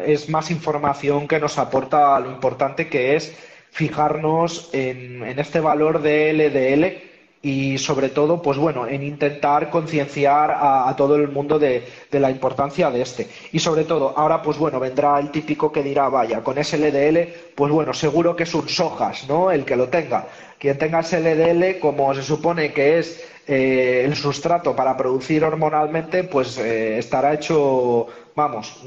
es 0.05 0.29
más 0.29 0.49
información 0.49 1.27
que 1.27 1.39
nos 1.39 1.57
aporta 1.57 2.17
lo 2.21 2.31
importante 2.31 2.87
que 2.87 3.17
es 3.17 3.37
fijarnos 3.71 4.69
en, 4.73 5.21
en 5.21 5.37
este 5.37 5.59
valor 5.59 6.01
de 6.01 6.31
LDL 6.31 7.12
y 7.45 7.77
sobre 7.77 8.07
todo, 8.07 8.41
pues 8.41 8.57
bueno, 8.57 8.87
en 8.87 9.03
intentar 9.03 9.69
concienciar 9.69 10.55
a, 10.57 10.95
todo 10.95 11.17
el 11.17 11.27
mundo 11.27 11.59
de, 11.59 11.83
la 12.11 12.31
importancia 12.31 12.89
de 12.89 13.01
este. 13.01 13.27
Y 13.51 13.59
sobre 13.59 13.83
todo, 13.83 14.13
ahora 14.17 14.41
pues 14.41 14.57
bueno, 14.57 14.79
vendrá 14.79 15.19
el 15.19 15.29
típico 15.29 15.69
que 15.69 15.83
dirá, 15.83 16.07
vaya, 16.07 16.41
con 16.41 16.57
ese 16.57 16.77
LDL, 16.77 17.53
pues 17.53 17.69
bueno, 17.69 17.93
seguro 17.93 18.33
que 18.33 18.43
es 18.43 18.53
un 18.53 18.69
sojas, 18.69 19.27
¿no? 19.27 19.51
El 19.51 19.65
que 19.65 19.75
lo 19.75 19.89
tenga. 19.89 20.25
Quien 20.57 20.77
tenga 20.77 21.01
ese 21.01 21.19
LDL, 21.19 21.79
como 21.81 22.15
se 22.15 22.23
supone 22.23 22.71
que 22.71 22.99
es 22.99 23.21
eh, 23.45 24.03
el 24.05 24.15
sustrato 24.15 24.73
para 24.73 24.95
producir 24.95 25.43
hormonalmente, 25.43 26.23
pues 26.23 26.57
eh, 26.57 26.97
estará 26.97 27.33
hecho, 27.33 28.07
vamos, 28.37 28.81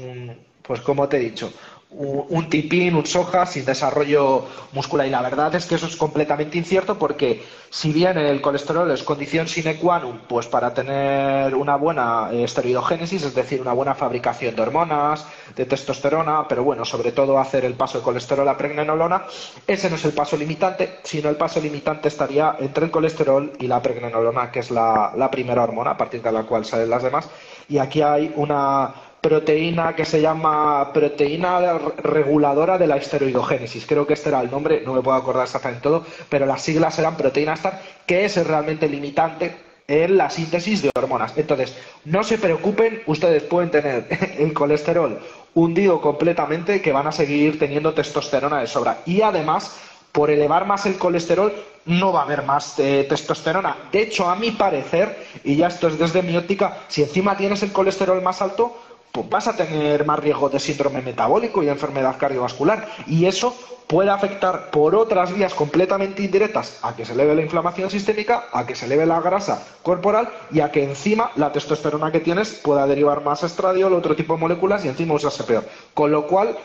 pues 0.63 0.81
como 0.81 1.07
te 1.07 1.17
he 1.17 1.19
dicho, 1.19 1.53
un, 1.89 2.49
tipín, 2.49 2.95
un 2.95 3.05
soja 3.05 3.45
sin 3.45 3.63
desarrollo 3.63 4.45
muscular. 4.73 5.07
Y 5.07 5.09
la 5.09 5.21
verdad 5.21 5.55
es 5.55 5.65
que 5.65 5.75
eso 5.75 5.87
es 5.87 5.95
completamente 5.95 6.57
incierto 6.57 6.99
porque 6.99 7.43
si 7.69 7.93
bien 7.93 8.17
el 8.17 8.41
colesterol 8.41 8.91
es 8.91 9.03
condición 9.03 9.47
sine 9.47 9.77
qua 9.77 9.99
non 9.99 10.27
pues 10.27 10.47
para 10.47 10.73
tener 10.73 11.55
una 11.55 11.75
buena 11.75 12.29
esteroidogénesis, 12.31 13.23
es 13.23 13.35
decir, 13.35 13.61
una 13.61 13.73
buena 13.73 13.95
fabricación 13.95 14.55
de 14.55 14.61
hormonas, 14.61 15.25
de 15.55 15.65
testosterona, 15.65 16.47
pero 16.47 16.63
bueno, 16.63 16.83
sobre 16.83 17.11
todo 17.11 17.39
hacer 17.39 17.63
el 17.63 17.73
paso 17.73 17.99
de 17.99 18.03
colesterol 18.03 18.47
a 18.47 18.57
pregnenolona, 18.57 19.23
ese 19.65 19.89
no 19.89 19.95
es 19.95 20.05
el 20.05 20.11
paso 20.11 20.35
limitante, 20.35 20.99
sino 21.03 21.29
el 21.29 21.35
paso 21.35 21.59
limitante 21.59 22.09
estaría 22.09 22.55
entre 22.59 22.85
el 22.85 22.91
colesterol 22.91 23.53
y 23.59 23.67
la 23.67 23.81
pregnenolona, 23.81 24.51
que 24.51 24.59
es 24.59 24.71
la 24.71 25.29
primera 25.31 25.63
hormona 25.63 25.91
a 25.91 25.97
partir 25.97 26.21
de 26.21 26.31
la 26.31 26.43
cual 26.43 26.65
salen 26.65 26.89
las 26.89 27.03
demás. 27.03 27.29
Y 27.69 27.79
aquí 27.79 28.01
hay 28.01 28.31
una 28.35 29.06
proteína 29.27 29.93
que 29.93 30.05
se 30.05 30.21
llama 30.21 30.93
proteína 30.93 31.77
reguladora 32.01 32.77
de 32.77 32.87
la 32.87 32.95
esteroidogénesis. 32.95 33.85
Creo 33.85 34.07
que 34.07 34.13
este 34.13 34.29
era 34.29 34.39
el 34.39 34.49
nombre, 34.49 34.83
no 34.85 34.93
me 34.93 35.01
puedo 35.01 35.17
acordar 35.17 35.43
exactamente 35.43 35.83
todo, 35.83 36.05
pero 36.29 36.45
las 36.45 36.61
siglas 36.61 36.97
eran 36.97 37.17
proteína 37.17 37.57
STAR, 37.57 37.81
que 38.05 38.23
es 38.23 38.47
realmente 38.47 38.87
limitante 38.87 39.53
en 39.85 40.15
la 40.15 40.29
síntesis 40.29 40.81
de 40.81 40.91
hormonas. 40.97 41.33
Entonces, 41.35 41.75
no 42.05 42.23
se 42.23 42.37
preocupen, 42.37 43.01
ustedes 43.05 43.43
pueden 43.43 43.69
tener 43.69 44.07
el 44.39 44.53
colesterol 44.53 45.19
hundido 45.53 45.99
completamente, 45.99 46.81
que 46.81 46.93
van 46.93 47.07
a 47.07 47.11
seguir 47.11 47.59
teniendo 47.59 47.93
testosterona 47.93 48.61
de 48.61 48.67
sobra. 48.67 48.99
Y 49.05 49.23
además, 49.23 49.77
por 50.13 50.31
elevar 50.31 50.65
más 50.65 50.85
el 50.85 50.97
colesterol, 50.97 51.51
no 51.85 52.13
va 52.13 52.21
a 52.21 52.23
haber 52.23 52.43
más 52.43 52.79
eh, 52.79 53.05
testosterona. 53.09 53.75
De 53.91 54.03
hecho, 54.03 54.29
a 54.29 54.35
mi 54.35 54.51
parecer, 54.51 55.17
y 55.43 55.57
ya 55.57 55.67
esto 55.67 55.89
es 55.89 55.97
desde 55.97 56.21
mi 56.21 56.37
óptica, 56.37 56.77
si 56.87 57.01
encima 57.01 57.35
tienes 57.35 57.61
el 57.63 57.73
colesterol 57.73 58.21
más 58.21 58.41
alto, 58.41 58.77
pues 59.11 59.29
vas 59.29 59.47
a 59.47 59.55
tener 59.55 60.05
más 60.05 60.19
riesgo 60.19 60.49
de 60.49 60.59
síndrome 60.59 61.01
metabólico 61.01 61.63
y 61.63 61.69
enfermedad 61.69 62.17
cardiovascular. 62.17 62.87
Y 63.07 63.25
eso 63.25 63.55
puede 63.87 64.09
afectar 64.09 64.69
por 64.69 64.95
otras 64.95 65.33
vías 65.33 65.53
completamente 65.53 66.21
indirectas 66.21 66.79
a 66.81 66.95
que 66.95 67.05
se 67.05 67.13
eleve 67.13 67.35
la 67.35 67.41
inflamación 67.41 67.89
sistémica, 67.89 68.45
a 68.51 68.65
que 68.65 68.75
se 68.75 68.85
eleve 68.85 69.05
la 69.05 69.21
grasa 69.21 69.65
corporal 69.81 70.29
y 70.51 70.59
a 70.59 70.71
que 70.71 70.83
encima 70.83 71.31
la 71.35 71.51
testosterona 71.51 72.11
que 72.11 72.19
tienes 72.19 72.53
pueda 72.55 72.85
derivar 72.85 73.23
más 73.23 73.43
estradiol, 73.43 73.93
otro 73.93 74.15
tipo 74.15 74.33
de 74.33 74.41
moléculas 74.41 74.83
y 74.83 74.89
encima 74.89 75.15
usarse 75.15 75.43
peor. 75.43 75.63
Con 75.93 76.11
lo 76.11 76.27
cual 76.27 76.57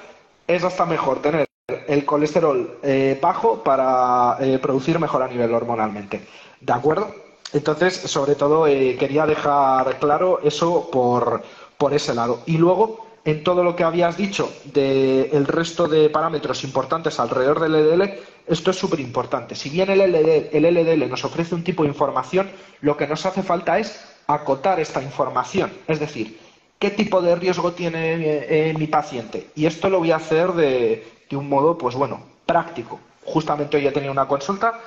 es 0.46 0.64
hasta 0.64 0.84
mejor 0.84 1.22
tener 1.22 1.46
el 1.86 2.04
colesterol 2.04 2.78
eh, 2.82 3.18
bajo 3.22 3.62
para 3.62 4.36
eh, 4.40 4.58
producir 4.58 4.98
mejor 4.98 5.22
a 5.22 5.28
nivel 5.28 5.54
hormonalmente. 5.54 6.26
¿De 6.60 6.72
acuerdo? 6.72 7.14
Entonces, 7.52 7.94
sobre 7.94 8.34
todo, 8.34 8.66
eh, 8.66 8.96
quería 8.98 9.26
dejar 9.26 9.98
claro 9.98 10.40
eso 10.42 10.88
por, 10.90 11.42
por 11.82 11.94
ese 11.94 12.14
lado. 12.14 12.44
Y 12.46 12.58
luego, 12.58 13.04
en 13.24 13.42
todo 13.42 13.64
lo 13.64 13.74
que 13.74 13.82
habías 13.82 14.16
dicho 14.16 14.52
del 14.66 15.44
resto 15.48 15.88
de 15.88 16.08
parámetros 16.10 16.62
importantes 16.62 17.18
alrededor 17.18 17.58
del 17.58 17.72
LDL, 17.72 18.20
esto 18.46 18.70
es 18.70 18.78
súper 18.78 19.00
importante. 19.00 19.56
Si 19.56 19.68
bien 19.68 19.90
el 19.90 19.98
LDL, 19.98 21.10
nos 21.10 21.24
ofrece 21.24 21.56
un 21.56 21.64
tipo 21.64 21.82
de 21.82 21.88
información, 21.88 22.48
lo 22.82 22.96
que 22.96 23.08
nos 23.08 23.26
hace 23.26 23.42
falta 23.42 23.80
es 23.80 24.00
acotar 24.28 24.78
esta 24.78 25.02
información. 25.02 25.72
Es 25.88 25.98
decir, 25.98 26.38
¿qué 26.78 26.90
tipo 26.90 27.20
de 27.20 27.34
riesgo 27.34 27.72
tiene 27.72 28.14
eh, 28.14 28.74
mi 28.78 28.86
paciente? 28.86 29.48
Y 29.56 29.66
esto 29.66 29.90
lo 29.90 29.98
voy 29.98 30.12
a 30.12 30.16
hacer 30.22 30.52
de, 30.52 31.04
de 31.28 31.36
un 31.36 31.48
modo, 31.48 31.76
pues 31.76 31.96
bueno, 31.96 32.22
práctico. 32.46 33.00
Justamente 33.24 33.76
hoy 33.76 33.88
he 33.88 33.90
tenido 33.90 34.12
una 34.12 34.28
consulta 34.28 34.78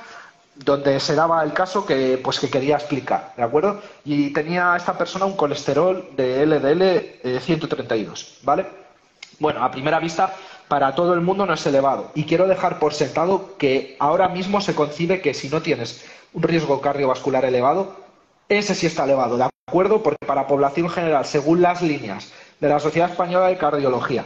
donde 0.56 1.00
se 1.00 1.16
daba 1.16 1.44
el 1.44 1.54
caso 1.54 1.86
que, 1.86 2.20
pues, 2.24 2.40
que 2.40 2.50
quería 2.50 2.76
explicar, 2.76 3.34
¿de 3.36 3.44
acuerdo? 3.44 3.82
Y 4.06 4.32
tenía 4.32 4.76
esta 4.78 4.98
persona 4.98 5.26
un 5.26 5.36
colesterol 5.36 6.10
de 6.16 6.46
LDL 6.46 7.40
132, 7.42 8.22
eh, 8.22 8.40
¿vale? 8.44 8.66
Bueno, 9.40 9.64
a 9.64 9.70
primera 9.70 10.00
vista, 10.00 10.34
para 10.68 10.96
todo 10.96 11.14
el 11.14 11.22
mundo 11.22 11.46
no 11.46 11.54
es 11.54 11.66
elevado. 11.66 12.12
Y 12.16 12.24
quiero 12.24 12.48
dejar 12.48 12.80
por 12.80 12.94
sentado 12.94 13.58
que 13.58 13.98
ahora 14.00 14.30
mismo 14.30 14.62
se 14.62 14.76
concibe 14.76 15.22
que 15.22 15.34
si 15.34 15.50
no 15.50 15.62
tienes 15.62 16.06
un 16.34 16.44
riesgo 16.44 16.80
cardiovascular 16.80 17.44
elevado, 17.46 17.96
ese 18.48 18.76
sí 18.76 18.86
está 18.86 19.04
elevado, 19.04 19.38
¿de 19.38 19.50
acuerdo? 19.68 20.04
Porque 20.04 20.26
para 20.26 20.48
población 20.48 20.90
general, 20.90 21.26
según 21.26 21.62
las 21.62 21.82
líneas 21.82 22.32
de 22.60 22.70
la 22.70 22.80
Sociedad 22.80 23.10
Española 23.10 23.48
de 23.48 23.58
Cardiología, 23.58 24.26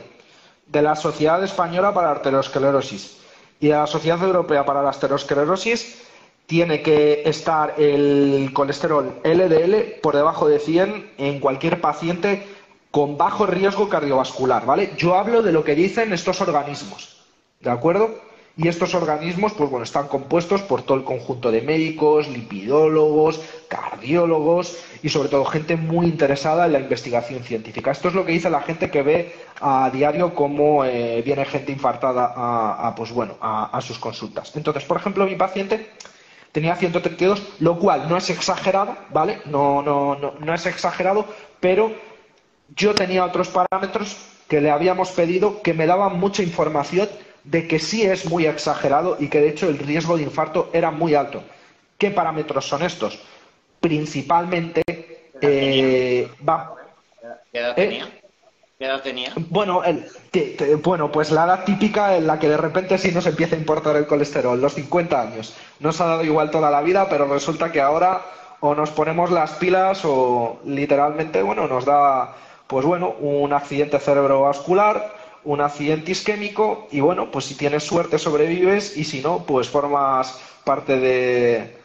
de 0.68 0.82
la 0.82 0.96
Sociedad 0.96 1.44
Española 1.44 1.94
para 1.94 2.12
Arteriosclerosis 2.12 3.18
y 3.60 3.70
de 3.70 3.74
la 3.74 3.88
Sociedad 3.88 4.22
Europea 4.22 4.66
para 4.66 4.84
la 4.84 4.90
Arteriosclerosis, 4.90 6.09
tiene 6.50 6.82
que 6.82 7.22
estar 7.26 7.76
el 7.78 8.50
colesterol 8.54 9.22
LDL 9.24 10.02
por 10.02 10.16
debajo 10.16 10.50
de 10.50 10.58
100 10.58 11.12
en 11.20 11.39
cualquier 11.39 11.80
paciente 11.80 12.43
con 12.89 13.20
bajo 13.20 13.45
riesgo 13.45 13.88
cardiovascular, 13.88 14.66
¿vale? 14.66 14.89
Yo 14.97 15.14
hablo 15.14 15.43
de 15.43 15.52
lo 15.52 15.64
que 15.64 15.76
dicen 15.76 16.12
estos 16.12 16.41
organismos, 16.41 17.24
¿de 17.60 17.70
acuerdo? 17.70 18.16
Y 18.58 18.68
estos 18.68 18.95
organismos, 18.95 19.54
pues 19.54 19.70
bueno, 19.70 19.84
están 19.84 20.08
compuestos 20.08 20.64
por 20.64 20.82
todo 20.82 20.97
el 20.97 21.04
conjunto 21.04 21.52
de 21.52 21.62
médicos, 21.62 22.28
lipidólogos, 22.28 23.39
cardiólogos 23.68 24.76
y 25.04 25.10
sobre 25.10 25.30
todo 25.30 25.45
gente 25.45 25.76
muy 25.76 26.08
interesada 26.08 26.66
en 26.66 26.74
la 26.74 26.80
investigación 26.80 27.43
científica. 27.43 27.91
Esto 27.91 28.08
es 28.08 28.16
lo 28.16 28.26
que 28.26 28.32
dice 28.32 28.50
la 28.50 28.62
gente 28.62 28.89
que 28.89 29.04
ve 29.04 29.36
a 29.62 29.91
diario 29.93 30.34
cómo 30.34 30.84
eh, 30.84 31.22
viene 31.24 31.45
gente 31.45 31.72
infartada 31.72 32.34
a, 32.36 32.95
pues 32.95 33.12
bueno, 33.12 33.38
a 33.39 33.80
sus 33.82 34.00
consultas. 34.00 34.52
Entonces, 34.56 34.84
por 34.84 34.97
ejemplo, 34.97 35.28
mi 35.28 35.36
paciente 35.36 35.91
tenía 36.52 36.76
132, 36.76 37.41
lo 37.60 37.78
cual 37.80 38.08
no 38.10 38.18
es 38.18 38.30
exagerado, 38.30 38.97
¿vale? 39.10 39.41
No, 39.45 39.82
no, 39.82 40.16
no, 40.16 40.34
no 40.39 40.54
es 40.54 40.66
exagerado, 40.66 41.26
pero 41.60 41.93
yo 42.76 42.93
tenía 42.93 43.26
otros 43.26 43.50
parámetros 43.50 44.18
que 44.47 44.62
le 44.62 44.72
habíamos 44.72 45.12
pedido 45.12 45.62
que 45.62 45.74
me 45.74 45.86
daban 45.86 46.20
mucha 46.20 46.43
información 46.43 47.08
de 47.43 47.68
que 47.68 47.80
sí 47.80 48.04
es 48.04 48.26
muy 48.26 48.45
exagerado 48.45 49.18
y 49.20 49.28
que 49.28 49.41
de 49.41 49.50
hecho 49.50 49.70
el 49.70 49.78
riesgo 49.78 50.18
de 50.18 50.24
infarto 50.24 50.70
era 50.74 50.91
muy 50.91 51.16
alto. 51.16 51.43
¿Qué 51.97 52.12
parámetros 52.12 52.66
son 52.66 52.84
estos? 52.84 53.20
Principalmente 53.80 54.84
eh, 55.41 56.30
va, 56.47 56.76
¿Qué 57.52 57.60
edad 57.60 57.76
tenía? 57.76 58.06
¿Eh? 58.06 58.22
¿Qué 58.80 58.86
edad 58.86 59.02
tenía? 59.02 59.34
Bueno, 59.50 59.84
el, 59.84 60.06
bueno, 60.82 61.12
pues 61.12 61.32
la 61.32 61.44
edad 61.44 61.66
típica 61.66 62.16
en 62.16 62.26
la 62.26 62.40
que 62.40 62.48
de 62.48 62.56
repente 62.56 62.98
sí 62.98 63.12
nos 63.12 63.26
empieza 63.26 63.58
a 63.58 63.60
importar 63.60 63.98
el 63.98 64.08
colesterol, 64.08 64.62
los 64.62 64.74
50 64.76 65.22
años. 65.22 65.54
Nos 65.82 66.00
ha 66.00 66.06
dado 66.06 66.24
igual 66.24 66.50
toda 66.50 66.72
la 66.72 66.80
vida, 66.80 67.10
pero 67.10 67.26
resulta 67.26 67.74
que 67.74 67.82
ahora 67.82 68.22
o 68.62 68.74
nos 68.76 68.90
ponemos 68.92 69.32
las 69.32 69.52
pilas 69.52 70.06
o 70.06 70.62
literalmente, 70.64 71.42
bueno, 71.44 71.68
nos 71.68 71.84
da, 71.84 72.38
pues 72.68 72.86
bueno, 72.86 73.16
un 73.20 73.52
accidente 73.52 74.00
cerebrovascular, 74.00 75.14
un 75.44 75.60
accidente 75.60 76.14
isquémico 76.14 76.88
y 76.90 77.02
bueno, 77.02 77.32
pues 77.32 77.44
si 77.44 77.56
tienes 77.56 77.84
suerte 77.84 78.18
sobrevives 78.18 78.96
y 78.96 79.04
si 79.04 79.20
no, 79.20 79.44
pues 79.46 79.68
formas 79.68 80.40
parte 80.64 80.98
de, 80.98 81.79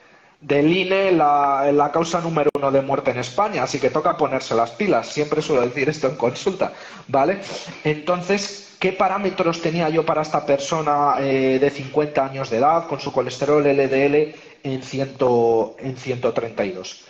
del 0.46 0.76
INE 0.76 1.12
la, 1.12 1.70
la, 1.72 1.90
causa 1.90 2.20
número 2.20 2.50
uno 2.54 2.70
de 2.70 2.82
muerte 2.82 3.10
en 3.10 3.18
España, 3.18 3.62
así 3.62 3.80
que 3.80 3.88
toca 3.88 4.16
ponerse 4.16 4.54
las 4.54 4.70
pilas. 4.72 5.08
Siempre 5.08 5.40
suelo 5.40 5.62
decir 5.62 5.88
esto 5.88 6.06
en 6.06 6.16
consulta, 6.16 6.72
¿vale? 7.08 7.40
Entonces, 7.82 8.76
¿qué 8.78 8.92
parámetros 8.92 9.62
tenía 9.62 9.88
yo 9.88 10.04
para 10.04 10.20
esta 10.20 10.44
persona 10.44 11.14
eh, 11.18 11.58
de 11.58 11.70
50 11.70 12.26
años 12.26 12.50
de 12.50 12.58
edad 12.58 12.86
con 12.88 13.00
su 13.00 13.10
colesterol 13.10 13.62
LDL 13.62 14.34
en, 14.64 14.82
ciento, 14.82 15.76
en 15.78 15.96
132? 15.96 17.04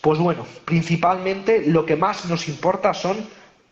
Pues 0.00 0.18
bueno, 0.18 0.46
principalmente 0.64 1.66
lo 1.66 1.84
que 1.84 1.96
más 1.96 2.24
nos 2.24 2.48
importa 2.48 2.94
son 2.94 3.18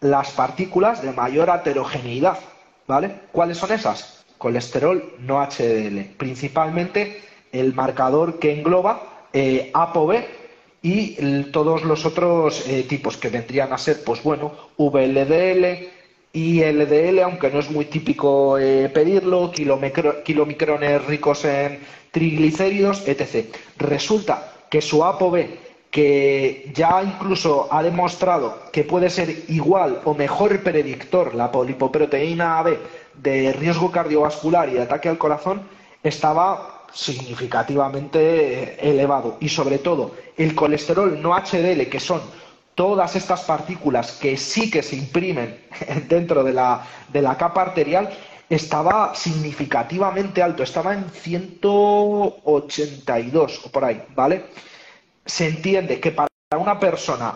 las 0.01 0.31
partículas 0.33 1.01
de 1.01 1.13
mayor 1.13 1.49
heterogeneidad, 1.49 2.39
¿vale? 2.87 3.15
¿Cuáles 3.33 3.57
son 3.57 3.73
esas? 3.73 4.25
Colesterol 4.37 5.15
no 5.21 5.43
HDL, 5.43 6.15
principalmente 6.19 7.23
el 7.53 7.75
marcador 7.75 8.39
que 8.39 8.53
engloba 8.53 9.27
eh, 9.33 9.71
ApoB 9.75 10.25
y 10.83 11.43
todos 11.51 11.83
los 11.83 12.07
otros 12.07 12.67
eh, 12.69 12.85
tipos 12.89 13.17
que 13.17 13.29
vendrían 13.29 13.73
a 13.73 13.79
ser, 13.79 14.05
pues 14.05 14.23
bueno, 14.23 14.53
VLDL, 14.77 15.89
ILDL, 16.33 17.21
aunque 17.21 17.51
no 17.51 17.59
es 17.59 17.71
muy 17.71 17.87
típico 17.87 18.59
eh, 18.59 18.89
pedirlo, 18.91 19.51
kilomicrones 19.51 21.05
ricos 21.07 21.45
en 21.45 21.81
triglicéridos, 22.13 23.09
etc. 23.09 23.47
Resulta 23.79 24.53
que 24.71 24.81
su 24.81 25.05
ApoB, 25.05 25.47
que 25.91 26.71
ya 26.75 27.03
incluso 27.03 27.69
ha 27.71 27.83
demostrado 27.83 28.59
que 28.71 28.85
puede 28.85 29.09
ser 29.09 29.45
igual 29.49 30.03
o 30.05 30.15
mejor 30.15 30.63
predictor 30.63 31.35
la 31.35 31.51
polipoproteína 31.51 32.59
AB 32.59 32.79
de 33.15 33.53
riesgo 33.55 33.91
cardiovascular 33.91 34.69
y 34.69 34.75
de 34.75 34.83
ataque 34.83 35.09
al 35.09 35.19
corazón, 35.19 35.63
estaba 36.03 36.76
significativamente 36.97 38.89
elevado 38.89 39.37
y 39.39 39.51
sobre 39.51 39.77
todo 39.79 40.15
el 40.37 40.55
colesterol 40.55 41.21
no 41.21 41.37
HDL, 41.37 41.91
que 41.91 42.01
son 42.01 42.23
todas 42.75 43.15
estas 43.17 43.43
partículas 43.43 44.13
que 44.13 44.39
sí 44.39 44.71
que 44.71 44.83
se 44.83 44.97
imprimen 44.97 45.61
dentro 46.09 46.43
de 46.43 46.55
la, 46.55 46.87
de 47.13 47.21
la 47.21 47.37
capa 47.37 47.61
arterial, 47.63 48.09
estaba 48.49 49.15
significativamente 49.15 50.43
alto, 50.43 50.63
estaba 50.63 50.95
en 50.95 51.11
182 51.11 53.67
o 53.67 53.71
por 53.71 53.85
ahí, 53.85 54.03
¿vale? 54.15 54.47
Se 55.25 55.49
entiende 55.49 56.01
que 56.01 56.13
para 56.13 56.29
una 56.57 56.81
persona 56.81 57.35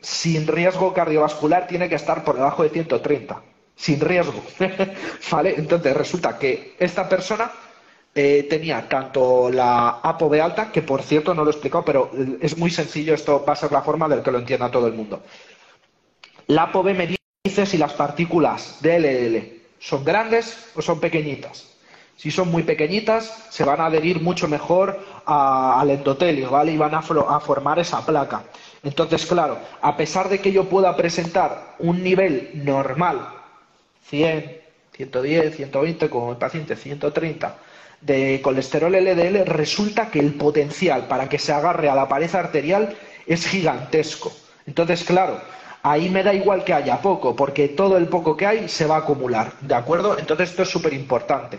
sin 0.00 0.48
riesgo 0.48 0.92
cardiovascular 0.92 1.68
tiene 1.68 1.88
que 1.88 1.94
estar 1.94 2.24
por 2.24 2.34
debajo 2.36 2.64
de 2.64 2.70
130, 2.70 3.40
sin 3.76 4.00
riesgo, 4.00 4.42
¿vale? 5.30 5.54
Entonces 5.56 5.96
resulta 5.96 6.36
que 6.38 6.74
esta 6.78 7.08
persona 7.08 7.52
eh, 8.18 8.46
tenía 8.48 8.88
tanto 8.88 9.50
la 9.50 10.00
APO 10.02 10.32
alta, 10.42 10.72
que 10.72 10.80
por 10.80 11.02
cierto 11.02 11.34
no 11.34 11.44
lo 11.44 11.50
he 11.50 11.52
explicado, 11.52 11.84
pero 11.84 12.10
es 12.40 12.56
muy 12.56 12.70
sencillo, 12.70 13.12
esto 13.12 13.44
va 13.46 13.52
a 13.52 13.56
ser 13.56 13.70
la 13.70 13.82
forma 13.82 14.08
del 14.08 14.22
que 14.22 14.30
lo 14.30 14.38
entienda 14.38 14.70
todo 14.70 14.86
el 14.86 14.94
mundo. 14.94 15.22
La 16.46 16.62
ApoB 16.62 16.94
me 16.94 17.14
dice 17.44 17.66
si 17.66 17.76
las 17.76 17.92
partículas 17.92 18.78
de 18.80 18.98
LL 18.98 19.62
son 19.78 20.02
grandes 20.02 20.70
o 20.74 20.80
son 20.80 20.98
pequeñitas. 20.98 21.76
Si 22.16 22.30
son 22.30 22.50
muy 22.50 22.62
pequeñitas, 22.62 23.48
se 23.50 23.64
van 23.64 23.82
a 23.82 23.86
adherir 23.86 24.22
mucho 24.22 24.48
mejor 24.48 24.98
al 25.26 25.90
endotelio, 25.90 26.50
¿vale? 26.50 26.72
Y 26.72 26.78
van 26.78 26.94
a, 26.94 27.00
a 27.00 27.40
formar 27.40 27.78
esa 27.78 28.00
placa. 28.06 28.44
Entonces, 28.82 29.26
claro, 29.26 29.58
a 29.82 29.94
pesar 29.94 30.30
de 30.30 30.40
que 30.40 30.52
yo 30.52 30.64
pueda 30.64 30.96
presentar 30.96 31.74
un 31.80 32.02
nivel 32.02 32.52
normal, 32.54 33.28
100, 34.04 34.62
110, 34.92 35.56
120, 35.56 36.08
como 36.08 36.30
el 36.30 36.38
paciente 36.38 36.76
130, 36.76 37.58
de 38.00 38.40
colesterol 38.42 38.92
LDL, 38.92 39.44
resulta 39.46 40.10
que 40.10 40.20
el 40.20 40.34
potencial 40.34 41.06
para 41.08 41.28
que 41.28 41.38
se 41.38 41.52
agarre 41.52 41.88
a 41.88 41.94
la 41.94 42.08
pared 42.08 42.32
arterial 42.34 42.96
es 43.26 43.46
gigantesco. 43.46 44.32
Entonces, 44.66 45.04
claro, 45.04 45.40
ahí 45.82 46.08
me 46.08 46.24
da 46.24 46.34
igual 46.34 46.64
que 46.64 46.74
haya 46.74 47.00
poco, 47.00 47.36
porque 47.36 47.68
todo 47.68 47.96
el 47.96 48.08
poco 48.08 48.36
que 48.36 48.46
hay 48.46 48.68
se 48.68 48.86
va 48.86 48.96
a 48.96 48.98
acumular, 48.98 49.52
¿de 49.60 49.74
acuerdo? 49.74 50.18
Entonces 50.18 50.50
esto 50.50 50.62
es 50.62 50.68
súper 50.68 50.92
importante. 50.92 51.58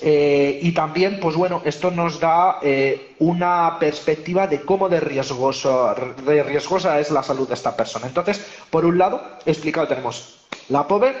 Eh, 0.00 0.58
y 0.62 0.72
también, 0.72 1.20
pues 1.20 1.36
bueno, 1.36 1.60
esto 1.64 1.90
nos 1.90 2.18
da 2.18 2.58
eh, 2.62 3.14
una 3.18 3.76
perspectiva 3.78 4.46
de 4.46 4.62
cómo 4.62 4.88
de, 4.88 5.00
riesgoso, 5.00 5.94
de 6.24 6.42
riesgosa 6.42 6.98
es 7.00 7.10
la 7.10 7.22
salud 7.22 7.46
de 7.46 7.54
esta 7.54 7.76
persona. 7.76 8.06
Entonces, 8.06 8.44
por 8.70 8.86
un 8.86 8.96
lado, 8.96 9.22
explicado, 9.44 9.86
tenemos 9.88 10.46
la 10.70 10.86
POVE, 10.88 11.14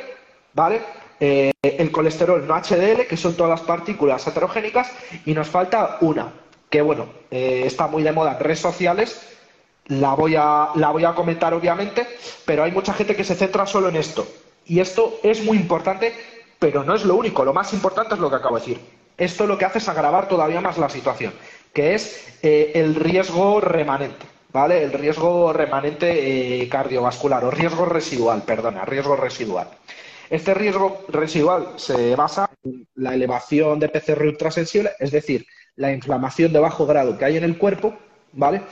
¿vale? 0.54 0.80
Eh, 1.20 1.52
el 1.62 1.92
colesterol 1.92 2.46
no 2.46 2.54
HDL, 2.54 3.06
que 3.06 3.16
son 3.18 3.34
todas 3.34 3.50
las 3.50 3.60
partículas 3.60 4.26
heterogénicas, 4.26 4.90
y 5.26 5.34
nos 5.34 5.48
falta 5.48 5.98
una, 6.00 6.32
que 6.70 6.80
bueno, 6.80 7.06
eh, 7.30 7.62
está 7.66 7.86
muy 7.88 8.02
de 8.02 8.12
moda 8.12 8.32
en 8.32 8.40
redes 8.40 8.60
sociales, 8.60 9.20
la 9.88 10.14
voy, 10.14 10.36
a, 10.36 10.70
la 10.76 10.90
voy 10.90 11.04
a 11.04 11.14
comentar 11.14 11.52
obviamente, 11.52 12.06
pero 12.46 12.64
hay 12.64 12.72
mucha 12.72 12.94
gente 12.94 13.14
que 13.14 13.24
se 13.24 13.34
centra 13.34 13.66
solo 13.66 13.90
en 13.90 13.96
esto. 13.96 14.26
Y 14.64 14.80
esto 14.80 15.18
es 15.22 15.44
muy 15.44 15.58
importante, 15.58 16.14
pero 16.58 16.84
no 16.84 16.94
es 16.94 17.04
lo 17.04 17.16
único, 17.16 17.44
lo 17.44 17.52
más 17.52 17.72
importante 17.74 18.14
es 18.14 18.20
lo 18.20 18.30
que 18.30 18.36
acabo 18.36 18.54
de 18.56 18.60
decir. 18.60 18.80
Esto 19.18 19.46
lo 19.46 19.58
que 19.58 19.66
hace 19.66 19.78
es 19.78 19.88
agravar 19.88 20.28
todavía 20.28 20.62
más 20.62 20.78
la 20.78 20.88
situación, 20.88 21.34
que 21.74 21.94
es 21.94 22.38
eh, 22.42 22.72
el 22.76 22.94
riesgo 22.94 23.60
remanente. 23.60 24.26
¿Vale? 24.52 24.82
El 24.82 24.92
riesgo 24.92 25.52
remanente 25.52 26.68
cardiovascular 26.68 27.44
o 27.44 27.52
riesgo 27.52 27.84
residual, 27.84 28.42
perdona, 28.42 28.84
riesgo 28.84 29.14
residual. 29.14 29.68
Este 30.30 30.54
riesgo 30.54 31.04
residual 31.08 31.70
se 31.74 32.14
basa 32.14 32.48
en 32.62 32.86
la 32.94 33.14
elevación 33.14 33.80
de 33.80 33.88
PCR 33.88 34.22
ultrasensible, 34.22 34.92
es 35.00 35.10
decir, 35.10 35.44
la 35.74 35.92
inflamación 35.92 36.52
de 36.52 36.60
bajo 36.60 36.86
grado 36.86 37.18
que 37.18 37.24
hay 37.24 37.36
en 37.36 37.42
el 37.42 37.58
cuerpo, 37.58 37.96
¿vale? 38.34 38.62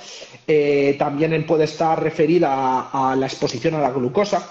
Eh, 0.46 0.94
también 1.00 1.44
puede 1.46 1.64
estar 1.64 2.00
referida 2.00 2.90
a, 2.92 3.16
la 3.16 3.26
exposición 3.26 3.74
a 3.74 3.80
la 3.80 3.90
glucosa, 3.90 4.48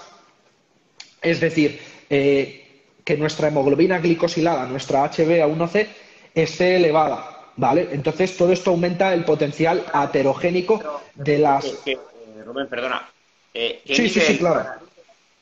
es 1.22 1.40
decir, 1.40 1.80
eh, 2.10 2.82
que 3.02 3.16
nuestra 3.16 3.48
hemoglobina 3.48 4.00
glicosilada, 4.00 4.66
nuestra 4.66 5.10
HbA1c, 5.10 5.86
esté 6.34 6.76
elevada, 6.76 7.52
¿vale? 7.56 7.88
Entonces 7.90 8.36
todo 8.36 8.52
esto 8.52 8.70
aumenta 8.70 9.14
el 9.14 9.24
potencial 9.24 9.82
aterogénico 9.94 11.00
de 11.14 11.38
las. 11.38 11.64
Eh, 11.86 11.96
Rubén, 12.44 12.68
perdona. 12.68 13.08
sí, 13.54 14.10
sí, 14.10 14.20
sí, 14.20 14.36
claro. 14.36 14.87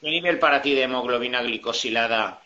¿Qué 0.07 0.13
nivel 0.13 0.39
para 0.39 0.63
ti 0.63 0.73
de 0.73 0.85
hemoglobina 0.85 1.43
glicosilada? 1.43 2.41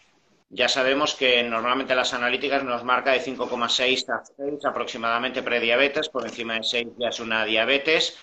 Ya 0.49 0.67
sabemos 0.67 1.15
que 1.15 1.43
normalmente 1.43 1.95
las 1.95 2.15
analíticas 2.15 2.65
nos 2.65 2.85
marca 2.85 3.13
de 3.13 3.21
5,6 3.21 4.09
a 4.09 4.25
6 4.25 4.65
aproximadamente 4.65 5.43
prediabetes, 5.43 6.09
por 6.09 6.25
encima 6.25 6.55
de 6.55 6.63
6 6.63 6.89
ya 6.97 7.09
es 7.09 7.21
una 7.21 7.45
diabetes. 7.45 8.19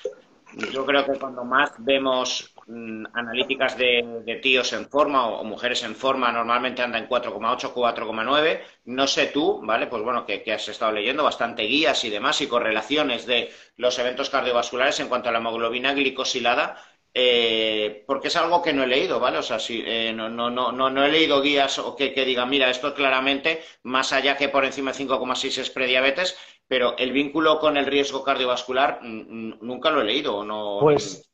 Yo 0.73 0.83
creo 0.88 1.05
que 1.05 1.19
cuando 1.19 1.43
más 1.43 1.71
vemos 1.77 2.51
mm, 2.65 3.05
analíticas 3.13 3.77
de, 3.77 4.39
tíos 4.41 4.73
en 4.73 4.89
forma 4.89 5.27
o, 5.27 5.43
mujeres 5.43 5.83
en 5.83 5.95
forma, 5.95 6.31
normalmente 6.31 6.81
anda 6.81 6.97
en 6.97 7.07
4,8, 7.07 7.73
4,9. 7.75 8.61
No 8.85 9.05
sé 9.05 9.27
tú, 9.27 9.61
¿vale? 9.61 9.85
Pues 9.85 10.01
bueno, 10.01 10.25
que, 10.25 10.41
que, 10.41 10.53
has 10.53 10.67
estado 10.67 10.93
leyendo 10.93 11.23
bastante 11.23 11.61
guías 11.61 12.03
y 12.05 12.09
demás 12.09 12.41
y 12.41 12.47
correlaciones 12.47 13.27
de 13.27 13.51
los 13.75 13.99
eventos 13.99 14.31
cardiovasculares 14.31 14.99
en 14.99 15.09
cuanto 15.09 15.29
a 15.29 15.31
la 15.31 15.38
hemoglobina 15.38 15.93
glicosilada. 15.93 16.77
Eh, 17.20 18.03
porque 18.05 18.28
es 18.28 18.36
algo 18.36 18.61
que 18.61 18.74
no 18.74 18.84
he 18.84 18.88
leído, 18.88 19.20
¿vale? 19.20 19.39
O 19.39 19.41
sea, 19.41 19.57
si, 19.57 19.82
eh, 19.84 20.13
no, 20.13 20.30
no, 20.30 20.51
no, 20.51 20.72
no, 20.72 21.03
he 21.03 21.11
leído 21.11 21.41
guías 21.41 21.80
o 21.80 21.95
que, 21.95 22.13
que 22.13 22.26
digan, 22.26 22.47
mira, 22.47 22.70
esto 22.70 22.93
claramente, 22.93 23.61
más 23.82 24.13
allá 24.13 24.38
que 24.38 24.49
por 24.49 24.63
encima 24.63 24.91
de 24.91 25.03
5,6 25.03 25.57
es 25.57 25.72
prediabetes, 25.72 26.38
pero 26.68 26.95
el 26.95 27.11
vínculo 27.11 27.59
con 27.59 27.76
el 27.76 27.88
riesgo 27.88 28.24
cardiovascular 28.24 28.99
nunca 29.01 29.89
lo 29.89 30.01
he 30.01 30.05
leído. 30.05 30.45
No... 30.45 30.78
Pues 30.80 31.28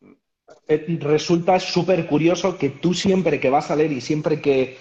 eh, 0.69 0.85
resulta 1.01 1.59
súper 1.59 2.07
curioso 2.07 2.57
que 2.57 2.69
tú 2.69 2.93
siempre 2.93 3.41
que 3.41 3.49
vas 3.49 3.69
a 3.69 3.75
leer 3.75 3.91
y 3.91 3.99
siempre 3.99 4.39
que, 4.39 4.77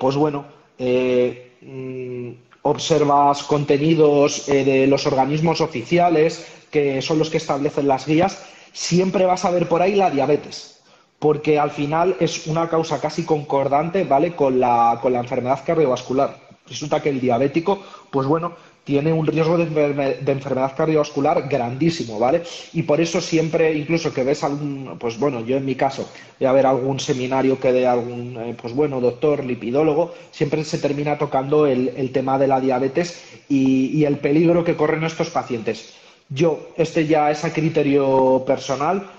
pues 0.00 0.16
bueno, 0.16 0.46
mm, 0.80 2.30
observas 2.62 3.44
contenidos 3.44 4.46
de 4.46 4.88
los 4.88 5.06
organismos 5.06 5.60
oficiales, 5.60 6.44
que 6.72 7.00
son 7.02 7.20
los 7.20 7.30
que 7.30 7.36
establecen 7.36 7.86
las 7.86 8.04
guías, 8.04 8.50
siempre 8.72 9.24
vas 9.24 9.44
a 9.44 9.50
ver 9.50 9.68
por 9.68 9.82
ahí 9.82 9.94
la 9.94 10.10
diabetes, 10.10 10.80
porque 11.18 11.58
al 11.58 11.70
final 11.70 12.16
es 12.20 12.46
una 12.46 12.68
causa 12.68 13.00
casi 13.00 13.24
concordante, 13.24 14.04
¿vale? 14.04 14.34
Con 14.34 14.60
la, 14.60 14.98
con 15.02 15.12
la 15.12 15.20
enfermedad 15.20 15.60
cardiovascular. 15.64 16.50
Resulta 16.66 17.02
que 17.02 17.08
el 17.08 17.20
diabético, 17.20 17.82
pues 18.10 18.26
bueno, 18.26 18.52
tiene 18.84 19.12
un 19.12 19.26
riesgo 19.26 19.58
de, 19.58 19.64
enfermedad 19.64 20.74
cardiovascular 20.76 21.48
grandísimo, 21.48 22.18
¿vale? 22.18 22.42
Y 22.72 22.82
por 22.82 23.00
eso 23.00 23.20
siempre, 23.20 23.74
incluso 23.74 24.12
que 24.12 24.24
ves 24.24 24.42
algún, 24.42 24.96
pues 24.98 25.18
bueno, 25.18 25.40
yo 25.44 25.56
en 25.56 25.64
mi 25.64 25.74
caso, 25.74 26.08
voy 26.38 26.48
a 26.48 26.52
ver 26.52 26.66
algún 26.66 26.98
seminario 26.98 27.60
que 27.60 27.72
de 27.72 27.86
algún, 27.86 28.36
eh, 28.38 28.56
pues 28.60 28.74
bueno, 28.74 29.00
doctor, 29.00 29.44
lipidólogo, 29.44 30.14
siempre 30.30 30.64
se 30.64 30.78
termina 30.78 31.18
tocando 31.18 31.66
el, 31.66 32.10
tema 32.12 32.38
de 32.38 32.46
la 32.46 32.60
diabetes 32.60 33.22
y 33.48 34.04
el 34.04 34.18
peligro 34.18 34.64
que 34.64 34.76
corren 34.76 35.04
estos 35.04 35.30
pacientes. 35.30 35.99
Yo, 36.30 36.70
este 36.76 37.06
ya 37.06 37.30
es 37.30 37.44
a 37.44 37.52
criterio 37.52 38.44
personal, 38.46 39.10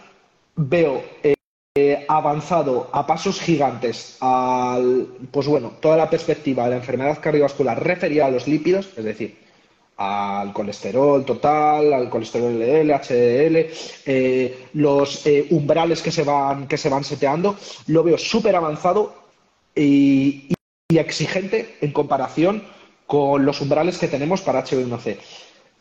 veo 0.55 1.03
eh, 1.23 2.05
avanzado 2.07 2.89
a 2.93 3.05
pasos 3.05 3.39
gigantes 3.39 4.17
al, 4.21 5.07
pues 5.29 5.47
bueno, 5.47 5.73
toda 5.81 5.97
la 5.97 6.09
perspectiva 6.09 6.63
de 6.63 6.71
la 6.71 6.75
enfermedad 6.77 7.19
cardiovascular 7.21 7.83
referida 7.83 8.25
a 8.25 8.31
los 8.31 8.47
lípidos, 8.47 8.89
es 8.95 9.03
decir, 9.03 9.37
al 9.97 10.51
colesterol 10.53 11.23
total, 11.25 11.93
al 11.93 12.09
colesterol 12.09 12.53
LDL, 12.53 12.91
HDL, 12.91 13.69
eh, 14.05 14.67
los 14.73 15.25
eh, 15.27 15.47
umbrales 15.51 16.01
que 16.01 16.11
se 16.11 16.23
van 16.23 16.67
que 16.67 16.77
se 16.77 16.89
van 16.89 17.03
seteando, 17.03 17.57
lo 17.87 18.03
veo 18.03 18.17
súper 18.17 18.55
avanzado 18.55 19.13
y, 19.75 20.53
exigente 20.89 21.77
en 21.79 21.91
comparación 21.93 22.63
con 23.07 23.45
los 23.45 23.61
umbrales 23.61 23.97
que 23.97 24.09
tenemos 24.09 24.41
para 24.41 24.63
HB1C. 24.63 25.17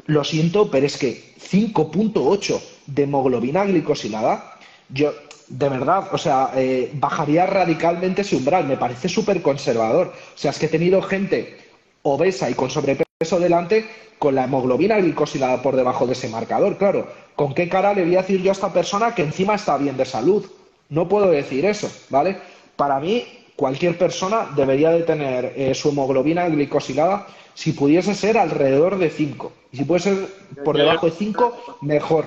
Lo 0.06 0.24
siento, 0.24 0.70
pero 0.70 0.86
es 0.86 0.96
que 0.96 1.34
5.8 1.38 2.60
de 2.86 3.02
hemoglobina 3.02 3.64
glicosilada, 3.64 4.58
yo 4.88 5.12
de 5.50 5.68
verdad, 5.68 6.08
o 6.12 6.18
sea, 6.18 6.52
eh, 6.54 6.90
bajaría 6.94 7.44
radicalmente 7.44 8.22
ese 8.22 8.36
umbral. 8.36 8.66
Me 8.66 8.76
parece 8.76 9.08
súper 9.08 9.42
conservador. 9.42 10.08
O 10.08 10.38
sea, 10.38 10.52
es 10.52 10.58
que 10.58 10.66
he 10.66 10.68
tenido 10.70 11.02
gente 11.02 11.58
obesa 12.02 12.48
y 12.48 12.54
con 12.54 12.70
sobrepeso 12.70 13.38
delante 13.38 13.86
con 14.18 14.34
la 14.34 14.44
hemoglobina 14.44 14.98
glicosilada 14.98 15.60
por 15.60 15.76
debajo 15.76 16.06
de 16.06 16.12
ese 16.12 16.28
marcador. 16.28 16.78
Claro, 16.78 17.08
¿con 17.34 17.52
qué 17.54 17.68
cara 17.68 17.92
le 17.94 18.04
voy 18.04 18.16
a 18.16 18.22
decir 18.22 18.42
yo 18.42 18.50
a 18.50 18.52
esta 18.52 18.72
persona 18.72 19.14
que 19.14 19.22
encima 19.22 19.56
está 19.56 19.76
bien 19.76 19.96
de 19.96 20.04
salud? 20.04 20.46
No 20.88 21.08
puedo 21.08 21.30
decir 21.30 21.64
eso, 21.66 21.90
¿vale? 22.10 22.38
Para 22.76 23.00
mí, 23.00 23.24
cualquier 23.60 23.98
persona 23.98 24.48
debería 24.56 24.88
de 24.88 25.02
tener 25.02 25.52
eh, 25.54 25.74
su 25.74 25.90
hemoglobina 25.90 26.48
glicosilada, 26.48 27.26
si 27.52 27.72
pudiese 27.72 28.14
ser 28.14 28.38
alrededor 28.38 28.96
de 28.96 29.10
5. 29.10 29.52
Y 29.72 29.76
si 29.76 29.84
puede 29.84 30.00
ser 30.00 30.16
por 30.64 30.78
debajo 30.78 31.04
de 31.04 31.12
5, 31.12 31.76
mejor. 31.82 32.24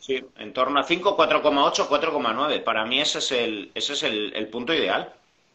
Sí, 0.00 0.20
en 0.36 0.52
torno 0.52 0.80
a 0.80 0.82
5, 0.82 1.16
4,8, 1.16 1.86
4,9. 1.86 2.64
Para 2.64 2.84
mí 2.84 3.00
ese 3.00 3.18
es 3.20 3.30
el, 3.30 3.70
ese 3.72 3.92
es 3.92 4.02
el, 4.02 4.48
punto 4.48 4.74
ideal. 4.74 5.12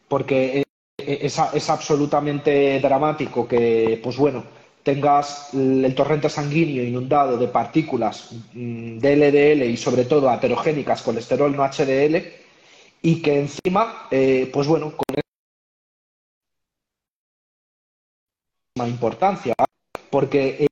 Porque 0.08 0.60
eh, 0.60 0.64
eh, 0.96 1.18
es, 1.20 1.38
es 1.52 1.68
absolutamente 1.68 2.80
dramático 2.80 3.46
que, 3.46 4.00
pues 4.02 4.16
bueno, 4.16 4.42
tengas 4.82 5.52
el 5.52 5.94
torrente 5.94 6.30
sanguíneo 6.30 6.82
inundado 6.82 7.36
de 7.36 7.48
partículas 7.48 8.30
mm, 8.54 9.00
de 9.00 9.16
LDL 9.16 9.64
y 9.64 9.76
sobre 9.76 10.06
todo 10.06 10.30
aterogénicas, 10.30 11.02
colesterol 11.02 11.54
no 11.54 11.62
HDL, 11.62 12.43
y 13.04 13.20
que 13.20 13.38
encima, 13.38 14.06
eh, 14.10 14.50
pues 14.50 14.66
bueno, 14.66 14.94
con 14.96 15.04
esa 18.74 18.88
importancia, 18.88 19.54
porque 20.08 20.66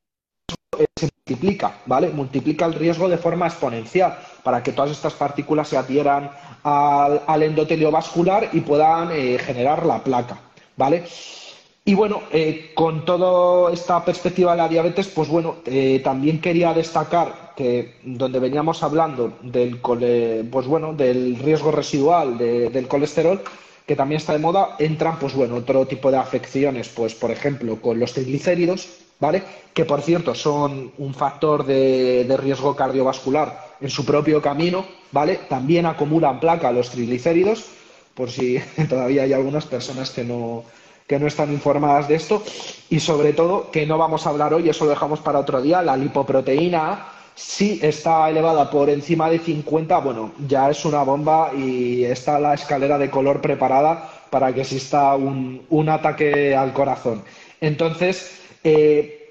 se 0.97 1.11
multiplica, 1.15 1.77
¿vale? 1.85 2.09
Multiplica 2.09 2.65
el 2.65 2.73
riesgo 2.73 3.07
de 3.11 3.19
forma 3.19 3.49
exponencial 3.49 4.19
para 4.43 4.63
que 4.63 4.73
todas 4.73 4.93
estas 4.93 5.13
partículas 5.13 5.69
se 5.69 5.77
adhieran 5.77 6.31
al, 6.63 7.43
endotelio 7.43 7.91
vascular 7.91 8.49
y 8.55 8.61
puedan 8.61 9.11
eh, 9.13 9.39
generar 9.39 9.85
la 9.85 10.03
placa, 10.03 10.39
¿vale? 10.75 11.05
Y 11.85 11.93
bueno, 11.93 12.23
eh, 12.31 12.71
con 12.75 13.05
toda 13.05 13.71
esta 13.75 14.03
perspectiva 14.03 14.53
de 14.53 14.57
la 14.57 14.69
diabetes, 14.69 15.09
pues 15.09 15.29
bueno, 15.29 15.57
también 16.03 16.41
quería 16.41 16.73
destacar 16.73 17.42
que 17.57 17.97
donde 18.03 18.39
veníamos 18.39 18.83
hablando 18.83 19.33
del, 19.43 19.79
pues 19.79 20.67
bueno, 20.67 20.95
del 20.95 21.37
riesgo 21.37 21.71
residual 21.71 22.39
del 22.39 22.89
colesterol, 22.89 23.43
que 23.87 23.97
también 23.97 24.19
está 24.21 24.33
de 24.33 24.39
moda, 24.39 24.77
entran, 24.79 25.19
pues 25.19 25.35
bueno, 25.35 25.57
otro 25.57 25.87
tipo 25.87 26.11
de 26.11 26.19
afecciones, 26.19 26.89
pues 26.89 27.15
por 27.15 27.31
ejemplo, 27.31 27.81
con 27.81 27.99
los 27.99 28.13
triglicéridos, 28.13 28.89
¿vale? 29.19 29.43
Que 29.75 29.85
por 29.85 30.03
cierto 30.03 30.35
son 30.35 30.93
un 30.99 31.15
factor 31.15 31.65
de, 31.67 32.25
de 32.25 32.37
riesgo 32.37 32.77
cardiovascular 32.77 33.73
en 33.81 33.91
su 33.91 34.05
propio 34.05 34.41
camino, 34.41 34.85
¿vale? 35.11 35.41
También 35.49 35.87
acumulan 35.87 36.41
placa 36.41 36.73
los 36.73 36.91
triglicéridos, 36.91 37.67
por 38.15 38.31
si 38.31 38.59
todavía 38.89 39.23
hay 39.23 39.33
algunas 39.33 39.67
personas 39.67 40.11
que 40.11 40.25
no, 40.25 40.65
que 41.07 41.19
no 41.19 41.27
están 41.27 41.53
informadas 41.53 42.09
de 42.09 42.15
esto 42.15 42.43
y 42.89 43.01
sobre 43.01 43.33
todo 43.33 43.71
que 43.71 43.87
no 43.87 43.99
vamos 43.99 44.27
a 44.27 44.31
hablar 44.31 44.55
hoy, 44.55 44.69
eso 44.69 44.85
lo 44.85 44.91
dejamos 44.91 45.21
para 45.21 45.41
otro 45.41 45.61
día, 45.61 45.83
la 45.83 45.97
lipoproteína 45.97 47.09
si 47.35 47.81
está 47.83 48.29
elevada 48.29 48.71
por 48.71 48.91
encima 48.91 49.31
de 49.31 49.39
50, 49.39 49.99
bueno, 49.99 50.33
ya 50.47 50.71
es 50.71 50.85
una 50.85 51.03
bomba 51.03 51.53
y 51.55 52.05
está 52.05 52.39
la 52.39 52.55
escalera 52.55 52.99
de 52.99 53.11
color 53.11 53.41
preparada 53.41 54.11
para 54.31 54.53
que 54.53 54.63
exista 54.63 55.15
un, 55.17 55.63
un 55.71 55.89
ataque 55.89 56.55
al 56.55 56.73
corazón. 56.73 57.23
Entonces, 57.61 58.41
eh, 58.65 59.23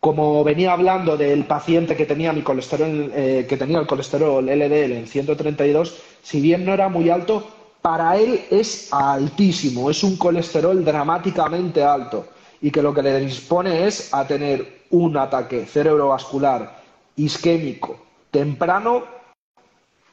como 0.00 0.44
venía 0.44 0.72
hablando 0.72 1.16
del 1.16 1.44
paciente 1.44 1.96
que 1.96 2.06
tenía 2.06 2.32
mi 2.32 2.42
colesterol, 2.42 3.12
eh, 3.14 3.46
que 3.48 3.56
tenía 3.56 3.78
el 3.78 3.86
colesterol 3.86 4.44
LDL 4.44 4.92
en 4.92 5.06
132, 5.06 5.96
si 6.22 6.40
bien 6.40 6.64
no 6.64 6.72
era 6.72 6.88
muy 6.88 7.10
alto, 7.10 7.46
para 7.82 8.16
él 8.16 8.40
es 8.50 8.92
altísimo, 8.92 9.90
es 9.90 10.02
un 10.04 10.16
colesterol 10.16 10.84
dramáticamente 10.84 11.82
alto 11.82 12.26
y 12.60 12.70
que 12.70 12.82
lo 12.82 12.92
que 12.92 13.02
le 13.02 13.20
dispone 13.20 13.86
es 13.86 14.12
a 14.12 14.26
tener 14.26 14.84
un 14.90 15.16
ataque 15.16 15.64
cerebrovascular 15.66 16.77
isquémico 17.18 18.00
temprano 18.30 19.04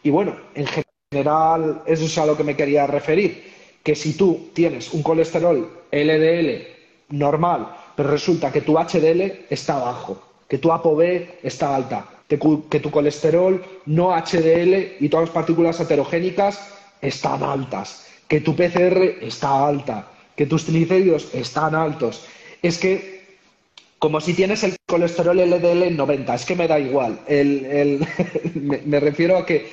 y 0.04 0.10
bueno, 0.10 0.36
en 0.54 0.68
general 1.12 1.82
eso 1.88 2.06
es 2.06 2.18
a 2.18 2.26
lo 2.26 2.38
que 2.38 2.44
me 2.44 2.56
quería 2.56 2.86
referir, 2.86 3.52
que 3.82 3.96
si 3.96 4.14
tú 4.14 4.50
tienes 4.54 4.94
un 4.94 5.02
colesterol 5.02 5.68
LDL 5.92 6.68
normal, 7.10 7.76
pero 7.96 8.10
resulta 8.10 8.52
que 8.52 8.62
tu 8.62 8.74
HDL 8.78 9.46
está 9.50 9.80
bajo, 9.80 10.22
que 10.48 10.58
tu 10.58 10.72
ApoB 10.72 11.02
está 11.42 11.76
alta, 11.76 12.06
que, 12.28 12.38
tu 12.38 12.92
colesterol 12.92 13.64
no 13.86 14.12
HDL 14.12 14.98
y 15.00 15.10
todas 15.10 15.28
las 15.28 15.36
partículas 15.36 15.80
heterogénicas 15.80 16.60
están 17.02 17.44
altas, 17.44 18.08
que 18.28 18.42
tu 18.42 18.56
PCR 18.56 19.02
está 19.22 19.68
alta, 19.68 20.08
que 20.36 20.46
tus 20.46 20.66
triglicéridos 20.66 21.34
están 21.34 21.76
altos. 21.76 22.26
Es 22.62 22.78
que, 22.78 23.15
como 24.06 24.22
si 24.22 24.36
tienes 24.36 24.64
el 24.64 24.76
colesterol 24.86 25.36
LDL 25.36 25.82
en 25.82 25.98
90, 25.98 26.36
es 26.36 26.46
que 26.46 26.56
me 26.56 26.68
da 26.68 26.78
igual. 26.78 27.20
me, 27.26 29.00
refiero 29.00 29.36
a 29.36 29.48
que 29.48 29.72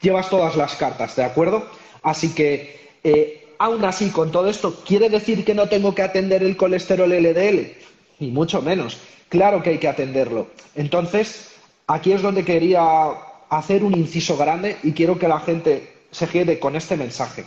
llevas 0.00 0.30
todas 0.30 0.54
las 0.54 0.76
cartas, 0.76 1.16
¿de 1.16 1.24
acuerdo? 1.24 1.66
Así 2.00 2.32
que, 2.32 2.78
eh, 3.02 3.48
aún 3.58 3.84
así, 3.84 4.10
con 4.10 4.30
todo 4.30 4.48
esto, 4.48 4.84
¿quiere 4.86 5.08
decir 5.08 5.44
que 5.44 5.56
no 5.56 5.68
tengo 5.68 5.96
que 5.96 6.02
atender 6.02 6.44
el 6.44 6.56
colesterol 6.56 7.10
LDL? 7.10 7.72
Ni 8.20 8.30
mucho 8.30 8.62
menos. 8.62 8.98
Claro 9.28 9.64
que 9.64 9.70
hay 9.70 9.78
que 9.78 9.88
atenderlo. 9.88 10.46
Entonces, 10.76 11.50
aquí 11.88 12.12
es 12.12 12.22
donde 12.22 12.44
quería 12.44 13.08
hacer 13.48 13.82
un 13.82 13.98
inciso 13.98 14.36
grande 14.36 14.76
y 14.84 14.92
quiero 14.92 15.18
que 15.18 15.26
la 15.26 15.40
gente 15.40 15.92
se 16.12 16.28
quede 16.28 16.60
con 16.60 16.76
este 16.76 16.96
mensaje. 16.96 17.46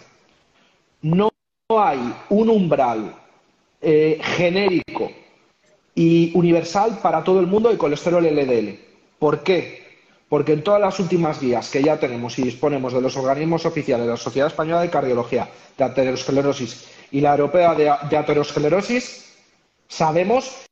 No 1.01 1.29
hay 1.69 2.13
un 2.27 2.49
umbral 2.49 3.15
eh, 3.81 4.19
genérico 4.21 5.22
y 5.95 6.31
universal 6.35 6.99
para 7.01 7.23
todo 7.23 7.39
el 7.39 7.47
mundo 7.47 7.69
de 7.69 7.77
colesterol 7.77 8.23
LDL. 8.23 8.79
¿Por 9.19 9.43
qué? 9.43 9.83
Porque 10.27 10.53
en 10.53 10.63
todas 10.63 10.81
las 10.81 10.99
últimas 10.99 11.39
guías 11.39 11.69
que 11.69 11.83
ya 11.83 11.99
tenemos 11.99 12.37
y 12.39 12.43
disponemos 12.43 12.93
de 12.93 13.01
los 13.01 13.15
organismos 13.15 13.65
oficiales 13.65 14.05
de 14.05 14.11
la 14.11 14.17
Sociedad 14.17 14.47
Española 14.47 14.81
de 14.81 14.89
Cardiología, 14.89 15.49
de 15.77 15.83
Aterosclerosis 15.83 16.87
y 17.11 17.21
la 17.21 17.31
Europea 17.31 17.75
de, 17.75 17.91
de 18.09 18.17
Aterosclerosis, 18.17 19.35
sabemos 19.87 20.65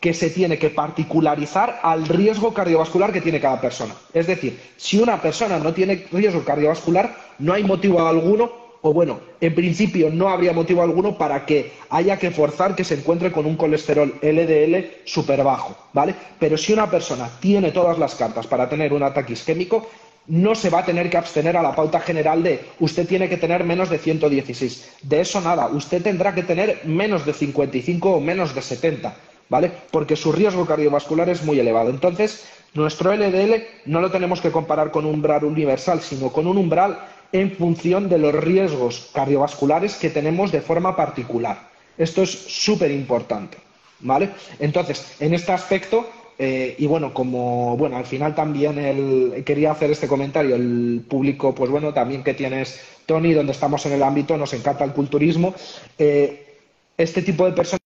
que 0.00 0.14
se 0.14 0.30
tiene 0.30 0.58
que 0.58 0.70
particularizar 0.70 1.80
al 1.82 2.06
riesgo 2.06 2.54
cardiovascular 2.54 3.12
que 3.12 3.20
tiene 3.20 3.40
cada 3.40 3.60
persona. 3.60 3.94
Es 4.14 4.26
decir, 4.26 4.58
si 4.76 4.98
una 4.98 5.20
persona 5.20 5.58
no 5.58 5.74
tiene 5.74 6.06
riesgo 6.10 6.42
cardiovascular, 6.42 7.14
no 7.38 7.52
hay 7.52 7.64
motivo 7.64 8.06
alguno, 8.06 8.69
o 8.82 8.92
bueno, 8.92 9.20
en 9.40 9.54
principio 9.54 10.10
no 10.10 10.28
habría 10.28 10.52
motivo 10.52 10.82
alguno 10.82 11.18
para 11.18 11.44
que 11.44 11.72
haya 11.90 12.18
que 12.18 12.30
forzar 12.30 12.74
que 12.74 12.84
se 12.84 12.94
encuentre 12.94 13.30
con 13.30 13.46
un 13.46 13.56
colesterol 13.56 14.14
LDL 14.22 15.04
súper 15.04 15.44
bajo, 15.44 15.76
¿vale? 15.92 16.14
Pero 16.38 16.56
si 16.56 16.72
una 16.72 16.90
persona 16.90 17.30
tiene 17.40 17.72
todas 17.72 17.98
las 17.98 18.14
cartas 18.14 18.46
para 18.46 18.68
tener 18.68 18.92
un 18.92 19.02
ataque 19.02 19.34
isquémico, 19.34 19.86
no 20.26 20.54
se 20.54 20.70
va 20.70 20.80
a 20.80 20.84
tener 20.84 21.10
que 21.10 21.16
abstener 21.16 21.56
a 21.56 21.62
la 21.62 21.74
pauta 21.74 22.00
general 22.00 22.42
de 22.42 22.60
usted 22.78 23.06
tiene 23.06 23.28
que 23.28 23.36
tener 23.36 23.64
menos 23.64 23.90
de 23.90 23.98
116. 23.98 24.98
De 25.02 25.20
eso 25.20 25.40
nada, 25.40 25.66
usted 25.66 26.02
tendrá 26.02 26.34
que 26.34 26.42
tener 26.42 26.82
menos 26.84 27.26
de 27.26 27.32
55 27.32 28.10
o 28.10 28.20
menos 28.20 28.54
de 28.54 28.62
70 28.62 29.14
¿vale? 29.50 29.70
Porque 29.90 30.16
su 30.16 30.32
riesgo 30.32 30.64
cardiovascular 30.64 31.28
es 31.28 31.44
muy 31.44 31.58
elevado. 31.58 31.90
Entonces, 31.90 32.46
nuestro 32.72 33.12
LDL 33.12 33.64
no 33.84 34.00
lo 34.00 34.10
tenemos 34.10 34.40
que 34.40 34.52
comparar 34.52 34.90
con 34.90 35.04
un 35.04 35.16
umbral 35.16 35.44
universal, 35.44 36.00
sino 36.00 36.30
con 36.30 36.46
un 36.46 36.56
umbral 36.56 36.98
en 37.32 37.52
función 37.52 38.08
de 38.08 38.18
los 38.18 38.34
riesgos 38.34 39.10
cardiovasculares 39.12 39.96
que 39.96 40.10
tenemos 40.10 40.52
de 40.52 40.60
forma 40.60 40.96
particular. 40.96 41.70
Esto 41.96 42.22
es 42.22 42.30
súper 42.30 42.90
importante, 42.90 43.58
¿vale? 44.00 44.30
Entonces, 44.58 45.16
en 45.20 45.34
este 45.34 45.52
aspecto, 45.52 46.08
eh, 46.38 46.74
y 46.78 46.86
bueno, 46.86 47.12
como 47.12 47.76
bueno, 47.76 47.98
al 47.98 48.06
final 48.06 48.34
también 48.34 49.42
quería 49.44 49.72
hacer 49.72 49.90
este 49.90 50.08
comentario, 50.08 50.56
el 50.56 51.04
público, 51.06 51.54
pues 51.54 51.70
bueno, 51.70 51.92
también 51.92 52.24
que 52.24 52.32
tienes, 52.32 52.80
Tony, 53.04 53.34
donde 53.34 53.52
estamos 53.52 53.84
en 53.84 53.92
el 53.92 54.02
ámbito, 54.02 54.38
nos 54.38 54.54
encanta 54.54 54.84
el 54.84 54.92
culturismo. 54.92 55.54
Eh, 55.98 56.56
este 56.96 57.20
tipo 57.20 57.44
de 57.44 57.52
personas 57.52 57.80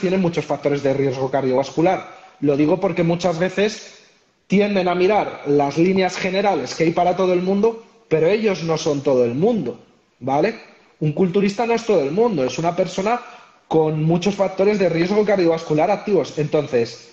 tienen 0.00 0.22
muchos 0.22 0.46
factores 0.46 0.82
de 0.82 0.94
riesgo 0.94 1.30
cardiovascular. 1.30 2.16
Lo 2.40 2.56
digo 2.56 2.80
porque 2.80 3.02
muchas 3.02 3.38
veces 3.38 3.98
tienden 4.46 4.88
a 4.88 4.94
mirar 4.94 5.42
las 5.46 5.76
líneas 5.76 6.16
generales 6.16 6.74
que 6.74 6.84
hay 6.84 6.92
para 6.92 7.14
todo 7.14 7.34
el 7.34 7.42
mundo, 7.42 7.84
pero 8.08 8.26
ellos 8.26 8.62
no 8.64 8.78
son 8.78 9.02
todo 9.02 9.24
el 9.24 9.34
mundo, 9.34 9.78
¿vale? 10.20 10.54
Un 11.00 11.12
culturista 11.12 11.66
no 11.66 11.74
es 11.74 11.84
todo 11.84 12.02
el 12.02 12.10
mundo, 12.10 12.44
es 12.44 12.58
una 12.58 12.74
persona 12.74 13.20
con 13.68 14.02
muchos 14.02 14.34
factores 14.34 14.78
de 14.78 14.88
riesgo 14.88 15.24
cardiovascular 15.24 15.90
activos. 15.90 16.38
Entonces, 16.38 17.10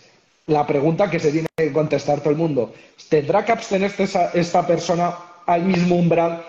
la 0.47 0.65
pregunta 0.65 1.09
que 1.09 1.19
se 1.19 1.31
tiene 1.31 1.47
que 1.55 1.73
contestar 1.73 2.21
todo 2.21 2.31
el 2.31 2.37
mundo, 2.37 2.73
¿tendrá 3.09 3.43
que 3.43 3.51
abstenerse 3.51 4.07
esta 4.33 4.65
persona 4.65 5.15
al 5.45 5.63
mismo 5.63 5.95
umbral 5.95 6.43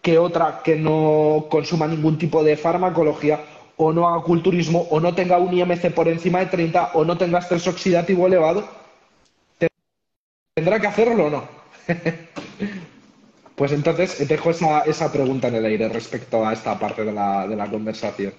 que 0.00 0.18
otra 0.18 0.60
que 0.62 0.76
no 0.76 1.46
consuma 1.50 1.86
ningún 1.86 2.18
tipo 2.18 2.42
de 2.44 2.56
farmacología 2.56 3.40
o 3.76 3.92
no 3.92 4.08
haga 4.08 4.22
culturismo 4.22 4.86
o 4.90 5.00
no 5.00 5.14
tenga 5.14 5.38
un 5.38 5.52
IMC 5.52 5.92
por 5.92 6.08
encima 6.08 6.40
de 6.40 6.46
30 6.46 6.92
o 6.94 7.04
no 7.04 7.18
tenga 7.18 7.40
estrés 7.40 7.66
oxidativo 7.66 8.26
elevado? 8.26 8.68
¿Tendrá 10.54 10.80
que 10.80 10.86
hacerlo 10.86 11.26
o 11.26 11.30
no? 11.30 11.44
pues 13.58 13.72
entonces 13.72 14.26
dejo 14.28 14.50
esa, 14.50 14.82
esa, 14.82 15.12
pregunta 15.12 15.48
en 15.48 15.56
el 15.56 15.64
aire 15.66 15.88
respecto 15.88 16.46
a 16.46 16.52
esta 16.52 16.78
parte 16.78 17.04
de 17.04 17.12
la, 17.12 17.46
de 17.46 17.56
la 17.56 17.68
conversación. 17.68 18.32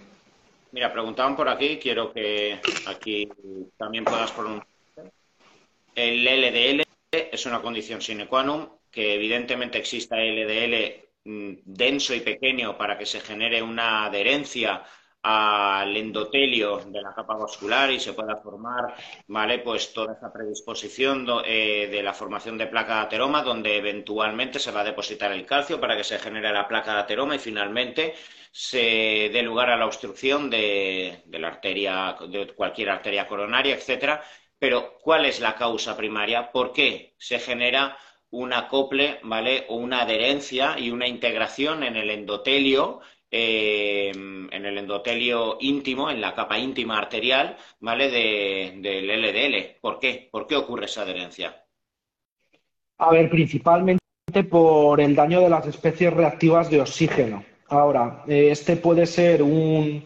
Mira, 0.72 0.94
preguntaban 0.94 1.36
por 1.36 1.50
aquí, 1.50 1.78
quiero 1.78 2.14
que 2.14 2.60
aquí 2.88 3.28
también 3.78 4.06
puedas 4.06 4.32
pronunciar. 4.32 4.66
El 5.94 6.24
LDL 6.24 6.84
es 7.12 7.46
una 7.46 7.62
condición 7.62 8.02
sine 8.02 8.28
qua 8.28 8.44
non, 8.44 8.80
que 8.90 9.16
evidentemente 9.16 9.78
exista 9.78 10.16
LDL 10.16 11.04
mm, 11.26 11.54
denso 11.66 12.16
y 12.16 12.22
pequeño 12.22 12.78
para 12.78 12.98
que 12.98 13.06
se 13.06 13.20
genere 13.20 13.62
una 13.62 14.06
adherencia 14.06 14.84
al 15.22 15.96
endotelio 15.98 16.78
de 16.86 17.02
la 17.02 17.14
capa 17.14 17.36
vascular 17.36 17.92
y 17.92 18.00
se 18.00 18.14
pueda 18.14 18.38
formar, 18.38 18.96
¿vale? 19.28 19.60
Pues 19.60 19.92
toda 19.94 20.14
esa 20.14 20.32
predisposición 20.32 21.26
eh, 21.46 21.90
de 21.92 22.04
la 22.04 22.14
formación 22.14 22.58
de 22.58 22.68
placa 22.68 22.96
de 22.96 23.02
ateroma, 23.02 23.44
donde 23.44 23.78
eventualmente 23.78 24.60
se 24.60 24.72
va 24.72 24.82
a 24.82 24.86
depositar 24.86 25.32
el 25.34 25.46
calcio 25.46 25.80
para 25.80 25.98
que 25.98 26.06
se 26.06 26.20
genere 26.20 26.54
la 26.54 26.68
placa 26.68 26.94
de 26.94 27.00
ateroma 27.02 27.36
y 27.36 27.40
finalmente 27.40 28.16
se 28.52 29.30
dé 29.32 29.42
lugar 29.44 29.70
a 29.70 29.78
la 29.78 29.86
obstrucción 29.86 30.50
de, 30.50 31.22
de 31.26 31.40
la 31.40 31.50
arteria, 31.50 32.16
de 32.28 32.48
cualquier 32.56 32.90
arteria 32.90 33.28
coronaria, 33.28 33.76
etcétera. 33.76 34.24
Pero, 34.58 34.98
¿cuál 35.02 35.26
es 35.26 35.40
la 35.40 35.56
causa 35.56 35.96
primaria? 35.98 36.52
¿Por 36.52 36.74
qué 36.74 37.16
se 37.18 37.40
genera 37.40 37.98
un 38.32 38.54
acople, 38.54 39.20
¿vale? 39.24 39.66
O 39.70 39.76
una 39.76 40.02
adherencia 40.02 40.78
y 40.78 40.92
una 40.92 41.08
integración 41.08 41.84
en 41.84 41.96
el 41.96 42.10
endotelio 42.10 43.02
eh, 43.32 44.12
en 44.12 44.66
el 44.66 44.78
endotelio 44.78 45.58
íntimo, 45.60 46.10
en 46.10 46.22
la 46.22 46.34
capa 46.34 46.58
íntima 46.58 46.98
arterial, 46.98 47.58
¿vale? 47.80 48.10
del 48.10 49.08
LDL. 49.08 49.80
¿Por 49.82 50.00
qué? 50.00 50.30
¿Por 50.32 50.48
qué 50.48 50.56
ocurre 50.56 50.86
esa 50.86 51.04
adherencia? 51.04 51.64
A 52.98 53.12
ver, 53.12 53.30
principalmente 53.30 54.00
por 54.50 55.00
el 55.00 55.16
daño 55.16 55.42
de 55.42 55.50
las 55.50 55.66
especies 55.68 56.14
reactivas 56.14 56.70
de 56.70 56.82
oxígeno. 56.82 57.44
Ahora, 57.68 58.24
eh, 58.28 58.50
este 58.52 58.76
puede 58.76 59.06
ser 59.06 59.44
un, 59.44 60.04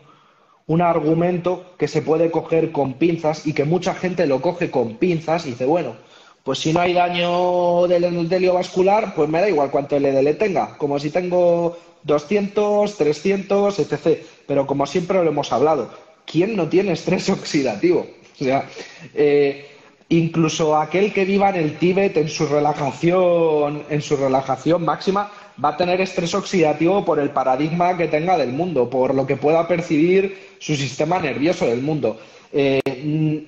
un 0.67 0.82
argumento 0.82 1.76
que 1.78 1.88
se 1.88 2.01
puede 2.01 2.30
coger 2.30 2.71
con 2.71 2.93
pinzas 2.95 3.47
y 3.47 3.53
que 3.53 3.63
mucha 3.63 3.93
gente 3.95 4.28
lo 4.28 4.41
coge 4.41 4.69
con 4.69 4.97
pinzas 4.97 5.45
y 5.45 5.51
dice, 5.51 5.65
bueno, 5.65 5.95
pues 6.43 6.59
si 6.59 6.74
no 6.74 6.82
hay 6.82 6.93
daño 6.93 7.88
del 7.88 8.03
endotelio 8.03 8.53
vascular, 8.53 9.13
pues 9.15 9.30
me 9.30 9.39
da 9.39 9.49
igual 9.49 9.71
cuánto 9.71 9.97
LDL 9.97 10.38
tenga. 10.38 10.78
Como 10.78 10.99
si 10.99 11.09
tengo 11.09 11.78
200, 12.04 12.97
300, 12.97 13.80
etc. 13.80 14.20
Pero 14.47 14.68
como 14.68 14.86
siempre 14.86 15.24
lo 15.24 15.30
hemos 15.30 15.51
hablado, 15.51 15.89
¿quién 16.26 16.56
no 16.56 16.68
tiene 16.70 16.93
estrés 16.93 17.30
oxidativo? 17.30 18.08
O 18.39 18.43
sea, 18.43 18.68
eh, 19.14 19.68
incluso 20.10 20.76
aquel 20.78 21.14
que 21.14 21.26
viva 21.26 21.49
en 21.49 21.56
el 21.56 21.78
Tíbet 21.78 22.18
en 22.18 22.30
su 22.30 22.45
relajación, 22.47 23.84
en 23.89 24.01
su 24.01 24.16
relajación 24.18 24.84
máxima, 24.84 25.32
va 25.64 25.70
a 25.70 25.78
tener 25.78 26.01
estrés 26.01 26.34
oxidativo 26.34 27.06
por 27.06 27.20
el 27.20 27.30
paradigma 27.30 27.97
que 27.97 28.08
tenga 28.08 28.38
del 28.38 28.54
mundo, 28.54 28.89
por 28.89 29.14
lo 29.14 29.28
que 29.28 29.38
pueda 29.38 29.68
percibir 29.68 30.56
su 30.60 30.76
sistema 30.76 31.20
nervioso 31.20 31.66
del 31.66 31.82
mundo. 31.82 32.20
Eh, 32.51 32.82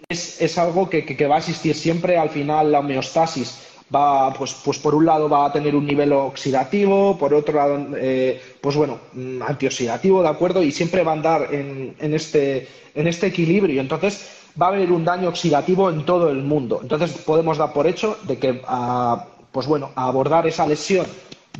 es, 0.09 0.57
algo 0.57 0.89
que, 0.89 1.27
va 1.27 1.35
a 1.35 1.39
existir 1.39 1.75
siempre 1.75 2.17
al 2.17 2.29
final 2.29 2.71
la 2.71 2.79
homeostasis 2.79 3.59
va, 3.93 4.33
pues, 4.33 4.53
pues 4.63 4.79
por 4.79 4.95
un 4.95 5.05
lado 5.05 5.29
va 5.29 5.45
a 5.45 5.53
tener 5.53 5.75
un 5.75 5.85
nivel 5.85 6.13
oxidativo, 6.13 7.17
por 7.17 7.33
otro 7.33 7.55
lado, 7.55 7.87
eh, 7.97 8.41
pues 8.61 8.75
bueno, 8.75 8.99
mm, 9.13 9.41
antioxidativo, 9.41 10.21
¿de 10.21 10.29
acuerdo? 10.29 10.63
Y 10.63 10.71
siempre 10.71 11.03
va 11.03 11.11
a 11.11 11.15
andar 11.15 11.53
en, 11.53 11.95
en, 11.99 12.13
este, 12.13 12.67
en 12.93 13.07
este 13.07 13.27
equilibrio. 13.27 13.81
Entonces, 13.81 14.27
va 14.59 14.67
a 14.67 14.69
haber 14.69 14.91
un 14.91 15.05
daño 15.05 15.29
oxidativo 15.29 15.89
en 15.89 16.05
todo 16.05 16.29
el 16.29 16.41
mundo. 16.41 16.79
Entonces, 16.81 17.11
podemos 17.11 17.57
dar 17.57 17.73
por 17.73 17.87
hecho 17.87 18.17
de 18.23 18.37
que, 18.37 18.61
a, 18.67 19.25
pues 19.51 19.67
bueno, 19.67 19.91
a 19.95 20.07
abordar 20.07 20.47
esa 20.47 20.65
lesión 20.67 21.05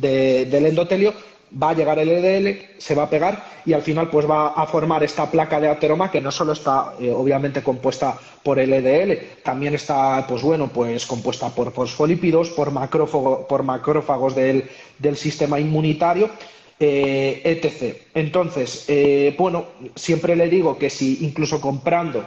del 0.00 0.66
endotelio 0.66 1.14
va 1.50 1.70
a 1.70 1.74
llegar 1.74 1.98
el 1.98 2.08
LDL, 2.08 2.78
se 2.78 2.94
va 2.94 3.04
a 3.04 3.10
pegar 3.10 3.44
y 3.64 3.72
al 3.72 3.82
final 3.82 4.10
pues 4.10 4.28
va 4.28 4.48
a 4.48 4.66
formar 4.66 5.02
esta 5.04 5.30
placa 5.30 5.60
de 5.60 5.68
ateroma 5.68 6.10
que 6.10 6.20
no 6.20 6.30
solo 6.30 6.52
está 6.52 6.94
eh, 7.00 7.10
obviamente 7.10 7.62
compuesta 7.62 8.18
por 8.42 8.58
LDL, 8.58 9.42
también 9.42 9.74
está 9.74 10.24
pues 10.26 10.42
bueno 10.42 10.68
pues 10.68 11.06
compuesta 11.06 11.48
por 11.50 11.72
fosfolípidos, 11.72 12.50
por, 12.50 12.72
por 13.46 13.62
macrófagos 13.62 14.34
del, 14.34 14.68
sistema 15.16 15.58
inmunitario, 15.60 16.30
eh, 16.78 17.42
etc. 17.44 17.96
Entonces, 18.14 18.84
eh, 18.88 19.34
bueno, 19.38 19.66
siempre 19.94 20.36
le 20.36 20.48
digo 20.48 20.76
que 20.78 20.90
si 20.90 21.24
incluso 21.24 21.60
comprando 21.60 22.24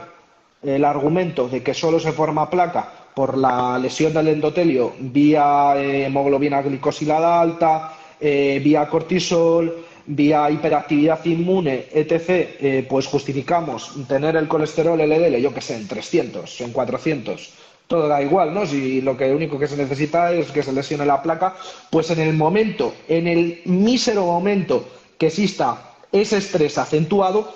el 0.62 0.84
argumento 0.84 1.48
de 1.48 1.62
que 1.62 1.72
solo 1.72 2.00
se 2.00 2.12
forma 2.12 2.50
placa 2.50 2.92
por 3.14 3.36
la 3.36 3.78
lesión 3.78 4.12
del 4.12 4.28
endotelio 4.28 4.92
vía 4.98 5.74
hemoglobina 5.76 6.62
glicosilada 6.62 7.40
alta, 7.40 7.96
eh, 8.20 8.60
vía 8.62 8.88
cortisol, 8.88 9.84
vía 10.06 10.50
hiperactividad 10.50 11.24
inmune, 11.24 11.86
etc., 11.92 12.28
eh, 12.28 12.86
pues 12.88 13.06
justificamos 13.06 13.92
tener 14.08 14.36
el 14.36 14.48
colesterol 14.48 14.98
LDL, 14.98 15.36
yo 15.36 15.54
que 15.54 15.60
sé, 15.60 15.76
en 15.76 15.86
300, 15.86 16.60
en 16.60 16.72
400, 16.72 17.50
todo 17.86 18.08
da 18.08 18.22
igual, 18.22 18.54
¿no? 18.54 18.66
Si 18.66 19.00
lo 19.00 19.16
que 19.16 19.32
único 19.32 19.58
que 19.58 19.66
se 19.66 19.76
necesita 19.76 20.32
es 20.32 20.50
que 20.52 20.62
se 20.62 20.72
lesione 20.72 21.06
la 21.06 21.22
placa, 21.22 21.56
pues 21.90 22.10
en 22.10 22.20
el 22.20 22.34
momento, 22.34 22.94
en 23.08 23.26
el 23.26 23.62
mísero 23.64 24.26
momento 24.26 24.88
que 25.18 25.26
exista 25.26 25.94
ese 26.12 26.38
estrés 26.38 26.78
acentuado, 26.78 27.52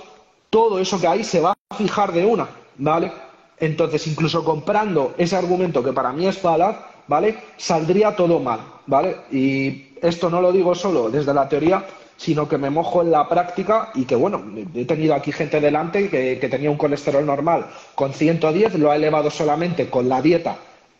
todo 0.50 0.78
eso 0.78 1.00
que 1.00 1.06
hay 1.06 1.24
se 1.24 1.40
va 1.40 1.54
a 1.70 1.74
fijar 1.76 2.12
de 2.12 2.26
una, 2.26 2.48
¿vale? 2.78 3.12
Entonces, 3.58 4.06
incluso 4.06 4.44
comprando 4.44 5.14
ese 5.18 5.36
argumento 5.36 5.82
que 5.82 5.92
para 5.92 6.12
mí 6.12 6.26
es 6.26 6.38
falaz, 6.38 6.76
¿vale? 7.06 7.38
Saldría 7.56 8.16
todo 8.16 8.40
mal, 8.40 8.60
¿vale? 8.86 9.16
Y 9.30 9.94
esto 10.02 10.30
no 10.30 10.40
lo 10.40 10.52
digo 10.52 10.74
solo 10.74 11.10
desde 11.10 11.34
la 11.34 11.48
teoría, 11.48 11.84
sino 12.16 12.48
que 12.48 12.58
me 12.58 12.70
mojo 12.70 13.02
en 13.02 13.10
la 13.10 13.28
práctica 13.28 13.90
y 13.94 14.04
que, 14.04 14.14
bueno, 14.16 14.42
he 14.74 14.84
tenido 14.84 15.14
aquí 15.14 15.32
gente 15.32 15.60
delante 15.60 16.08
que, 16.08 16.48
tenía 16.48 16.70
un 16.70 16.76
colesterol 16.76 17.26
normal 17.26 17.66
con 17.94 18.12
110, 18.12 18.74
lo 18.74 18.90
ha 18.90 18.96
elevado 18.96 19.30
solamente 19.30 19.88
con 19.88 20.08
la 20.08 20.22
dieta. 20.22 20.56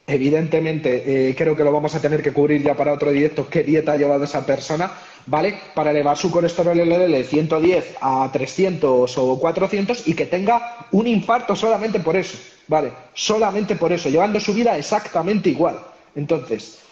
Evidentemente, 0.07 1.31
eh, 1.31 1.35
creo 1.35 1.57
que 1.57 1.65
lo 1.65 1.73
vamos 1.73 1.95
a 1.95 2.01
tener 2.01 2.23
que 2.23 2.33
cubrir 2.33 2.63
ya 2.63 2.75
para 2.75 2.93
otro 2.93 3.11
directo, 3.11 3.49
qué 3.49 3.63
dieta 3.63 3.93
ha 3.93 3.97
llevado 3.97 4.25
esa 4.25 4.45
persona, 4.45 4.91
¿vale? 5.27 5.55
Para 5.75 5.93
elevar 5.93 6.19
su 6.19 6.31
colesterol 6.31 6.77
LDL 6.77 7.11
de 7.11 7.25
110 7.25 7.97
a 8.03 8.29
300 8.31 9.17
o 9.17 9.39
400 9.39 10.07
y 10.07 10.15
que 10.15 10.27
tenga 10.27 10.87
un 10.93 11.07
infarto 11.07 11.57
solamente 11.57 12.01
por 12.01 12.17
eso, 12.17 12.37
¿vale? 12.69 12.93
Solamente 13.15 13.77
por 13.77 13.93
eso, 13.93 14.11
llevando 14.11 14.41
su 14.41 14.53
vida 14.53 14.77
exactamente 14.77 15.49
igual. 15.49 15.79
Entonces, 16.15 16.84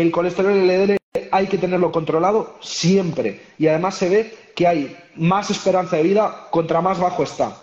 el 0.00 0.10
colesterol 0.10 0.66
LDL 0.66 0.96
hay 1.30 1.46
que 1.46 1.58
tenerlo 1.58 1.92
controlado 1.92 2.56
siempre. 2.60 3.40
Y 3.58 3.66
además 3.66 3.96
se 3.96 4.08
ve 4.08 4.34
que 4.54 4.66
hay 4.66 4.96
más 5.16 5.50
esperanza 5.50 5.96
de 5.96 6.02
vida 6.02 6.46
contra 6.50 6.80
más 6.80 6.98
bajo 6.98 7.22
está. 7.22 7.56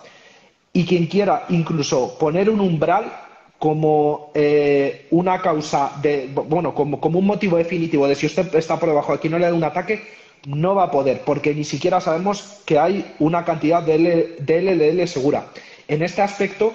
Y 0.72 0.84
quien 0.84 1.06
quiera 1.06 1.46
incluso 1.48 2.18
poner 2.18 2.50
un 2.50 2.60
umbral 2.60 3.12
como 3.58 4.30
eh, 4.34 5.06
una 5.10 5.40
causa 5.40 5.92
de, 6.02 6.28
bueno, 6.32 6.74
como, 6.74 7.00
como, 7.00 7.18
un 7.18 7.26
motivo 7.26 7.56
definitivo 7.56 8.06
de 8.06 8.14
si 8.14 8.26
usted 8.26 8.54
está 8.54 8.78
por 8.78 8.90
debajo 8.90 9.12
de 9.12 9.18
aquí 9.18 9.28
no 9.30 9.38
le 9.38 9.46
da 9.46 9.54
un 9.54 9.64
ataque, 9.64 10.02
no 10.46 10.74
va 10.74 10.84
a 10.84 10.90
poder, 10.90 11.22
porque 11.24 11.54
ni 11.54 11.64
siquiera 11.64 12.00
sabemos 12.00 12.60
que 12.64 12.78
hay 12.78 13.14
una 13.18 13.44
cantidad 13.44 13.82
de, 13.82 14.36
LDL 14.46 15.08
segura. 15.08 15.46
En 15.88 16.02
este 16.02 16.22
aspecto, 16.22 16.72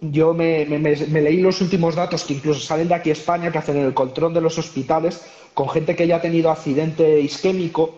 yo 0.00 0.34
me, 0.34 0.64
leí 0.66 1.40
los 1.40 1.60
últimos 1.60 1.94
datos 1.94 2.24
que 2.24 2.34
incluso 2.34 2.60
salen 2.60 2.88
de 2.88 2.94
aquí 2.94 3.10
a 3.10 3.14
España, 3.14 3.50
que 3.50 3.58
hacen 3.58 3.76
el 3.76 3.94
control 3.94 4.34
de 4.34 4.40
los 4.40 4.58
hospitales 4.58 5.22
con 5.54 5.68
gente 5.68 5.94
que 5.94 6.06
ya 6.06 6.16
ha 6.16 6.20
tenido 6.20 6.50
accidente 6.50 7.20
isquémico, 7.20 7.94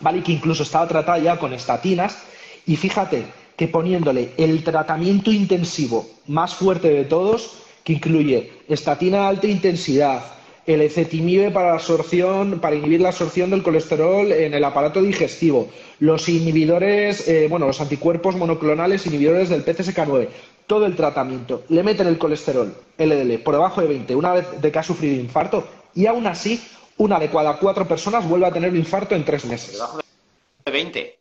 ¿vale? 0.00 0.18
Y 0.18 0.22
que 0.22 0.32
incluso 0.32 0.62
estaba 0.62 0.88
tratada 0.88 1.18
ya 1.18 1.38
con 1.38 1.52
estatinas. 1.52 2.18
Y 2.66 2.76
fíjate 2.76 3.24
que 3.56 3.68
poniéndole 3.68 4.32
el 4.36 4.62
tratamiento 4.62 5.32
intensivo 5.32 6.06
más 6.26 6.54
fuerte 6.54 6.90
de 6.90 7.04
todos, 7.04 7.58
que 7.84 7.94
incluye 7.94 8.52
estatina 8.68 9.22
de 9.22 9.26
alta 9.26 9.46
intensidad, 9.46 10.22
el 10.66 10.82
ecetimib 10.82 11.50
para 11.52 11.68
la 11.68 11.74
absorción, 11.74 12.60
para 12.60 12.76
inhibir 12.76 13.00
la 13.00 13.08
absorción 13.08 13.48
del 13.48 13.62
colesterol 13.62 14.30
en 14.30 14.52
el 14.52 14.62
aparato 14.62 15.00
digestivo, 15.00 15.68
los 15.98 16.28
inhibidores, 16.28 17.26
eh, 17.26 17.46
bueno, 17.48 17.66
los 17.66 17.80
anticuerpos 17.80 18.36
monoclonales 18.36 19.06
inhibidores 19.06 19.48
del 19.48 19.64
PCSK9, 19.64 20.28
todo 20.68 20.86
el 20.86 20.94
tratamiento, 20.94 21.64
le 21.70 21.82
meten 21.82 22.06
el 22.06 22.18
colesterol 22.18 22.72
LDL 22.96 23.38
por 23.42 23.54
debajo 23.54 23.80
de 23.80 23.88
20 23.88 24.14
una 24.14 24.34
vez 24.34 24.60
de 24.60 24.70
que 24.70 24.78
ha 24.78 24.82
sufrido 24.84 25.20
infarto 25.20 25.66
y 25.94 26.06
aún 26.06 26.28
así 26.28 26.62
una 26.98 27.18
de 27.18 27.30
cada 27.30 27.56
cuatro 27.56 27.88
personas 27.88 28.28
vuelve 28.28 28.46
a 28.46 28.52
tener 28.52 28.70
un 28.70 28.76
infarto 28.76 29.14
en 29.16 29.24
tres 29.24 29.44
meses. 29.44 29.72
Debajo 29.72 29.98
de 30.64 30.70
20. 30.70 31.18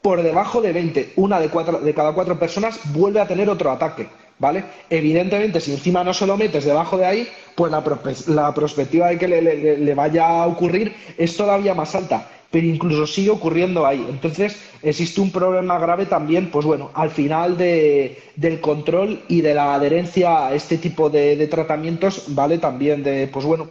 por 0.00 0.22
debajo 0.22 0.62
de 0.62 0.72
20, 0.72 1.12
una 1.16 1.38
de, 1.38 1.48
cuatro, 1.50 1.78
de 1.80 1.94
cada 1.94 2.12
cuatro 2.12 2.38
personas 2.38 2.80
vuelve 2.92 3.20
a 3.20 3.28
tener 3.28 3.48
otro 3.48 3.70
ataque. 3.70 4.08
¿Vale? 4.38 4.64
Evidentemente, 4.88 5.60
si 5.60 5.70
encima 5.72 6.02
no 6.02 6.14
se 6.14 6.26
lo 6.26 6.38
metes 6.38 6.64
debajo 6.64 6.96
de 6.96 7.04
ahí, 7.04 7.28
pues 7.54 7.70
la, 7.70 7.84
la 8.28 8.54
perspectiva 8.54 9.08
de 9.08 9.18
que 9.18 9.28
le, 9.28 9.94
vaya 9.94 10.26
a 10.26 10.46
ocurrir 10.46 10.96
es 11.18 11.36
todavía 11.36 11.74
más 11.74 11.94
alta 11.94 12.26
pero 12.50 12.66
incluso 12.66 13.06
sigue 13.06 13.30
ocurriendo 13.30 13.86
ahí. 13.86 14.04
Entonces, 14.08 14.56
existe 14.82 15.20
un 15.20 15.30
problema 15.30 15.78
grave 15.78 16.06
también, 16.06 16.50
pues 16.50 16.66
bueno, 16.66 16.90
al 16.94 17.10
final 17.10 17.56
del 17.56 18.60
control 18.60 19.22
y 19.28 19.40
de 19.40 19.54
la 19.54 19.74
adherencia 19.74 20.46
a 20.46 20.54
este 20.54 20.78
tipo 20.78 21.10
de, 21.10 21.46
tratamientos, 21.46 22.24
¿vale? 22.28 22.58
También 22.58 23.02
de, 23.02 23.28
pues 23.28 23.44
bueno, 23.44 23.68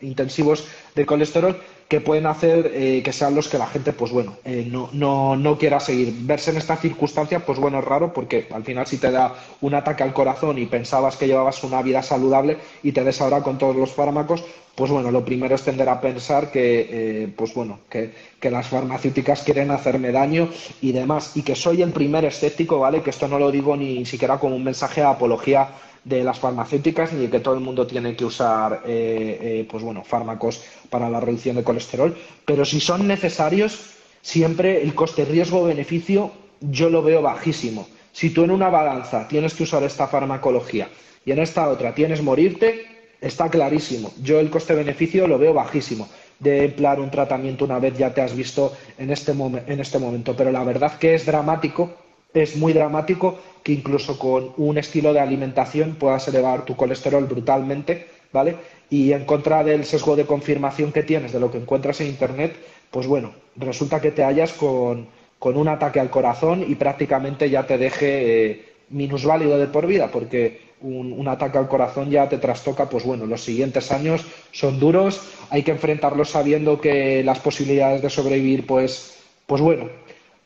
intensivos 0.00 0.66
de 0.94 1.06
colesterol, 1.06 1.56
que 1.90 2.00
pueden 2.00 2.26
hacer 2.26 2.70
eh, 2.72 3.02
que 3.02 3.12
sean 3.12 3.34
los 3.34 3.48
que 3.48 3.58
la 3.58 3.66
gente, 3.66 3.92
pues 3.92 4.12
bueno, 4.12 4.36
eh, 4.44 4.64
no, 4.70 4.90
no, 4.92 5.34
no, 5.34 5.58
quiera 5.58 5.80
seguir. 5.80 6.14
Verse 6.20 6.52
en 6.52 6.58
esta 6.58 6.76
circunstancia, 6.76 7.40
pues 7.40 7.58
bueno, 7.58 7.80
es 7.80 7.84
raro 7.84 8.12
porque 8.12 8.46
al 8.52 8.62
final 8.62 8.86
si 8.86 8.98
te 8.98 9.10
da 9.10 9.34
un 9.60 9.74
ataque 9.74 10.04
al 10.04 10.12
corazón 10.12 10.56
y 10.58 10.66
pensabas 10.66 11.16
que 11.16 11.26
llevabas 11.26 11.64
una 11.64 11.82
vida 11.82 12.00
saludable 12.04 12.58
y 12.84 12.92
te 12.92 13.02
des 13.02 13.20
ahora 13.20 13.42
con 13.42 13.58
todos 13.58 13.74
los 13.74 13.90
fármacos, 13.90 14.44
pues 14.76 14.88
bueno, 14.88 15.10
lo 15.10 15.24
primero 15.24 15.56
es 15.56 15.62
tender 15.62 15.88
a 15.88 16.00
pensar 16.00 16.52
que, 16.52 16.86
eh, 16.88 17.28
pues 17.34 17.52
bueno, 17.54 17.80
que, 17.90 18.12
que, 18.38 18.52
las 18.52 18.68
farmacéuticas 18.68 19.42
quieren 19.42 19.72
hacerme 19.72 20.12
daño 20.12 20.48
y 20.80 20.92
demás. 20.92 21.32
Y 21.34 21.42
que 21.42 21.56
soy 21.56 21.82
el 21.82 21.90
primer 21.90 22.24
escéptico, 22.24 22.78
¿vale? 22.78 23.02
Que 23.02 23.10
esto 23.10 23.26
no 23.26 23.40
lo 23.40 23.50
digo 23.50 23.76
ni 23.76 24.06
siquiera 24.06 24.38
como 24.38 24.54
un 24.54 24.62
mensaje 24.62 25.00
de 25.00 25.08
apología 25.08 25.70
de 26.04 26.24
las 26.24 26.38
farmacéuticas 26.38 27.12
ni 27.12 27.22
de 27.22 27.30
que 27.30 27.40
todo 27.40 27.54
el 27.54 27.60
mundo 27.60 27.86
tiene 27.86 28.16
que 28.16 28.24
usar 28.24 28.82
eh, 28.86 29.38
eh, 29.40 29.68
pues 29.70 29.82
bueno, 29.82 30.02
fármacos 30.04 30.62
para 30.88 31.10
la 31.10 31.20
reducción 31.20 31.56
de 31.56 31.64
colesterol, 31.64 32.16
pero 32.44 32.64
si 32.64 32.80
son 32.80 33.06
necesarios, 33.06 33.90
siempre 34.22 34.82
el 34.82 34.94
coste-riesgo-beneficio 34.94 36.32
yo 36.60 36.90
lo 36.90 37.02
veo 37.02 37.22
bajísimo. 37.22 37.88
Si 38.12 38.30
tú 38.30 38.44
en 38.44 38.50
una 38.50 38.68
balanza 38.68 39.28
tienes 39.28 39.54
que 39.54 39.62
usar 39.62 39.82
esta 39.82 40.08
farmacología 40.08 40.88
y 41.24 41.32
en 41.32 41.38
esta 41.38 41.68
otra 41.68 41.94
tienes 41.94 42.22
morirte, 42.22 42.86
está 43.20 43.48
clarísimo. 43.48 44.12
Yo 44.22 44.40
el 44.40 44.50
coste-beneficio 44.50 45.26
lo 45.26 45.38
veo 45.38 45.54
bajísimo 45.54 46.08
de 46.40 46.64
emplear 46.64 46.98
un 46.98 47.10
tratamiento 47.10 47.66
una 47.66 47.78
vez 47.78 47.96
ya 47.96 48.12
te 48.12 48.22
has 48.22 48.34
visto 48.34 48.72
en 48.98 49.10
este, 49.10 49.32
en 49.32 49.80
este 49.80 49.98
momento. 49.98 50.34
Pero 50.34 50.50
la 50.50 50.64
verdad 50.64 50.98
que 50.98 51.14
es 51.14 51.26
dramático 51.26 51.94
es 52.34 52.56
muy 52.56 52.72
dramático 52.72 53.38
que 53.62 53.72
incluso 53.72 54.18
con 54.18 54.52
un 54.56 54.78
estilo 54.78 55.12
de 55.12 55.20
alimentación 55.20 55.96
puedas 55.96 56.26
elevar 56.28 56.64
tu 56.64 56.76
colesterol 56.76 57.24
brutalmente, 57.24 58.06
¿vale? 58.32 58.56
Y 58.88 59.12
en 59.12 59.24
contra 59.24 59.62
del 59.62 59.84
sesgo 59.84 60.16
de 60.16 60.26
confirmación 60.26 60.92
que 60.92 61.02
tienes 61.02 61.32
de 61.32 61.40
lo 61.40 61.50
que 61.50 61.58
encuentras 61.58 62.00
en 62.00 62.08
Internet, 62.08 62.56
pues 62.90 63.06
bueno, 63.06 63.32
resulta 63.56 64.00
que 64.00 64.10
te 64.10 64.24
hallas 64.24 64.52
con, 64.52 65.08
un 65.42 65.68
ataque 65.68 66.00
al 66.00 66.10
corazón 66.10 66.64
y 66.66 66.74
prácticamente 66.74 67.48
ya 67.50 67.66
te 67.66 67.78
deje 67.78 68.50
eh, 68.50 68.64
minusválido 68.90 69.58
de 69.58 69.66
por 69.66 69.86
vida, 69.86 70.10
porque 70.10 70.70
un, 70.80 71.12
un, 71.12 71.28
ataque 71.28 71.58
al 71.58 71.68
corazón 71.68 72.10
ya 72.10 72.28
te 72.28 72.38
trastoca, 72.38 72.88
pues 72.88 73.04
bueno, 73.04 73.26
los 73.26 73.42
siguientes 73.42 73.92
años 73.92 74.26
son 74.52 74.80
duros, 74.80 75.20
hay 75.50 75.62
que 75.62 75.70
enfrentarlos 75.70 76.30
sabiendo 76.30 76.80
que 76.80 77.22
las 77.22 77.38
posibilidades 77.38 78.02
de 78.02 78.10
sobrevivir, 78.10 78.66
pues, 78.66 79.18
pues 79.46 79.60
bueno, 79.62 79.88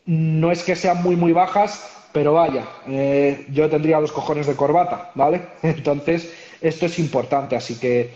no 0.06 0.52
es 0.52 0.62
que 0.62 0.76
sean 0.76 1.02
muy, 1.02 1.16
muy 1.16 1.32
bajas, 1.32 2.04
pero 2.12 2.34
vaya, 2.34 2.64
eh, 2.86 3.46
yo 3.50 3.68
tendría 3.68 4.00
los 4.00 4.12
cojones 4.12 4.46
de 4.46 4.54
corbata, 4.54 5.10
¿vale? 5.14 5.42
Entonces, 5.62 6.32
esto 6.60 6.86
es 6.86 6.98
importante, 6.98 7.56
así 7.56 7.78
que 7.78 8.10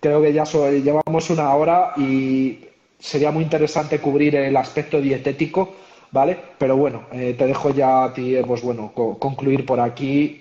creo 0.00 0.20
que 0.22 0.32
ya 0.32 0.44
llevamos 0.44 1.30
una 1.30 1.54
hora 1.54 1.92
y 1.96 2.60
sería 2.98 3.30
muy 3.30 3.44
interesante 3.44 4.00
cubrir 4.00 4.36
el 4.36 4.56
aspecto 4.56 5.00
dietético, 5.00 5.76
¿vale? 6.10 6.38
Pero 6.58 6.76
bueno, 6.76 7.06
eh, 7.12 7.34
te 7.38 7.46
dejo 7.46 7.70
ya 7.70 8.04
a 8.04 8.12
ti, 8.12 8.36
eh, 8.36 8.44
pues 8.46 8.62
bueno, 8.62 8.92
concluir 8.92 9.64
por 9.64 9.80
aquí 9.80 10.38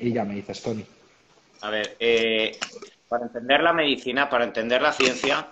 y, 0.00 0.12
ya 0.12 0.24
me 0.24 0.34
dices, 0.34 0.62
Tony. 0.62 0.84
A 1.62 1.70
ver, 1.70 1.96
para 3.08 3.26
entender 3.26 3.62
la 3.62 3.72
medicina, 3.72 4.30
para 4.30 4.44
entender 4.44 4.80
la 4.80 4.92
ciencia, 4.92 5.46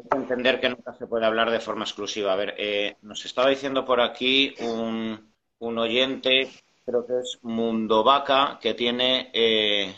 hay 0.00 0.08
que 0.08 0.16
entender 0.16 0.60
que 0.60 0.68
nunca 0.68 0.94
se 0.94 1.06
puede 1.06 1.26
hablar 1.26 1.50
de 1.50 1.60
forma 1.60 1.84
exclusiva. 1.84 2.32
A 2.32 2.36
ver, 2.36 2.54
eh, 2.58 2.96
nos 3.02 3.24
estaba 3.24 3.50
diciendo 3.50 3.84
por 3.84 4.00
aquí 4.00 4.54
un, 4.60 5.32
oyente, 5.78 6.48
creo 6.84 7.06
que 7.06 7.20
es 7.20 7.38
Mundo 7.42 8.02
Vaca, 8.02 8.58
que 8.60 8.74
tiene 8.74 9.30
eh, 9.32 9.94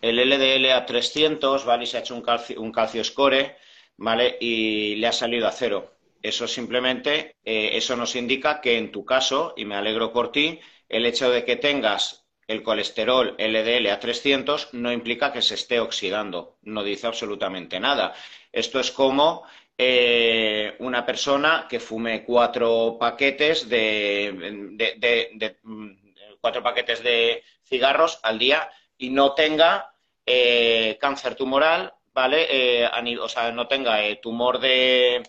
el 0.00 0.18
LDL 0.18 0.70
a 0.70 0.86
300, 0.86 1.64
¿vale? 1.64 1.84
Y 1.84 1.86
se 1.86 1.96
ha 1.96 2.00
hecho 2.00 2.14
un 2.14 2.22
calcio, 2.22 2.60
un 2.60 2.72
calcio 2.72 3.02
score, 3.02 3.56
¿vale? 3.96 4.36
Y 4.40 4.96
le 4.96 5.06
ha 5.06 5.12
salido 5.12 5.46
a 5.46 5.52
cero. 5.52 5.94
Eso 6.22 6.46
simplemente, 6.46 7.36
eh, 7.44 7.70
eso 7.72 7.96
nos 7.96 8.14
indica 8.14 8.60
que 8.60 8.78
en 8.78 8.92
tu 8.92 9.04
caso, 9.04 9.54
y 9.56 9.64
me 9.64 9.74
alegro 9.74 10.12
por 10.12 10.30
ti, 10.30 10.60
el 10.88 11.06
hecho 11.06 11.30
de 11.30 11.44
que 11.44 11.56
tengas 11.56 12.21
el 12.46 12.62
colesterol 12.62 13.34
LDL 13.38 13.88
a 13.88 14.00
300 14.00 14.74
no 14.74 14.92
implica 14.92 15.32
que 15.32 15.42
se 15.42 15.54
esté 15.54 15.80
oxidando, 15.80 16.58
no 16.62 16.82
dice 16.82 17.06
absolutamente 17.06 17.78
nada. 17.80 18.14
Esto 18.50 18.80
es 18.80 18.90
como 18.90 19.44
eh, 19.78 20.76
una 20.80 21.04
persona 21.04 21.66
que 21.68 21.80
fume 21.80 22.24
cuatro 22.24 22.96
paquetes 23.00 23.68
de, 23.68 24.32
mm, 25.62 25.90
cuatro 26.40 26.62
paquetes 26.62 27.02
de 27.02 27.42
cigarros 27.64 28.20
al 28.22 28.38
día 28.38 28.70
y 28.98 29.10
no 29.10 29.34
tenga 29.34 29.92
eh, 30.26 30.98
cáncer 31.00 31.34
tumoral, 31.34 31.92
¿vale? 32.12 32.46
Eh, 32.50 32.88
o 33.18 33.28
sea, 33.28 33.50
no 33.50 33.66
tenga 33.66 33.98
tumor 34.20 34.58
de, 34.60 35.22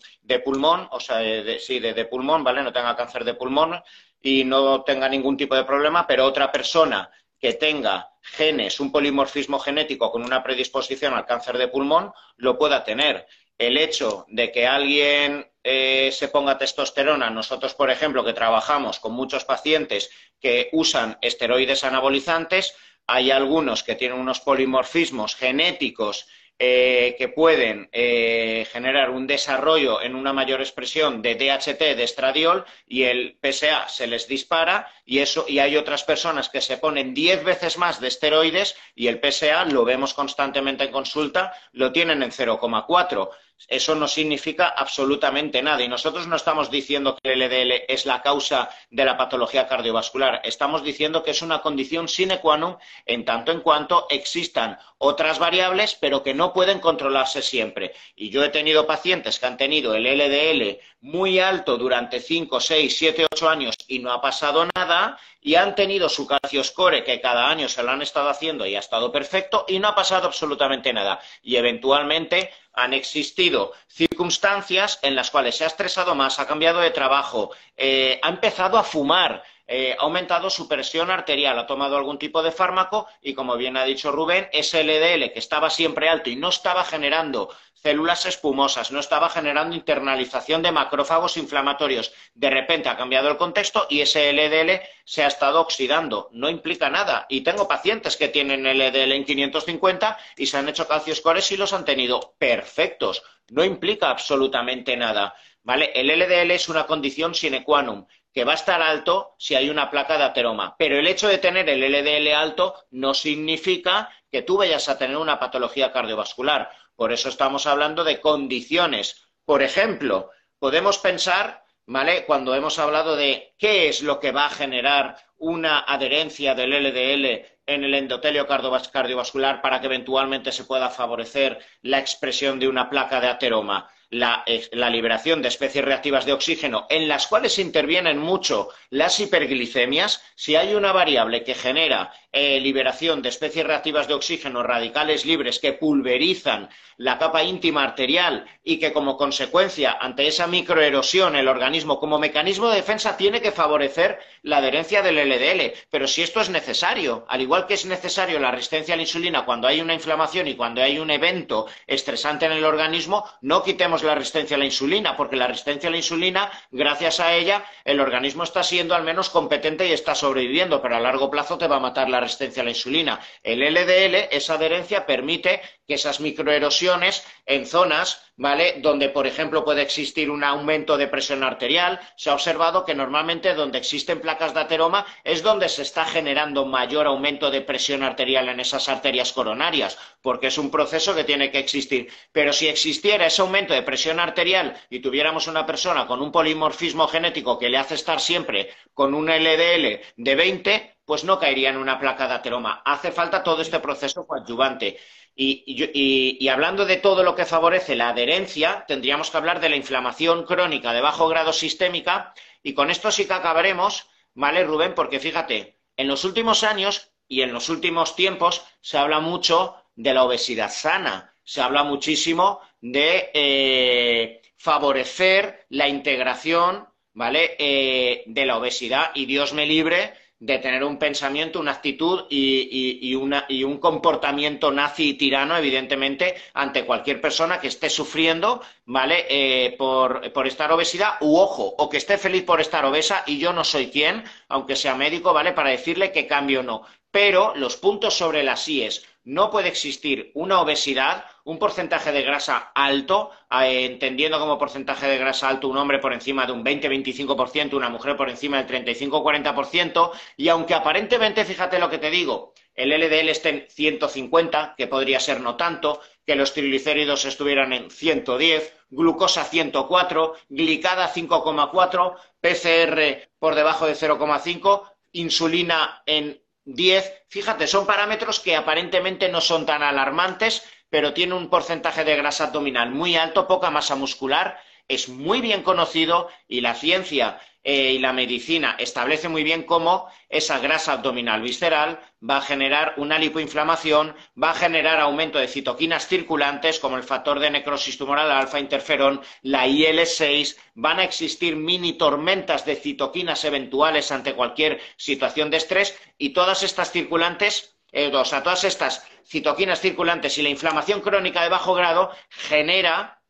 pulmón, 0.43 0.88
o 0.91 0.99
sea, 0.99 1.20
sí, 1.59 1.80
de, 1.80 2.05
pulmón, 2.05 2.43
¿vale? 2.43 2.61
No 2.64 2.74
tenga 2.74 2.95
cáncer 2.95 3.24
de 3.24 3.36
pulmón 3.36 3.82
y 4.24 4.45
no 4.45 4.84
tenga 4.84 5.09
ningún 5.09 5.38
tipo 5.38 5.53
de 5.53 5.65
problema, 5.65 6.07
pero 6.07 6.26
otra 6.26 6.51
persona 6.51 7.11
que 7.38 7.53
tenga 7.53 8.09
genes, 8.21 8.80
un 8.80 8.89
polimorfismo 8.89 9.59
genético 9.59 10.09
con 10.09 10.24
una 10.24 10.41
predisposición 10.41 11.13
al 11.13 11.26
cáncer 11.26 11.57
de 11.57 11.67
pulmón, 11.67 12.13
lo 12.38 12.57
pueda 12.57 12.86
tener. 12.86 13.28
El 13.57 13.78
hecho 13.78 14.26
de 14.30 14.49
que 14.49 14.65
alguien 14.65 15.51
eh, 15.61 16.09
se 16.13 16.30
ponga 16.30 16.57
testosterona, 16.57 17.30
nosotros, 17.30 17.76
por 17.76 17.91
ejemplo, 17.91 18.24
que 18.24 18.32
trabajamos 18.32 18.99
con 18.99 19.11
muchos 19.11 19.43
pacientes 19.43 20.09
que 20.39 20.69
usan 20.71 21.17
esteroides 21.21 21.84
anabolizantes, 21.84 22.76
hay 23.05 23.30
algunos 23.30 23.84
que 23.84 23.95
tienen 23.95 24.17
unos 24.17 24.39
polimorfismos 24.39 25.36
genéticos 25.36 26.28
eh, 26.60 27.16
que 27.18 27.30
pueden 27.30 27.89
eh, 27.91 28.68
generar 28.72 29.10
un 29.10 29.28
desarrollo 29.28 30.01
en 30.01 30.16
una 30.16 30.34
mayor 30.34 30.62
expresión 30.62 31.22
de 31.22 31.36
DHT, 31.36 31.80
de 31.80 32.04
estradiol, 32.04 32.66
y 32.88 33.04
el 33.04 33.38
PSA 33.41 33.89
se 33.89 34.08
les 34.08 34.28
dispara, 34.28 34.88
y, 35.06 35.20
eso, 35.20 35.45
y 35.47 35.60
hay 35.60 35.76
otras 35.76 36.04
personas 36.04 36.49
que 36.49 36.62
se 36.62 36.78
ponen 36.78 37.14
diez 37.14 37.43
veces 37.43 37.78
más 37.78 37.99
de 37.99 38.08
esteroides 38.08 38.76
y 38.95 39.08
el 39.08 39.20
PSA, 39.20 39.66
lo 39.66 39.84
vemos 39.84 40.14
constantemente 40.14 40.84
en 40.84 40.91
consulta, 40.91 41.54
lo 41.72 41.91
tienen 41.91 42.24
en 42.24 42.32
0,4. 42.32 43.30
Eso 43.68 43.95
no 43.95 44.08
significa 44.08 44.68
absolutamente 44.68 45.62
nada. 45.62 45.84
Y 45.84 45.88
nosotros 45.88 46.28
no 46.28 46.36
estamos 46.36 46.70
diciendo 46.70 47.18
que 47.22 47.34
el 47.34 47.39
LDL 47.39 47.84
es 47.88 48.06
la 48.06 48.22
causa 48.22 48.70
de 48.89 49.06
la 49.06 49.18
patología 49.18 49.68
cardiovascular. 49.68 50.41
Estamos 50.43 50.84
diciendo 50.84 51.24
que 51.24 51.32
es 51.32 51.41
una 51.41 51.62
condición 51.62 52.08
sine 52.08 52.39
qua 52.39 52.58
non 52.58 52.78
en 53.06 53.24
tanto 53.26 53.51
en 53.51 53.62
cuanto 53.62 54.08
existan 54.10 54.78
otras 54.97 55.39
variables, 55.39 55.95
pero 55.99 56.24
que 56.24 56.34
no 56.34 56.54
pueden 56.54 56.80
controlarse 56.80 57.41
siempre. 57.41 57.93
Y 58.16 58.30
yo 58.30 58.43
he 58.43 58.49
tenido 58.49 58.86
pacientes 58.86 59.39
que 59.39 59.45
han 59.45 59.58
tenido 59.58 59.95
el 59.95 60.04
LDL 60.04 60.80
muy 61.01 61.39
alto 61.39 61.78
durante 61.78 62.20
5, 62.20 62.60
6, 62.60 62.97
7, 62.97 63.28
8 63.34 63.49
años 63.49 63.76
y 63.88 63.99
no 63.99 64.12
ha 64.12 64.22
pasado 64.22 64.66
nada, 64.74 65.18
y 65.41 65.56
han 65.56 65.76
tenido 65.76 66.08
su 66.08 66.26
calcio 66.26 66.64
score 66.64 67.04
que 67.04 67.20
cada 67.20 67.49
año 67.49 67.68
se 67.68 67.84
lo 67.84 67.91
han 67.91 68.01
estado 68.01 68.30
haciendo 68.30 68.66
y 68.66 68.76
ha 68.76 68.80
estado 68.80 69.12
perfecto 69.12 69.66
y 69.68 69.80
no 69.80 69.89
ha 69.89 69.95
pasado 69.95 70.28
absolutamente 70.28 70.93
nada. 70.93 71.20
Y 71.41 71.58
eventualmente 71.58 72.51
han 72.74 72.93
existido 72.93 73.74
circunstancias 73.88 74.99
en 75.01 75.15
las 75.15 75.32
cuales 75.32 75.55
se 75.55 75.63
ha 75.63 75.67
estresado 75.67 76.15
más, 76.15 76.39
ha 76.39 76.47
cambiado 76.47 76.80
de 76.80 76.91
trabajo, 76.91 77.51
eh, 77.78 78.19
ha 78.21 78.30
empezado 78.30 78.78
a 78.78 78.84
fumar, 78.84 79.43
eh, 79.67 79.95
ha 79.97 80.03
aumentado 80.03 80.49
su 80.49 80.67
presión 80.67 81.09
arterial, 81.09 81.57
ha 81.57 81.67
tomado 81.67 81.95
algún 81.95 82.17
tipo 82.17 82.43
de 82.43 82.51
fármaco 82.51 83.07
y, 83.21 83.34
como 83.34 83.55
bien 83.55 83.78
ha 83.78 83.86
dicho 83.86 84.11
Rubén, 84.11 84.49
ese 84.51 84.84
LDL 84.84 85.32
que 85.32 85.39
estaba 85.39 85.69
siempre 85.69 86.09
alto 86.09 86.30
y 86.30 86.36
no 86.36 86.49
estaba 86.49 86.84
generando 86.84 87.49
células 87.84 88.25
espumosas, 88.25 88.91
no 88.91 89.01
estaba 89.01 89.29
generando 89.29 89.75
internalización 89.75 90.61
de 90.61 90.71
macrófagos 90.71 91.36
inflamatorios. 91.36 92.13
De 92.34 92.49
repente 92.49 92.88
ha 92.88 92.95
cambiado 92.95 93.27
el 93.27 93.36
contexto 93.36 93.88
y 93.89 93.99
ese 93.99 94.31
LDL 94.31 94.81
se 95.03 95.23
ha 95.23 95.27
estado 95.27 95.59
oxidando. 95.59 96.29
No 96.31 96.49
implica 96.49 96.89
nada. 96.89 97.25
Y 97.27 97.41
tengo 97.41 97.67
pacientes 97.67 98.15
que 98.15 98.29
tienen 98.29 98.63
LDL 98.63 99.11
en 99.11 99.25
550 99.25 100.17
y 100.38 100.45
se 100.45 100.57
han 100.57 100.69
hecho 100.69 100.88
calcioscores 100.88 101.51
y 101.51 101.57
los 101.57 101.73
han 101.73 101.84
tenido 101.84 102.36
perfectos. 102.38 103.21
No 103.49 103.65
implica 103.65 104.09
absolutamente 104.09 104.95
nada. 104.95 105.36
¿Vale? 105.61 105.91
El 105.93 106.07
LDL 106.07 106.51
es 106.51 106.69
una 106.69 106.86
condición 106.86 107.36
sine 107.36 107.63
qua 107.63 107.84
non 107.84 108.07
que 108.34 108.43
va 108.43 108.53
a 108.53 108.55
estar 108.55 108.81
alto 108.81 109.36
si 109.38 109.55
hay 109.55 109.69
una 109.69 109.91
placa 109.91 110.17
de 110.17 110.23
ateroma. 110.23 110.75
Pero 110.77 110.97
el 110.97 111.07
hecho 111.07 111.27
de 111.27 111.38
tener 111.38 111.69
el 111.69 111.81
LDL 111.81 112.34
alto 112.34 112.75
no 112.91 113.13
significa 113.13 114.09
que 114.31 114.41
tú 114.41 114.57
vayas 114.57 114.89
a 114.89 114.97
tener 114.97 115.17
una 115.17 115.38
patología 115.38 115.91
cardiovascular. 115.91 116.71
Por 116.95 117.11
eso 117.11 117.29
estamos 117.29 117.67
hablando 117.67 118.03
de 118.03 118.21
condiciones. 118.21 119.27
Por 119.45 119.61
ejemplo, 119.61 120.29
podemos 120.59 120.97
pensar 120.97 121.63
¿vale? 121.85 122.25
Cuando 122.25 122.55
hemos 122.55 122.79
hablado 122.79 123.15
de 123.15 123.53
qué 123.57 123.89
es 123.89 124.01
lo 124.01 124.19
que 124.19 124.31
va 124.31 124.45
a 124.45 124.49
generar 124.49 125.17
una 125.37 125.79
adherencia 125.79 126.55
del 126.55 126.71
LDL 126.71 127.45
en 127.65 127.83
el 127.83 127.93
endotelio 127.93 128.47
cardiovascular 128.47 129.61
para 129.61 129.79
que 129.79 129.87
eventualmente 129.87 130.51
se 130.51 130.65
pueda 130.65 130.89
favorecer 130.89 131.59
la 131.81 131.99
expresión 131.99 132.59
de 132.59 132.67
una 132.67 132.89
placa 132.89 133.19
de 133.19 133.27
ateroma. 133.27 133.89
La, 134.14 134.43
liberación 134.91 135.41
de 135.41 135.47
especies 135.47 135.84
reactivas 135.84 136.26
de 136.28 136.34
oxígeno, 136.34 136.86
en 136.89 137.07
las 137.07 137.26
cuales 137.26 137.57
intervienen 137.57 138.20
mucho 138.20 138.70
las 138.91 139.20
hiperglicemias, 139.20 140.22
si 140.36 140.55
hay 140.55 140.76
una 140.76 140.91
variable 140.91 141.43
que 141.43 141.55
genera 141.55 142.14
eh, 142.32 142.59
liberación 142.59 143.24
de 143.24 143.30
especies 143.30 143.66
reactivas 143.66 144.07
de 144.07 144.14
oxígeno, 144.14 144.61
radicales 144.61 145.26
libres 145.26 145.57
que 145.57 145.74
pulverizan 145.74 146.70
la 146.97 147.18
capa 147.18 147.43
íntima 147.43 147.84
arterial 147.84 148.45
y 148.64 148.78
que 148.78 148.93
como 148.93 149.18
consecuencia 149.18 149.97
ante 149.99 150.28
esa 150.28 150.47
microerosión 150.47 151.36
el 151.36 151.47
organismo 151.47 151.99
como 151.99 152.20
mecanismo 152.20 152.70
de 152.70 152.78
defensa 152.78 153.18
tiene 153.18 153.41
que 153.41 153.51
favorecer 153.51 154.20
la 154.43 154.57
adherencia 154.57 155.01
del 155.01 155.18
LDL. 155.18 155.74
Pero 155.89 156.07
si 156.07 156.22
esto 156.22 156.39
es 156.41 156.49
necesario, 156.49 157.26
al 157.28 157.41
igual 157.41 157.66
que 157.66 157.74
es 157.74 157.86
necesario 157.86 158.39
la 158.39 158.51
resistencia 158.51 158.93
a 158.93 158.97
la 158.97 159.03
insulina 159.03 159.45
cuando 159.45 159.68
hay 159.68 159.82
una 159.82 159.93
inflamación 159.93 160.47
y 160.47 160.55
cuando 160.55 160.82
hay 160.82 160.99
un 160.99 161.09
evento 161.09 161.68
estresante 161.88 162.45
en 162.45 162.51
el 162.51 162.66
organismo, 162.66 163.26
no 163.41 163.64
quitemos 163.64 164.03
la 164.08 164.16
resistencia 164.16 164.56
a 164.56 164.60
la 164.60 164.66
insulina, 164.66 165.16
porque 165.16 165.36
la 165.36 165.47
resistencia 165.47 165.89
a 165.89 165.91
la 165.91 165.97
insulina, 165.97 166.51
gracias 166.72 167.20
a 167.20 167.34
ella, 167.34 167.64
el 167.86 167.99
organismo 167.99 168.43
está 168.43 168.64
siendo 168.64 168.95
al 168.95 169.04
menos 169.04 169.30
competente 169.30 169.88
y 169.88 169.91
está 169.91 170.16
sobreviviendo, 170.16 170.82
pero 170.82 170.95
a 170.95 170.99
largo 170.99 171.30
plazo 171.30 171.58
te 171.58 171.68
va 171.68 171.78
a 171.78 171.80
matar 171.80 172.10
la 172.10 172.20
resistencia 172.20 172.62
a 172.62 172.66
la 172.66 172.72
insulina. 172.72 173.20
El 173.41 173.62
LDL, 173.62 174.28
esa 174.32 174.56
adherencia, 174.56 175.06
permite 175.06 175.62
que 175.88 175.95
esas 175.95 176.20
microerosiones 176.20 177.26
en 177.45 177.66
zonas, 177.66 178.32
¿vale? 178.38 178.76
Donde, 178.80 179.10
por 179.10 179.28
ejemplo, 179.28 179.66
puede 179.66 179.82
existir 179.82 180.30
un 180.30 180.43
aumento 180.43 180.97
de 180.97 181.08
presión 181.08 181.43
arterial. 181.43 181.99
Se 182.16 182.30
ha 182.30 182.34
observado 182.34 182.86
que 182.86 182.95
normalmente 182.95 183.54
donde 183.54 183.78
existen 183.78 184.22
placas 184.22 184.54
de 184.54 184.62
ateroma 184.62 185.06
es 185.24 185.43
donde 185.43 185.70
se 185.70 185.82
está 185.82 186.06
generando 186.06 186.66
mayor 186.66 187.06
aumento 187.08 187.51
de 187.51 187.62
presión 187.62 188.04
arterial 188.04 188.49
en 188.49 188.60
esas 188.60 188.88
arterias 188.89 189.34
coronarias, 189.34 189.97
porque 190.22 190.47
es 190.47 190.58
un 190.58 190.72
proceso 190.72 191.16
que 191.16 191.24
tiene 191.24 191.51
que 191.51 191.60
existir. 191.60 192.10
Pero 192.32 192.54
si 192.54 192.68
existiera 192.68 193.26
ese 193.26 193.41
aumento 193.41 193.74
de 193.74 193.82
presión 193.82 193.92
arterial 194.19 194.75
y 194.89 194.99
tuviéramos 194.99 195.47
una 195.47 195.65
persona 195.65 196.07
con 196.07 196.21
un 196.21 196.31
polimorfismo 196.31 197.07
genético 197.07 197.57
que 197.57 197.69
le 197.69 197.77
hace 197.77 197.95
estar 197.95 198.19
siempre 198.19 198.69
con 198.93 199.13
un 199.13 199.29
LDL 199.29 199.99
de 200.17 200.35
20, 200.35 200.97
pues 201.05 201.23
no 201.23 201.39
caería 201.39 201.69
en 201.69 201.77
una 201.77 201.99
placa 201.99 202.27
de 202.27 202.35
ateroma. 202.35 202.81
Hace 202.85 203.11
falta 203.11 203.43
todo 203.43 203.61
este 203.61 203.79
proceso 203.79 204.25
coadyuvante. 204.25 204.97
Y, 205.35 206.47
hablando 206.47 206.85
de 206.85 206.97
todo 206.97 207.23
lo 207.23 207.35
que 207.35 207.45
favorece 207.45 207.95
la 207.95 208.09
adherencia, 208.09 208.85
tendríamos 208.87 209.31
que 209.31 209.37
hablar 209.37 209.59
de 209.59 209.69
la 209.69 209.75
inflamación 209.75 210.45
crónica 210.45 210.93
de 210.93 211.01
bajo 211.01 211.27
grado 211.27 211.53
sistémica. 211.53 212.33
Y 212.61 212.73
con 212.73 212.91
esto 212.91 213.11
sí 213.11 213.25
que 213.25 213.33
acabaremos, 213.33 214.07
¿vale, 214.35 214.63
Rubén? 214.63 214.93
Porque 214.93 215.19
fíjate, 215.19 215.79
en 215.97 216.07
los 216.07 216.23
últimos 216.23 216.63
años 216.63 217.11
y 217.27 217.41
en 217.41 217.53
los 217.53 217.69
últimos 217.69 218.15
tiempos 218.15 218.63
se 218.81 218.97
habla 218.97 219.19
mucho 219.19 219.75
de 219.95 220.13
la 220.13 220.23
obesidad 220.23 220.71
sana. 220.71 221.32
Se 221.43 221.61
habla 221.61 221.83
muchísimo 221.83 222.61
de 222.81 223.31
eh, 223.33 224.41
favorecer 224.57 225.65
la 225.69 225.87
integración, 225.87 226.87
¿vale? 227.13 227.55
Eh, 227.59 228.23
de 228.25 228.45
la 228.45 228.57
obesidad. 228.57 229.11
Y 229.13 229.25
Dios 229.25 229.53
me 229.53 229.65
libre 229.65 230.13
de 230.43 230.59
tener 230.59 230.83
un 230.83 230.99
pensamiento, 230.99 231.61
una 231.61 231.71
actitud 231.71 232.25
y, 232.29 233.15
un 233.15 233.77
comportamiento 233.77 234.71
nazi 234.71 235.11
y 235.11 235.13
tirano, 235.13 235.55
evidentemente, 235.55 236.35
ante 236.53 236.83
cualquier 236.83 237.21
persona 237.21 237.61
que 237.61 237.69
esté 237.69 237.89
sufriendo, 237.89 238.61
¿vale? 238.85 239.25
Eh, 239.29 239.75
por, 239.77 240.33
por, 240.33 240.45
estar 240.45 240.69
obesidad, 240.73 241.13
u 241.21 241.37
ojo, 241.37 241.73
o 241.77 241.89
que 241.89 241.95
esté 241.95 242.17
feliz 242.17 242.43
por 242.43 242.59
estar 242.59 242.83
obesa, 242.83 243.23
y 243.25 243.37
yo 243.37 243.53
no 243.53 243.63
soy 243.63 243.87
quien, 243.87 244.25
aunque 244.49 244.75
sea 244.75 244.95
médico, 244.95 245.31
¿vale? 245.31 245.53
Para 245.53 245.69
decirle 245.69 246.11
que 246.11 246.27
cambio 246.27 246.59
o 246.59 246.63
no. 246.63 246.81
Pero 247.09 247.53
los 247.55 247.77
puntos 247.77 248.13
sobre 248.15 248.43
las 248.43 248.67
IES, 248.67 249.05
no 249.26 249.49
puede 249.49 249.69
existir 249.69 250.32
una 250.34 250.59
obesidad, 250.61 251.26
un 251.45 251.57
porcentaje 251.57 252.11
de 252.11 252.24
grasa 252.24 252.71
alto, 252.76 253.32
eh, 253.51 253.86
entendiendo 253.86 254.39
como 254.39 254.57
porcentaje 254.57 255.07
de 255.07 255.17
grasa 255.17 255.49
alto 255.49 255.67
un 255.67 255.78
hombre 255.78 255.99
por 255.99 256.13
encima 256.13 256.45
de 256.45 256.51
un 256.51 256.63
20-25%, 256.63 257.74
una 257.74 257.89
mujer 257.89 258.17
por 258.17 258.30
encima 258.30 258.61
del 258.61 258.86
35-40%, 258.86 260.11
y 260.38 260.49
aunque 260.49 260.74
aparentemente, 260.74 261.45
fíjate 261.45 261.80
lo 261.80 261.89
que 261.89 261.99
te 261.99 262.09
digo, 262.09 262.53
el 262.76 262.89
LDL 262.89 263.30
esté 263.30 263.49
en 263.49 263.65
150, 263.69 264.76
que 264.78 264.88
podría 264.88 265.19
ser 265.19 265.39
no 265.39 265.55
tanto, 265.55 266.01
que 266.26 266.36
los 266.36 266.53
triglicéridos 266.53 267.26
estuvieran 267.26 267.71
en 267.71 267.91
110, 267.91 268.74
glucosa 268.89 269.43
104, 269.43 270.34
glicada 270.49 271.13
5,4, 271.13 272.15
PCR 272.41 273.30
por 273.39 273.55
debajo 273.55 273.86
de 273.86 273.93
0,5, 273.93 274.89
insulina 275.11 276.01
en 276.05 276.42
10. 276.66 277.26
Fíjate, 277.28 277.68
son 277.68 277.86
parámetros 277.86 278.39
que 278.39 278.55
aparentemente 278.55 279.30
no 279.30 279.41
son 279.41 279.66
tan 279.66 279.84
alarmantes, 279.84 280.64
pero 280.89 281.14
tiene 281.14 281.34
un 281.34 281.49
porcentaje 281.49 282.03
de 282.03 282.16
grasa 282.16 282.45
abdominal 282.45 282.91
muy 282.91 283.16
alto, 283.16 283.47
poca 283.47 283.72
masa 283.72 283.95
muscular, 283.95 284.59
es 284.88 285.09
muy 285.09 285.41
bien 285.41 285.64
conocido 285.64 286.30
y 286.47 286.61
la 286.61 286.76
ciencia 286.76 287.39
eh, 287.64 287.93
y 287.93 287.99
la 287.99 288.11
medicina 288.11 288.76
establece 288.78 289.30
muy 289.30 289.43
bien 289.43 289.64
cómo 289.64 290.09
esa 290.28 290.59
grasa 290.59 290.93
abdominal 290.93 291.41
visceral 291.41 291.99
va 292.28 292.38
a 292.38 292.41
generar 292.41 292.93
una 292.97 293.18
lipoinflamación, 293.18 294.16
va 294.41 294.51
a 294.51 294.55
generar 294.55 294.99
aumento 294.99 295.39
de 295.39 295.47
citoquinas 295.47 296.07
circulantes 296.07 296.80
como 296.80 296.97
el 296.97 297.03
factor 297.03 297.39
de 297.39 297.51
necrosis 297.51 297.97
tumoral 297.97 298.32
alfa, 298.32 298.59
interferón, 298.59 299.22
la 299.41 299.66
IL-6, 299.66 300.57
van 300.76 300.99
a 300.99 301.03
existir 301.05 301.55
mini 301.55 301.93
tormentas 301.93 302.66
de 302.66 302.76
citoquinas 302.76 303.45
eventuales 303.45 304.11
ante 304.11 304.34
cualquier 304.34 304.82
situación 304.97 305.49
de 305.49 305.57
estrés 305.57 305.97
y 306.18 306.32
todas 306.32 306.64
estas 306.64 306.91
circulantes, 306.91 307.78
eh, 307.93 308.11
o 308.14 308.26
sea, 308.26 308.43
todas 308.43 308.66
estas 308.66 309.07
citoquinas 309.26 309.80
circulantes 309.80 310.38
y 310.38 310.41
la 310.41 310.49
inflamación 310.49 310.99
crónica 310.99 311.43
de 311.43 311.49
bajo 311.49 311.74
grado 311.74 312.11
genera 312.30 313.22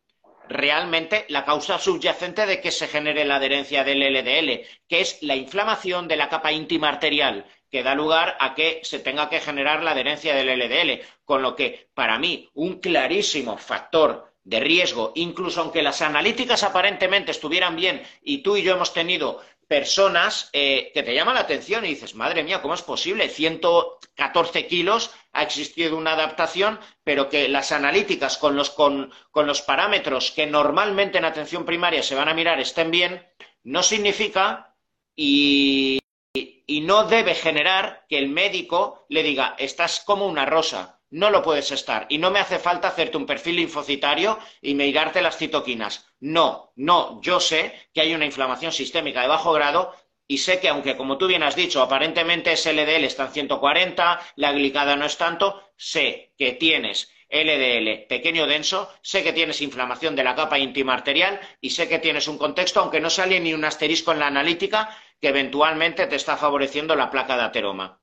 realmente 0.48 1.24
la 1.28 1.44
causa 1.44 1.78
subyacente 1.78 2.46
de 2.46 2.60
que 2.60 2.70
se 2.70 2.88
genere 2.88 3.24
la 3.24 3.36
adherencia 3.36 3.84
del 3.84 4.00
LDL, 4.00 4.66
que 4.88 5.00
es 5.00 5.22
la 5.22 5.36
inflamación 5.36 6.08
de 6.08 6.16
la 6.16 6.28
capa 6.28 6.52
íntima 6.52 6.88
arterial, 6.88 7.46
que 7.70 7.82
da 7.82 7.94
lugar 7.94 8.36
a 8.38 8.54
que 8.54 8.80
se 8.84 9.00
tenga 9.00 9.28
que 9.28 9.40
generar 9.40 9.82
la 9.82 9.92
adherencia 9.92 10.34
del 10.34 10.48
LDL. 10.58 11.00
Con 11.24 11.42
lo 11.42 11.56
que, 11.56 11.88
para 11.94 12.18
mí, 12.18 12.48
un 12.54 12.78
clarísimo 12.78 13.56
factor 13.56 14.32
de 14.44 14.60
riesgo, 14.60 15.12
incluso 15.14 15.62
aunque 15.62 15.82
las 15.82 16.02
analíticas 16.02 16.62
aparentemente 16.62 17.30
estuvieran 17.30 17.76
bien 17.76 18.02
y 18.22 18.42
tú 18.42 18.56
y 18.56 18.62
yo 18.62 18.74
hemos 18.74 18.92
tenido 18.92 19.40
personas 19.68 20.50
eh, 20.52 20.90
que 20.94 21.02
te 21.02 21.14
llaman 21.14 21.34
la 21.34 21.40
atención 21.40 21.84
y 21.84 21.88
dices, 21.88 22.14
madre 22.14 22.42
mía, 22.42 22.62
¿cómo 22.62 22.74
es 22.74 22.82
posible? 22.82 23.28
114 23.28 24.66
kilos, 24.66 25.10
ha 25.32 25.42
existido 25.42 25.96
una 25.96 26.12
adaptación, 26.12 26.78
pero 27.02 27.28
que 27.28 27.48
las 27.48 27.72
analíticas 27.72 28.38
con 28.38 28.56
los, 28.56 28.70
con, 28.70 29.12
los 29.34 29.62
parámetros 29.62 30.30
que 30.30 30.46
normalmente 30.46 31.18
en 31.18 31.24
atención 31.24 31.64
primaria 31.64 32.02
se 32.02 32.14
van 32.14 32.28
a 32.28 32.34
mirar 32.34 32.60
estén 32.60 32.90
bien, 32.90 33.26
no 33.62 33.82
significa 33.82 34.74
y, 35.16 35.98
y 36.34 36.80
no 36.82 37.04
debe 37.04 37.34
generar 37.34 38.04
que 38.08 38.18
el 38.18 38.28
médico 38.28 39.06
le 39.08 39.22
diga, 39.22 39.54
estás 39.58 40.00
como 40.00 40.26
una 40.26 40.46
rosa, 40.46 41.00
no 41.14 41.30
lo 41.30 41.42
puedes 41.42 41.70
estar. 41.70 42.06
Y 42.08 42.18
no 42.18 42.32
me 42.32 42.40
hace 42.40 42.58
falta 42.58 42.88
hacerte 42.88 43.16
un 43.16 43.24
perfil 43.24 43.56
linfocitario 43.56 44.36
y 44.60 44.74
mirarte 44.74 45.22
las 45.22 45.36
citoquinas. 45.36 46.06
No, 46.18 46.72
no, 46.74 47.20
yo 47.22 47.38
sé 47.38 47.72
que 47.92 48.00
hay 48.00 48.14
una 48.14 48.24
inflamación 48.24 48.72
sistémica 48.72 49.22
de 49.22 49.28
bajo 49.28 49.52
grado 49.52 49.94
y 50.26 50.38
sé 50.38 50.58
que, 50.58 50.68
aunque 50.68 50.96
como 50.96 51.16
tú 51.16 51.28
bien 51.28 51.44
has 51.44 51.54
dicho, 51.54 51.82
aparentemente 51.82 52.52
ese 52.52 52.72
LDL 52.72 53.04
está 53.04 53.26
en 53.26 53.32
140, 53.32 54.20
la 54.34 54.52
glicada 54.52 54.96
no 54.96 55.06
es 55.06 55.16
tanto, 55.16 55.62
sé 55.76 56.32
que 56.36 56.52
tienes 56.52 57.12
LDL 57.30 58.06
pequeño 58.08 58.48
denso, 58.48 58.90
sé 59.00 59.22
que 59.22 59.32
tienes 59.32 59.60
inflamación 59.60 60.16
de 60.16 60.24
la 60.24 60.34
capa 60.34 60.58
íntima 60.58 60.94
arterial 60.94 61.38
y 61.60 61.70
sé 61.70 61.88
que 61.88 62.00
tienes 62.00 62.26
un 62.26 62.38
contexto, 62.38 62.80
aunque 62.80 63.00
no 63.00 63.08
sale 63.08 63.38
ni 63.38 63.54
un 63.54 63.64
asterisco 63.64 64.10
en 64.10 64.18
la 64.18 64.26
analítica, 64.26 64.90
que 65.20 65.28
eventualmente 65.28 66.08
te 66.08 66.16
está 66.16 66.36
favoreciendo 66.36 66.96
la 66.96 67.10
placa 67.10 67.36
de 67.36 67.44
ateroma. 67.44 68.00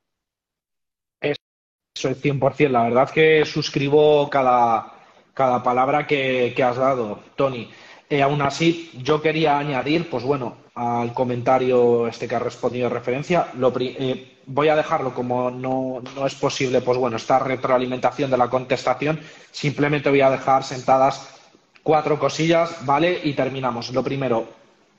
Eso 2.01 2.09
es 2.09 2.19
100%. 2.19 2.69
La 2.69 2.81
verdad 2.81 3.11
que 3.11 3.45
suscribo 3.45 4.27
cada, 4.27 4.91
cada 5.35 5.61
palabra 5.61 6.07
que, 6.07 6.55
has 6.63 6.75
dado, 6.75 7.19
Tony. 7.35 7.69
Eh, 8.09 8.23
aún 8.23 8.41
así, 8.41 8.89
yo 9.03 9.21
quería 9.21 9.59
añadir, 9.59 10.09
pues 10.09 10.23
bueno, 10.23 10.57
al 10.73 11.13
comentario 11.13 12.07
este 12.07 12.27
que 12.27 12.33
ha 12.33 12.39
respondido 12.39 12.89
de 12.89 12.95
referencia, 12.95 13.49
eh, 13.79 14.37
voy 14.47 14.67
a 14.69 14.75
dejarlo 14.75 15.13
como 15.13 15.51
no, 15.51 16.01
no, 16.15 16.25
es 16.25 16.33
posible, 16.33 16.81
pues 16.81 16.97
bueno, 16.97 17.17
esta 17.17 17.37
retroalimentación 17.37 18.31
de 18.31 18.37
la 18.37 18.49
contestación, 18.49 19.19
simplemente 19.51 20.09
voy 20.09 20.21
a 20.21 20.31
dejar 20.31 20.63
sentadas 20.63 21.39
cuatro 21.83 22.17
cosillas, 22.17 22.83
¿vale? 22.83 23.21
Y 23.23 23.33
terminamos. 23.33 23.93
Lo 23.93 24.03
primero, 24.03 24.47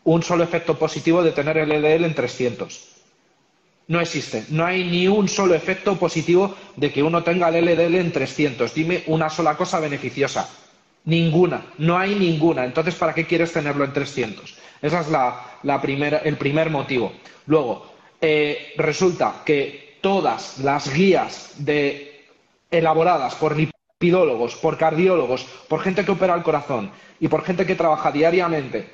un 0.04 0.22
solo 0.22 0.44
efecto 0.44 0.78
positivo 0.78 1.20
de 1.24 1.32
tener 1.32 1.58
el 1.58 1.72
EDL 1.72 2.04
en 2.04 2.14
300 2.14 2.91
no 3.88 4.00
existe. 4.00 4.44
No 4.48 4.64
hay 4.64 4.84
ni 4.84 5.08
un 5.08 5.28
solo 5.28 5.54
efecto 5.54 5.96
positivo 5.96 6.54
de 6.76 6.92
que 6.92 7.02
uno 7.02 7.22
tenga 7.22 7.48
el 7.48 7.64
LDL 7.64 7.96
en 7.96 8.12
300. 8.12 8.74
Dime 8.74 9.02
una 9.06 9.28
sola 9.28 9.56
cosa 9.56 9.80
beneficiosa. 9.80 10.48
Ninguna, 11.04 11.66
no 11.78 11.98
hay 11.98 12.14
ninguna. 12.14 12.64
Entonces, 12.64 12.94
¿para 12.94 13.12
qué 13.12 13.26
quieres 13.26 13.52
tenerlo 13.52 13.84
en 13.84 13.92
300? 13.92 14.56
Ese 14.80 14.98
es 14.98 15.08
la, 15.08 15.80
primera, 15.80 16.18
el 16.18 16.36
primer 16.36 16.70
motivo. 16.70 17.12
Luego, 17.46 17.92
eh, 18.20 18.72
resulta 18.76 19.42
que 19.44 19.98
todas 20.00 20.58
las 20.58 20.92
guías 20.92 21.56
elaboradas 22.70 23.34
por 23.34 23.56
lipidólogos, 23.56 24.56
por 24.56 24.78
cardiólogos, 24.78 25.44
por 25.68 25.80
gente 25.80 26.04
que 26.04 26.12
opera 26.12 26.34
el 26.34 26.42
corazón 26.42 26.90
y 27.20 27.28
por 27.28 27.44
gente 27.44 27.66
que 27.66 27.74
trabaja 27.74 28.10
diariamente 28.10 28.88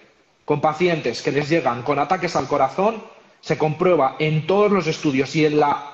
con 0.44 0.60
pacientes 0.60 1.22
que 1.22 1.32
les 1.32 1.48
llegan 1.48 1.82
con 1.82 1.98
ataques 1.98 2.34
al 2.36 2.46
corazón, 2.48 3.02
se 3.40 3.56
comprueba 3.56 4.16
en 4.18 4.46
todos 4.46 4.70
los 4.70 4.86
estudios 4.86 5.34
y 5.36 5.46
en 5.46 5.60
la 5.60 5.92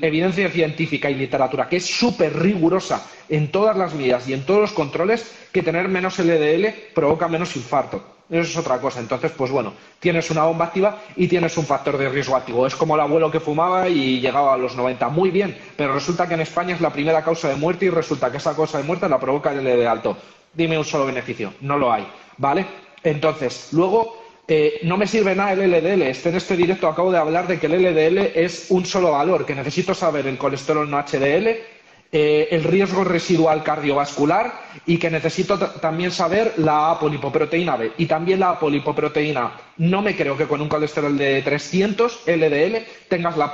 evidencia 0.00 0.48
científica 0.50 1.10
y 1.10 1.14
literatura, 1.14 1.68
que 1.68 1.76
es 1.76 1.86
súper 1.86 2.38
rigurosa 2.38 3.06
en 3.28 3.50
todas 3.50 3.76
las 3.76 3.94
medidas 3.94 4.28
y 4.28 4.34
en 4.34 4.44
todos 4.44 4.60
los 4.60 4.72
controles, 4.72 5.32
que 5.52 5.62
tener 5.62 5.88
menos 5.88 6.18
LDL 6.18 6.92
provoca 6.94 7.28
menos 7.28 7.56
infarto. 7.56 8.12
Eso 8.32 8.50
es 8.50 8.56
otra 8.56 8.78
cosa. 8.78 8.98
Entonces, 9.00 9.30
pues 9.36 9.50
bueno, 9.50 9.74
tienes 10.00 10.30
una 10.30 10.44
bomba 10.44 10.66
activa 10.66 11.02
y 11.16 11.28
tienes 11.28 11.56
un 11.58 11.66
factor 11.66 11.98
de 11.98 12.08
riesgo 12.08 12.34
activo. 12.34 12.66
Es 12.66 12.74
como 12.74 12.94
el 12.94 13.02
abuelo 13.02 13.30
que 13.30 13.40
fumaba 13.40 13.90
y 13.90 14.20
llegaba 14.20 14.54
a 14.54 14.56
los 14.56 14.74
90. 14.74 15.08
Muy 15.10 15.30
bien, 15.30 15.56
pero 15.76 15.92
resulta 15.92 16.26
que 16.26 16.34
en 16.34 16.40
España 16.40 16.74
es 16.74 16.80
la 16.80 16.90
primera 16.90 17.22
causa 17.22 17.50
de 17.50 17.56
muerte 17.56 17.84
y 17.84 17.90
resulta 17.90 18.30
que 18.30 18.38
esa 18.38 18.56
causa 18.56 18.78
de 18.78 18.84
muerte 18.84 19.06
la 19.06 19.20
provoca 19.20 19.52
el 19.52 19.62
LDL 19.62 19.86
alto. 19.86 20.16
Dime 20.54 20.78
un 20.78 20.84
solo 20.84 21.04
beneficio. 21.04 21.52
No 21.60 21.76
lo 21.76 21.92
hay. 21.92 22.06
¿Vale? 22.38 22.64
Entonces, 23.02 23.68
luego 23.72 24.21
eh, 24.54 24.80
no 24.82 24.98
me 24.98 25.06
sirve 25.06 25.34
nada 25.34 25.54
el 25.54 25.70
LDL. 25.70 26.02
Este, 26.02 26.28
en 26.28 26.34
este 26.34 26.58
directo 26.58 26.86
acabo 26.86 27.10
de 27.10 27.16
hablar 27.16 27.46
de 27.46 27.58
que 27.58 27.68
el 27.68 27.82
LDL 27.82 28.18
es 28.34 28.66
un 28.68 28.84
solo 28.84 29.12
valor, 29.12 29.46
que 29.46 29.54
necesito 29.54 29.94
saber 29.94 30.26
el 30.26 30.36
colesterol 30.36 30.90
no 30.90 30.98
HDL, 30.98 31.48
eh, 32.14 32.48
el 32.50 32.62
riesgo 32.62 33.02
residual 33.02 33.62
cardiovascular 33.62 34.52
y 34.84 34.98
que 34.98 35.10
necesito 35.10 35.58
también 35.58 36.10
saber 36.10 36.52
la 36.58 36.90
apolipoproteína 36.90 37.76
B. 37.76 37.92
Y 37.96 38.04
también 38.04 38.40
la 38.40 38.50
apolipoproteína. 38.50 39.52
No 39.78 40.02
me 40.02 40.14
creo 40.14 40.36
que 40.36 40.46
con 40.46 40.60
un 40.60 40.68
colesterol 40.68 41.16
de 41.16 41.40
300 41.40 42.24
LDL 42.26 42.84
tengas 43.08 43.38
la, 43.38 43.50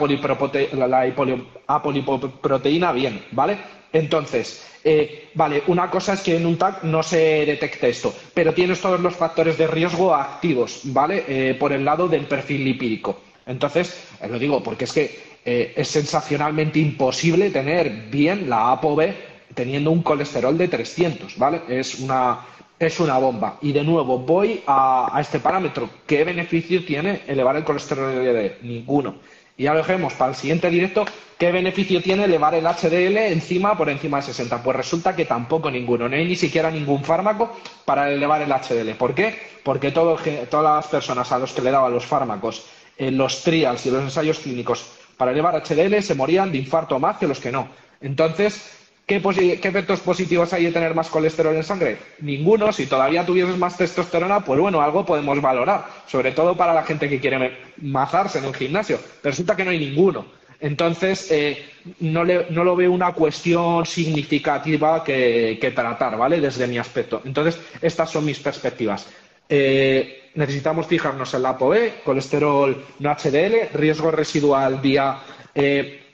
la 0.72 1.38
apolipoproteína 1.68 2.90
bien, 2.90 3.24
¿vale? 3.30 3.58
Entonces, 3.92 4.64
eh, 4.84 5.28
vale, 5.34 5.62
una 5.66 5.90
cosa 5.90 6.14
es 6.14 6.20
que 6.20 6.36
en 6.36 6.46
un 6.46 6.56
TAC 6.56 6.82
no 6.84 7.02
se 7.02 7.46
detecte 7.46 7.88
esto, 7.88 8.14
pero 8.34 8.54
tienes 8.54 8.80
todos 8.80 9.00
los 9.00 9.16
factores 9.16 9.58
de 9.58 9.66
riesgo 9.66 10.14
activos, 10.14 10.80
¿vale? 10.84 11.24
Eh, 11.26 11.54
por 11.54 11.72
el 11.72 11.84
lado 11.84 12.08
del 12.08 12.26
perfil 12.26 12.64
lipídico. 12.64 13.20
Entonces, 13.46 14.04
eh, 14.20 14.28
lo 14.28 14.38
digo 14.38 14.62
porque 14.62 14.84
es 14.84 14.92
que 14.92 15.28
es 15.44 15.88
sensacionalmente 15.88 16.78
imposible 16.78 17.48
tener 17.48 17.88
bien 18.10 18.50
la 18.50 18.72
ApoB 18.72 19.14
teniendo 19.54 19.90
un 19.90 20.02
colesterol 20.02 20.58
de 20.58 20.68
300, 20.68 21.38
¿vale? 21.38 21.62
Es 21.68 22.00
una, 22.00 22.40
es 22.78 23.00
una 23.00 23.16
bomba. 23.16 23.56
Y 23.62 23.72
de 23.72 23.82
nuevo, 23.82 24.18
voy 24.18 24.60
a, 24.66 25.08
a 25.16 25.20
este 25.22 25.40
parámetro. 25.40 25.88
¿Qué 26.06 26.22
beneficio 26.24 26.84
tiene 26.84 27.22
elevar 27.26 27.56
el 27.56 27.64
colesterol 27.64 28.12
LDL? 28.14 28.66
Ninguno. 28.66 29.14
Y 29.58 29.64
ya 29.64 29.72
lo 29.72 29.78
dejemos 29.78 30.14
para 30.14 30.30
el 30.30 30.36
siguiente 30.36 30.70
directo. 30.70 31.04
¿Qué 31.36 31.50
beneficio 31.50 32.00
tiene 32.00 32.24
elevar 32.24 32.54
el 32.54 32.64
HDL 32.64 33.16
encima 33.32 33.76
por 33.76 33.90
encima 33.90 34.18
de 34.18 34.22
60? 34.22 34.62
Pues 34.62 34.76
resulta 34.76 35.16
que 35.16 35.24
tampoco 35.24 35.68
ninguno. 35.68 36.08
No 36.08 36.14
hay 36.14 36.26
ni 36.26 36.36
siquiera 36.36 36.70
ningún 36.70 37.02
fármaco 37.02 37.58
para 37.84 38.08
elevar 38.08 38.40
el 38.40 38.50
HDL. 38.52 38.94
¿Por 38.96 39.16
qué? 39.16 39.36
Porque 39.64 39.90
todas 39.90 40.24
las 40.50 40.86
personas 40.86 41.32
a 41.32 41.40
los 41.40 41.52
que 41.52 41.62
le 41.62 41.72
daban 41.72 41.92
los 41.92 42.06
fármacos, 42.06 42.66
en 42.96 43.18
los 43.18 43.42
trials 43.42 43.84
y 43.84 43.90
los 43.90 44.02
ensayos 44.02 44.38
clínicos 44.38 44.86
para 45.16 45.32
elevar 45.32 45.60
HDL 45.60 46.00
se 46.02 46.14
morían 46.14 46.52
de 46.52 46.58
infarto 46.58 47.00
más 47.00 47.18
que 47.18 47.26
los 47.26 47.40
que 47.40 47.50
no. 47.50 47.68
Entonces, 48.00 48.77
¿Qué, 49.08 49.16
efectos 49.16 50.00
positivos 50.00 50.52
hay 50.52 50.66
de 50.66 50.72
tener 50.72 50.94
más 50.94 51.08
colesterol 51.08 51.56
en 51.56 51.64
sangre? 51.64 51.96
Ninguno. 52.20 52.70
Si 52.74 52.84
todavía 52.84 53.24
tuvieses 53.24 53.56
más 53.56 53.74
testosterona, 53.74 54.44
pues 54.44 54.60
bueno, 54.60 54.82
algo 54.82 55.06
podemos 55.06 55.40
valorar, 55.40 55.86
sobre 56.06 56.32
todo 56.32 56.54
para 56.54 56.74
la 56.74 56.82
gente 56.82 57.08
que 57.08 57.18
quiere 57.18 57.56
mazarse 57.78 58.38
en 58.38 58.44
un 58.44 58.52
gimnasio. 58.52 59.00
resulta 59.24 59.56
que 59.56 59.64
no 59.64 59.70
hay 59.70 59.78
ninguno. 59.78 60.26
Entonces, 60.60 61.30
eh, 61.30 61.70
no, 62.00 62.22
lo 62.22 62.76
veo 62.76 62.92
una 62.92 63.14
cuestión 63.14 63.86
significativa 63.86 65.02
que, 65.02 65.72
tratar, 65.74 66.18
¿vale? 66.18 66.38
Desde 66.38 66.66
mi 66.66 66.76
aspecto. 66.76 67.22
Entonces, 67.24 67.58
estas 67.80 68.10
son 68.10 68.26
mis 68.26 68.38
perspectivas. 68.40 69.06
Eh, 69.48 70.32
necesitamos 70.34 70.86
fijarnos 70.86 71.32
en 71.32 71.42
la 71.44 71.50
ApoE, 71.50 72.02
colesterol 72.04 72.84
no 72.98 73.10
HDL, 73.10 73.72
riesgo 73.72 74.10
residual 74.10 74.80
vía 74.82 75.18
eh, 75.54 76.07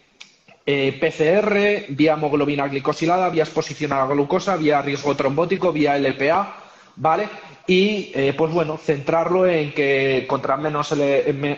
eh, 0.67 0.99
PCR, 0.99 1.93
vía 1.95 2.15
hemoglobina 2.15 2.69
glicosilada, 2.69 3.29
vía 3.29 3.45
exposición 3.45 3.93
a 3.93 3.99
la 3.99 4.07
glucosa, 4.07 4.57
vía 4.57 4.81
riesgo 4.81 5.15
trombótico, 5.15 5.73
vía 5.73 5.99
LPA, 5.99 6.57
¿vale? 6.97 7.29
Y, 7.67 8.11
eh, 8.15 8.35
pues 8.37 8.53
bueno, 8.53 8.77
centrarlo 8.79 9.47
en 9.47 9.73
que 9.73 10.25
contra 10.29 10.57
menos 10.57 10.95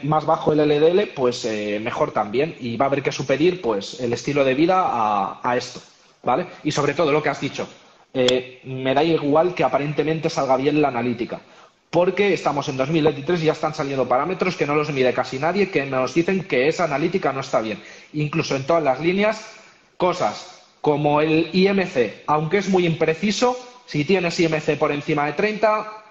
más 0.02 0.26
bajo 0.26 0.52
el 0.52 0.60
LDL, 0.60 1.08
pues 1.14 1.44
eh, 1.44 1.80
mejor 1.80 2.12
también. 2.12 2.56
Y 2.60 2.76
va 2.76 2.86
a 2.86 2.88
haber 2.88 3.02
que 3.02 3.12
superior, 3.12 3.60
pues, 3.60 4.00
el 4.00 4.12
estilo 4.12 4.44
de 4.44 4.54
vida 4.54 5.40
a 5.42 5.56
esto, 5.56 5.80
¿vale? 6.22 6.46
Y 6.64 6.72
sobre 6.72 6.94
todo 6.94 7.12
lo 7.12 7.22
que 7.22 7.28
has 7.28 7.40
dicho, 7.40 7.68
me 8.64 8.94
da 8.94 9.04
igual 9.04 9.54
que 9.54 9.62
aparentemente 9.64 10.30
salga 10.30 10.56
bien 10.56 10.80
la 10.80 10.88
analítica 10.88 11.40
porque 11.90 12.34
estamos 12.34 12.68
en 12.68 12.76
2023 12.76 13.42
y 13.42 13.46
ya 13.46 13.52
están 13.52 13.74
saliendo 13.74 14.08
parámetros 14.08 14.56
que 14.56 14.66
no 14.66 14.74
los 14.74 14.90
mide 14.92 15.14
casi 15.14 15.38
nadie, 15.38 15.70
que 15.70 15.86
nos 15.86 16.14
dicen 16.14 16.44
que 16.44 16.68
esa 16.68 16.84
analítica 16.84 17.32
no 17.32 17.40
está 17.40 17.60
bien. 17.60 17.80
Incluso 18.12 18.56
en 18.56 18.64
todas 18.64 18.82
las 18.82 19.00
líneas, 19.00 19.46
cosas 19.96 20.62
como 20.80 21.20
el 21.20 21.50
IMC, 21.52 22.22
aunque 22.26 22.58
es 22.58 22.68
muy 22.68 22.86
impreciso, 22.86 23.56
si 23.86 24.04
tienes 24.04 24.38
IMC 24.38 24.78
por 24.78 24.92
encima 24.92 25.26
de 25.26 25.32
30, 25.32 26.04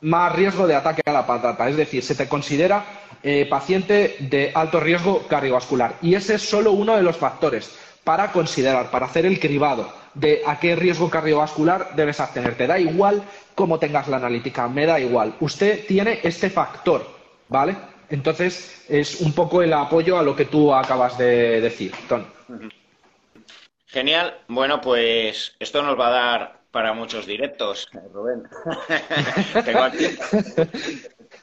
más 0.00 0.32
riesgo 0.34 0.66
de 0.66 0.74
ataque 0.74 1.02
a 1.06 1.12
la 1.12 1.26
patata. 1.26 1.68
Es 1.68 1.76
decir, 1.76 2.02
se 2.02 2.14
te 2.14 2.28
considera 2.28 2.84
eh, 3.22 3.46
paciente 3.48 4.16
de 4.20 4.52
alto 4.54 4.80
riesgo 4.80 5.26
cardiovascular. 5.28 5.96
Y 6.02 6.14
ese 6.14 6.36
es 6.36 6.42
solo 6.42 6.72
uno 6.72 6.96
de 6.96 7.02
los 7.02 7.16
factores 7.16 7.70
para 8.04 8.32
considerar, 8.32 8.90
para 8.90 9.06
hacer 9.06 9.26
el 9.26 9.38
cribado 9.38 9.92
de 10.14 10.42
a 10.46 10.58
qué 10.58 10.76
riesgo 10.76 11.10
cardiovascular 11.10 11.94
debes 11.94 12.20
abstenerte. 12.20 12.66
Da 12.66 12.78
igual 12.78 13.22
cómo 13.54 13.78
tengas 13.78 14.08
la 14.08 14.16
analítica, 14.16 14.68
me 14.68 14.86
da 14.86 15.00
igual. 15.00 15.34
Usted 15.40 15.86
tiene 15.86 16.20
este 16.22 16.50
factor, 16.50 17.06
¿vale? 17.48 17.76
Entonces 18.10 18.84
es 18.88 19.20
un 19.20 19.32
poco 19.32 19.62
el 19.62 19.72
apoyo 19.72 20.18
a 20.18 20.22
lo 20.22 20.34
que 20.34 20.46
tú 20.46 20.74
acabas 20.74 21.18
de 21.18 21.60
decir, 21.60 21.92
Tony. 22.08 22.26
Genial. 23.86 24.38
Bueno, 24.48 24.80
pues 24.80 25.54
esto 25.58 25.82
nos 25.82 25.98
va 25.98 26.08
a 26.08 26.10
dar 26.10 26.60
para 26.70 26.92
muchos 26.92 27.26
directos, 27.26 27.88
Rubén. 28.12 28.42
Tengo 29.64 29.82
aquí 29.82 30.06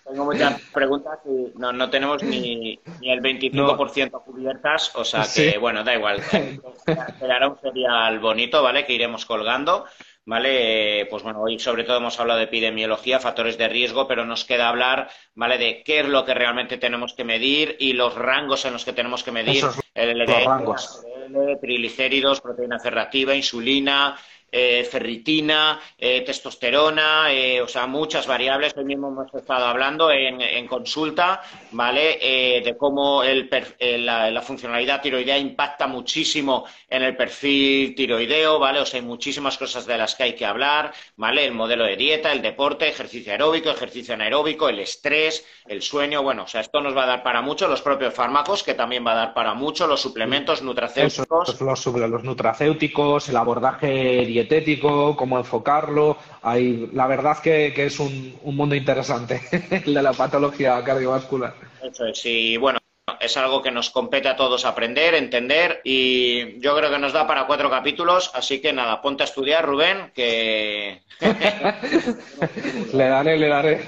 tengo 0.06 0.26
muchas 0.26 0.62
preguntas 0.74 1.20
y 1.26 1.58
no, 1.58 1.74
no 1.74 1.90
tenemos 1.90 2.24
ni, 2.24 2.80
ni 3.02 3.12
el 3.12 3.22
25% 3.22 4.24
cubiertas, 4.24 4.96
o 4.96 5.04
sea 5.04 5.26
que, 5.34 5.58
bueno, 5.58 5.84
da 5.84 5.96
igual. 5.96 6.22
Será 7.20 7.48
un 7.48 7.60
serial 7.60 8.20
bonito, 8.20 8.62
¿vale? 8.62 8.86
Que 8.86 8.94
iremos 8.94 9.26
colgando. 9.26 9.86
¿vale? 10.26 11.08
Pues 11.10 11.24
bueno, 11.24 11.42
hoy 11.42 11.60
sobre 11.60 11.84
todo 11.84 11.98
hemos 11.98 12.20
hablado 12.20 12.40
de 12.40 12.46
epidemiología, 12.46 13.20
factores 13.20 13.58
de 13.58 13.70
riesgo, 13.70 14.08
pero 14.08 14.26
nos 14.26 14.44
queda 14.44 14.70
hablar, 14.70 15.10
¿vale? 15.36 15.58
De 15.58 15.84
qué 15.84 16.00
es 16.00 16.08
lo 16.08 16.26
que 16.26 16.34
realmente 16.34 16.78
tenemos 16.78 17.14
que 17.14 17.24
medir 17.24 17.76
y 17.80 17.94
los 17.94 18.16
rangos 18.16 18.66
en 18.66 18.74
los 18.74 18.84
que 18.84 18.94
tenemos 18.94 19.24
que 19.24 19.32
medir. 19.32 19.64
el 19.94 20.20
LDL, 20.20 21.60
triglicéridos, 21.62 22.42
proteína 22.42 22.80
ferrativa, 22.80 23.36
insulina, 23.36 24.18
eh, 24.58 24.86
ferritina, 24.86 25.82
eh, 25.98 26.22
testosterona, 26.22 27.30
eh, 27.30 27.62
o 27.62 27.68
sea, 27.68 27.88
muchas 27.88 28.26
variables. 28.26 28.74
Hoy 28.78 28.86
mismo 28.86 29.10
hemos 29.10 29.34
estado 29.34 29.66
hablando 29.66 30.10
en, 30.10 30.66
consulta, 30.68 31.42
¿vale? 31.72 32.62
de 32.64 32.78
cómo 32.78 33.22
la, 33.22 34.42
funcionalidad 34.42 35.02
tiroidea 35.02 35.38
impacta 35.38 35.88
muchísimo 35.88 36.66
en 36.90 37.04
el 37.04 37.18
perfil 37.18 37.96
tiroideo, 37.96 38.58
¿vale? 38.58 38.80
O 38.80 38.86
sea, 38.86 39.02
hay 39.02 39.06
muchísimas 39.06 39.58
cosas 39.58 39.86
de 39.86 39.98
las 39.98 40.16
que 40.16 40.24
hay 40.24 40.36
que 40.36 40.46
hablar, 40.46 40.94
¿vale? 41.18 41.44
El 41.44 41.52
modelo 41.54 41.84
de 41.84 41.98
dieta, 41.98 42.32
el 42.32 42.42
deporte, 42.42 42.88
ejercicio 42.88 43.34
aeróbico, 43.34 43.70
ejercicio 43.70 44.14
anaeróbico, 44.14 44.70
el 44.70 44.80
estrés, 44.80 45.46
el 45.68 45.82
sueño, 45.82 46.24
bueno, 46.24 46.44
o 46.44 46.48
sea, 46.48 46.62
esto 46.62 46.80
nos 46.80 46.96
va 46.96 47.04
a 47.04 47.08
dar 47.08 47.24
para 47.24 47.42
mucho, 47.42 47.68
los 47.68 47.82
propios 47.82 48.14
fármacos, 48.14 48.64
que 48.64 48.74
también 48.74 49.06
va 49.06 49.12
a 49.12 49.16
dar 49.16 49.34
para 49.34 49.54
mucho, 49.54 49.86
los 49.86 50.02
suplementos 50.02 50.62
nutracéuticos. 50.62 51.60
los, 51.60 51.86
los 51.86 52.24
nutracéuticos, 52.24 53.28
el 53.28 53.36
abordaje 53.36 54.26
dietético, 54.26 54.45
cómo 54.82 55.38
enfocarlo. 55.38 56.18
Hay, 56.42 56.90
la 56.94 57.08
verdad 57.08 57.40
que, 57.40 57.74
que 57.74 57.86
es 57.86 58.00
un, 58.00 58.38
un, 58.44 58.56
mundo 58.56 58.76
interesante 58.76 59.42
el 59.86 59.94
de 59.94 60.02
la 60.02 60.14
patología 60.14 60.84
cardiovascular. 60.84 61.54
Eso 61.82 62.06
es, 62.06 62.26
y 62.26 62.58
bueno, 62.58 62.80
es 63.20 63.38
algo 63.38 63.62
que 63.62 63.72
nos 63.72 63.90
compete 63.90 64.28
a 64.28 64.36
todos 64.36 64.66
aprender, 64.66 65.16
entender 65.16 65.82
y 65.84 66.60
yo 66.60 66.76
creo 66.76 66.90
que 66.90 67.00
nos 67.00 67.14
da 67.14 67.28
para 67.28 67.46
cuatro 67.46 67.70
capítulos, 67.70 68.32
así 68.34 68.62
que 68.62 68.74
nada, 68.74 69.02
ponte 69.02 69.24
a 69.24 69.26
estudiar, 69.26 69.66
Rubén, 69.66 70.12
que... 70.14 71.02
le 72.94 73.08
daré, 73.08 73.38
le 73.38 73.48
daré. 73.48 73.86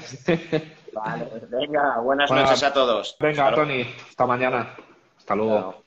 vale, 0.92 1.26
venga, 1.48 1.98
buenas 2.00 2.30
noches 2.30 2.62
a 2.62 2.72
todos. 2.72 3.16
Venga, 3.18 3.54
Tony, 3.54 3.86
hasta 4.08 4.26
mañana. 4.26 4.74
Hasta 5.18 5.34
luego. 5.34 5.84